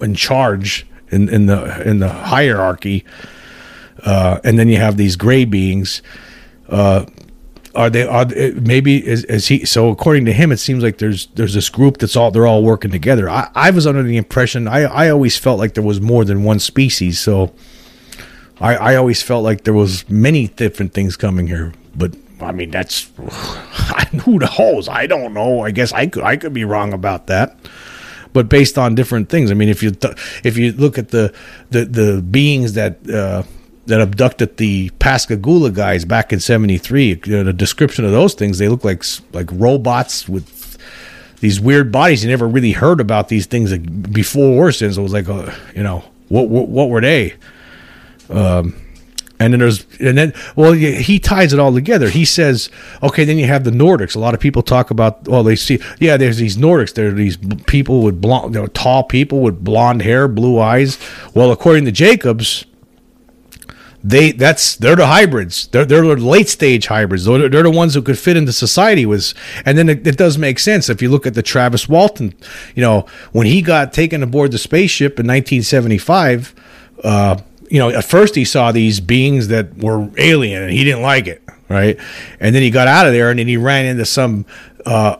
in 0.01 0.15
charge 0.15 0.87
in, 1.11 1.29
in 1.29 1.45
the 1.45 1.87
in 1.87 1.99
the 1.99 2.09
hierarchy, 2.09 3.05
uh, 4.03 4.39
and 4.43 4.57
then 4.57 4.67
you 4.67 4.77
have 4.77 4.97
these 4.97 5.15
gray 5.15 5.45
beings. 5.45 6.01
Uh, 6.69 7.05
are 7.73 7.89
they 7.89 8.05
are 8.05 8.25
maybe 8.55 9.05
is, 9.05 9.23
is, 9.25 9.47
he 9.47 9.65
so 9.65 9.89
according 9.89 10.25
to 10.25 10.33
him 10.33 10.51
it 10.51 10.57
seems 10.57 10.83
like 10.83 10.97
there's 10.97 11.27
there's 11.27 11.53
this 11.53 11.69
group 11.69 11.97
that's 11.97 12.15
all 12.15 12.31
they're 12.31 12.47
all 12.47 12.63
working 12.63 12.91
together. 12.91 13.29
I, 13.29 13.49
I 13.55 13.71
was 13.71 13.87
under 13.87 14.03
the 14.03 14.17
impression 14.17 14.67
I, 14.67 14.81
I 14.81 15.09
always 15.09 15.37
felt 15.37 15.59
like 15.59 15.73
there 15.73 15.83
was 15.83 16.01
more 16.01 16.25
than 16.25 16.43
one 16.43 16.59
species 16.59 17.19
so 17.19 17.53
I, 18.59 18.75
I 18.75 18.95
always 18.95 19.23
felt 19.23 19.43
like 19.43 19.63
there 19.63 19.73
was 19.73 20.09
many 20.09 20.47
different 20.47 20.93
things 20.93 21.15
coming 21.15 21.47
here 21.47 21.73
but 21.95 22.15
i 22.41 22.51
mean 22.51 22.71
that's 22.71 23.09
who 24.23 24.39
the 24.39 24.47
holes? 24.47 24.89
I 24.89 25.07
don't 25.07 25.33
know. 25.33 25.61
I 25.61 25.71
guess 25.71 25.93
i 25.93 26.07
could 26.07 26.23
i 26.23 26.35
could 26.35 26.53
be 26.53 26.65
wrong 26.65 26.91
about 26.91 27.27
that 27.27 27.57
but 28.33 28.49
based 28.49 28.77
on 28.77 28.95
different 28.95 29.29
things. 29.29 29.51
I 29.51 29.53
mean, 29.53 29.69
if 29.69 29.83
you 29.83 29.95
if 30.43 30.57
you 30.57 30.71
look 30.73 30.97
at 30.97 31.09
the 31.09 31.33
the, 31.69 31.85
the 31.85 32.21
beings 32.21 32.73
that 32.73 33.09
uh, 33.09 33.43
that 33.87 34.01
abducted 34.01 34.57
the 34.57 34.89
Pascagoula 34.99 35.71
guys 35.71 36.05
back 36.05 36.31
in 36.31 36.39
'73, 36.39 37.21
you 37.25 37.37
know, 37.37 37.43
the 37.43 37.53
description 37.53 38.05
of 38.05 38.11
those 38.11 38.33
things, 38.33 38.57
they 38.57 38.67
look 38.67 38.83
like 38.83 39.03
like 39.33 39.49
robots 39.51 40.29
with 40.29 40.61
these 41.41 41.59
weird 41.59 41.91
bodies. 41.91 42.23
You 42.23 42.29
never 42.29 42.47
really 42.47 42.71
heard 42.71 43.01
about 43.01 43.27
these 43.27 43.47
things 43.47 43.77
before 43.77 44.67
or 44.67 44.71
since. 44.71 44.95
It 44.95 45.01
was 45.01 45.11
like, 45.11 45.27
uh, 45.27 45.51
you 45.75 45.83
know, 45.83 46.03
what, 46.29 46.47
what, 46.47 46.69
what 46.69 46.89
were 46.89 47.01
they? 47.01 47.33
Um, 48.29 48.75
and 49.41 49.53
then 49.53 49.59
there's 49.59 49.85
and 49.99 50.17
then 50.17 50.33
well 50.55 50.73
he 50.73 51.19
ties 51.19 51.51
it 51.51 51.59
all 51.59 51.73
together. 51.73 52.09
He 52.09 52.25
says 52.25 52.69
okay 53.01 53.23
then 53.23 53.37
you 53.37 53.47
have 53.47 53.63
the 53.63 53.71
nordics. 53.71 54.15
A 54.15 54.19
lot 54.19 54.33
of 54.33 54.39
people 54.39 54.61
talk 54.61 54.91
about 54.91 55.27
well 55.27 55.43
they 55.43 55.55
see 55.55 55.79
yeah 55.99 56.17
there's 56.17 56.37
these 56.37 56.57
nordics. 56.57 56.93
There 56.93 57.07
are 57.07 57.11
these 57.11 57.37
people 57.65 58.03
with 58.03 58.21
blonde 58.21 58.53
you 58.53 58.61
know, 58.61 58.67
tall 58.67 59.03
people 59.03 59.41
with 59.41 59.63
blonde 59.63 60.03
hair 60.03 60.27
blue 60.27 60.59
eyes. 60.59 60.99
Well 61.33 61.51
according 61.51 61.85
to 61.85 61.91
jacobs 61.91 62.65
they 64.03 64.31
that's 64.31 64.75
they're 64.75 64.95
the 64.95 65.07
hybrids. 65.07 65.67
They're, 65.67 65.85
they're 65.85 66.01
the 66.03 66.15
late 66.15 66.49
stage 66.49 66.87
hybrids. 66.87 67.25
They're, 67.25 67.49
they're 67.49 67.63
the 67.63 67.71
ones 67.71 67.93
who 67.93 68.01
could 68.01 68.17
fit 68.17 68.37
into 68.37 68.51
society 68.51 69.05
with 69.05 69.33
and 69.65 69.77
then 69.77 69.89
it, 69.89 70.05
it 70.05 70.17
does 70.17 70.37
make 70.37 70.59
sense. 70.59 70.89
If 70.89 71.01
you 71.01 71.09
look 71.09 71.25
at 71.25 71.33
the 71.33 71.43
travis 71.43 71.89
walton 71.89 72.35
you 72.75 72.81
know 72.81 73.07
when 73.31 73.47
he 73.47 73.61
got 73.61 73.91
taken 73.91 74.21
aboard 74.21 74.51
the 74.51 74.59
spaceship 74.59 75.19
in 75.19 75.25
1975 75.25 76.53
uh, 77.03 77.37
you 77.71 77.79
know, 77.79 77.89
at 77.89 78.03
first 78.03 78.35
he 78.35 78.43
saw 78.43 78.73
these 78.73 78.99
beings 78.99 79.47
that 79.47 79.77
were 79.77 80.09
alien 80.17 80.61
and 80.61 80.71
he 80.73 80.83
didn't 80.83 81.01
like 81.01 81.25
it, 81.25 81.41
right? 81.69 81.97
And 82.41 82.53
then 82.53 82.61
he 82.61 82.69
got 82.69 82.89
out 82.89 83.07
of 83.07 83.13
there 83.13 83.29
and 83.29 83.39
then 83.39 83.47
he 83.47 83.55
ran 83.55 83.85
into 83.85 84.05
some 84.05 84.45
uh, 84.85 85.15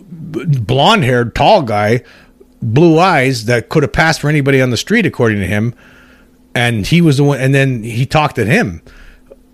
blonde 0.00 1.04
haired, 1.04 1.36
tall 1.36 1.62
guy, 1.62 2.02
blue 2.60 2.98
eyes 2.98 3.44
that 3.44 3.68
could 3.68 3.84
have 3.84 3.92
passed 3.92 4.20
for 4.20 4.28
anybody 4.28 4.60
on 4.60 4.70
the 4.70 4.76
street, 4.76 5.06
according 5.06 5.38
to 5.38 5.46
him. 5.46 5.76
And 6.56 6.84
he 6.84 7.00
was 7.00 7.18
the 7.18 7.24
one, 7.24 7.40
and 7.40 7.54
then 7.54 7.84
he 7.84 8.04
talked 8.04 8.34
to 8.34 8.44
him 8.44 8.82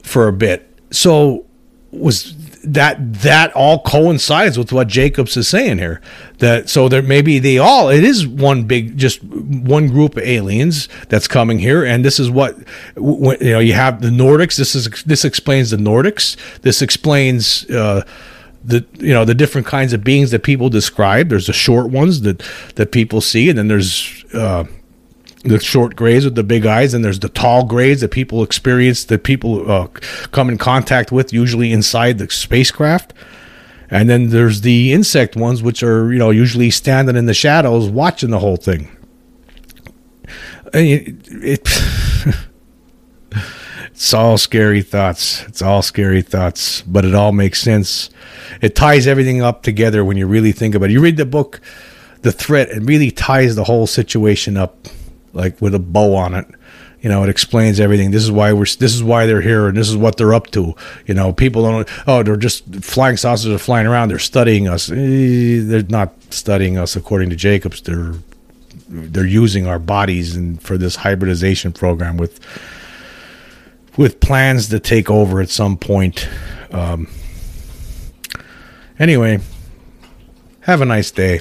for 0.02 0.26
a 0.26 0.32
bit. 0.32 0.74
So 0.90 1.44
was 1.90 2.32
that 2.64 3.14
that 3.14 3.52
all 3.52 3.80
coincides 3.82 4.58
with 4.58 4.72
what 4.72 4.88
Jacobs 4.88 5.36
is 5.36 5.48
saying 5.48 5.78
here. 5.78 6.00
That 6.38 6.68
so 6.68 6.88
there 6.88 7.02
maybe 7.02 7.38
they 7.38 7.58
all 7.58 7.88
it 7.88 8.04
is 8.04 8.26
one 8.26 8.64
big 8.64 8.96
just 8.96 9.22
one 9.22 9.88
group 9.88 10.16
of 10.16 10.22
aliens 10.22 10.88
that's 11.08 11.28
coming 11.28 11.58
here, 11.58 11.84
and 11.84 12.04
this 12.04 12.18
is 12.18 12.30
what 12.30 12.56
you 12.96 13.38
know. 13.40 13.58
You 13.58 13.74
have 13.74 14.00
the 14.00 14.08
Nordics. 14.08 14.56
This 14.56 14.74
is 14.74 14.88
this 15.04 15.24
explains 15.24 15.70
the 15.70 15.76
Nordics. 15.76 16.36
This 16.62 16.82
explains. 16.82 17.68
Uh, 17.70 18.04
the 18.64 18.84
you 18.98 19.14
know 19.14 19.24
the 19.24 19.36
different 19.36 19.66
kinds 19.66 19.92
of 19.92 20.02
beings 20.02 20.30
that 20.32 20.42
people 20.42 20.68
describe. 20.68 21.28
There's 21.28 21.46
the 21.46 21.52
short 21.52 21.90
ones 21.90 22.22
that 22.22 22.42
that 22.74 22.92
people 22.92 23.20
see, 23.20 23.48
and 23.48 23.56
then 23.56 23.68
there's 23.68 24.24
uh, 24.34 24.64
the 25.44 25.60
short 25.60 25.94
grays 25.94 26.24
with 26.24 26.34
the 26.34 26.42
big 26.42 26.66
eyes, 26.66 26.94
and 26.94 27.04
there's 27.04 27.20
the 27.20 27.28
tall 27.28 27.64
grays 27.64 28.00
that 28.00 28.10
people 28.10 28.42
experience, 28.42 29.04
that 29.04 29.22
people 29.22 29.70
uh, 29.70 29.86
come 30.32 30.48
in 30.48 30.58
contact 30.58 31.12
with, 31.12 31.32
usually 31.32 31.72
inside 31.72 32.18
the 32.18 32.28
spacecraft. 32.28 33.14
And 33.90 34.10
then 34.10 34.30
there's 34.30 34.62
the 34.62 34.92
insect 34.92 35.36
ones, 35.36 35.62
which 35.62 35.82
are 35.82 36.12
you 36.12 36.18
know 36.18 36.30
usually 36.30 36.70
standing 36.70 37.16
in 37.16 37.26
the 37.26 37.34
shadows, 37.34 37.88
watching 37.88 38.30
the 38.30 38.40
whole 38.40 38.56
thing. 38.56 38.94
It, 40.74 41.26
it 41.30 41.68
it's 43.86 44.12
all 44.12 44.36
scary 44.36 44.82
thoughts. 44.82 45.44
It's 45.44 45.62
all 45.62 45.82
scary 45.82 46.20
thoughts, 46.20 46.82
but 46.82 47.04
it 47.04 47.14
all 47.14 47.32
makes 47.32 47.62
sense. 47.62 48.10
It 48.60 48.74
ties 48.74 49.06
everything 49.06 49.40
up 49.40 49.62
together 49.62 50.04
when 50.04 50.16
you 50.16 50.26
really 50.26 50.52
think 50.52 50.74
about 50.74 50.90
it. 50.90 50.92
You 50.92 51.00
read 51.00 51.16
the 51.16 51.24
book, 51.24 51.60
The 52.22 52.32
Threat, 52.32 52.68
it 52.68 52.82
really 52.82 53.10
ties 53.10 53.56
the 53.56 53.64
whole 53.64 53.86
situation 53.86 54.56
up 54.56 54.88
like 55.32 55.60
with 55.60 55.74
a 55.74 55.78
bow 55.78 56.14
on 56.14 56.34
it. 56.34 56.46
You 57.00 57.08
know, 57.08 57.22
it 57.22 57.28
explains 57.28 57.78
everything. 57.78 58.10
This 58.10 58.24
is 58.24 58.30
why 58.30 58.52
we're. 58.52 58.64
This 58.64 58.94
is 58.94 59.04
why 59.04 59.26
they're 59.26 59.40
here, 59.40 59.68
and 59.68 59.76
this 59.76 59.88
is 59.88 59.96
what 59.96 60.16
they're 60.16 60.34
up 60.34 60.50
to. 60.50 60.74
You 61.06 61.14
know, 61.14 61.32
people 61.32 61.62
don't. 61.62 61.88
Oh, 62.08 62.24
they're 62.24 62.36
just 62.36 62.64
flying 62.84 63.16
saucers 63.16 63.52
are 63.52 63.58
flying 63.58 63.86
around. 63.86 64.08
They're 64.08 64.18
studying 64.18 64.66
us. 64.66 64.90
Eh, 64.90 65.60
they're 65.62 65.84
not 65.84 66.12
studying 66.32 66.76
us, 66.76 66.96
according 66.96 67.30
to 67.30 67.36
Jacobs. 67.36 67.82
They're 67.82 68.14
they're 68.88 69.26
using 69.26 69.66
our 69.66 69.78
bodies 69.78 70.34
and 70.34 70.60
for 70.60 70.76
this 70.76 70.96
hybridization 70.96 71.72
program 71.72 72.16
with 72.16 72.40
with 73.96 74.20
plans 74.20 74.68
to 74.68 74.80
take 74.80 75.10
over 75.10 75.40
at 75.40 75.50
some 75.50 75.76
point. 75.76 76.28
Um, 76.72 77.08
anyway, 78.98 79.40
have 80.60 80.80
a 80.80 80.84
nice 80.84 81.10
day. 81.10 81.40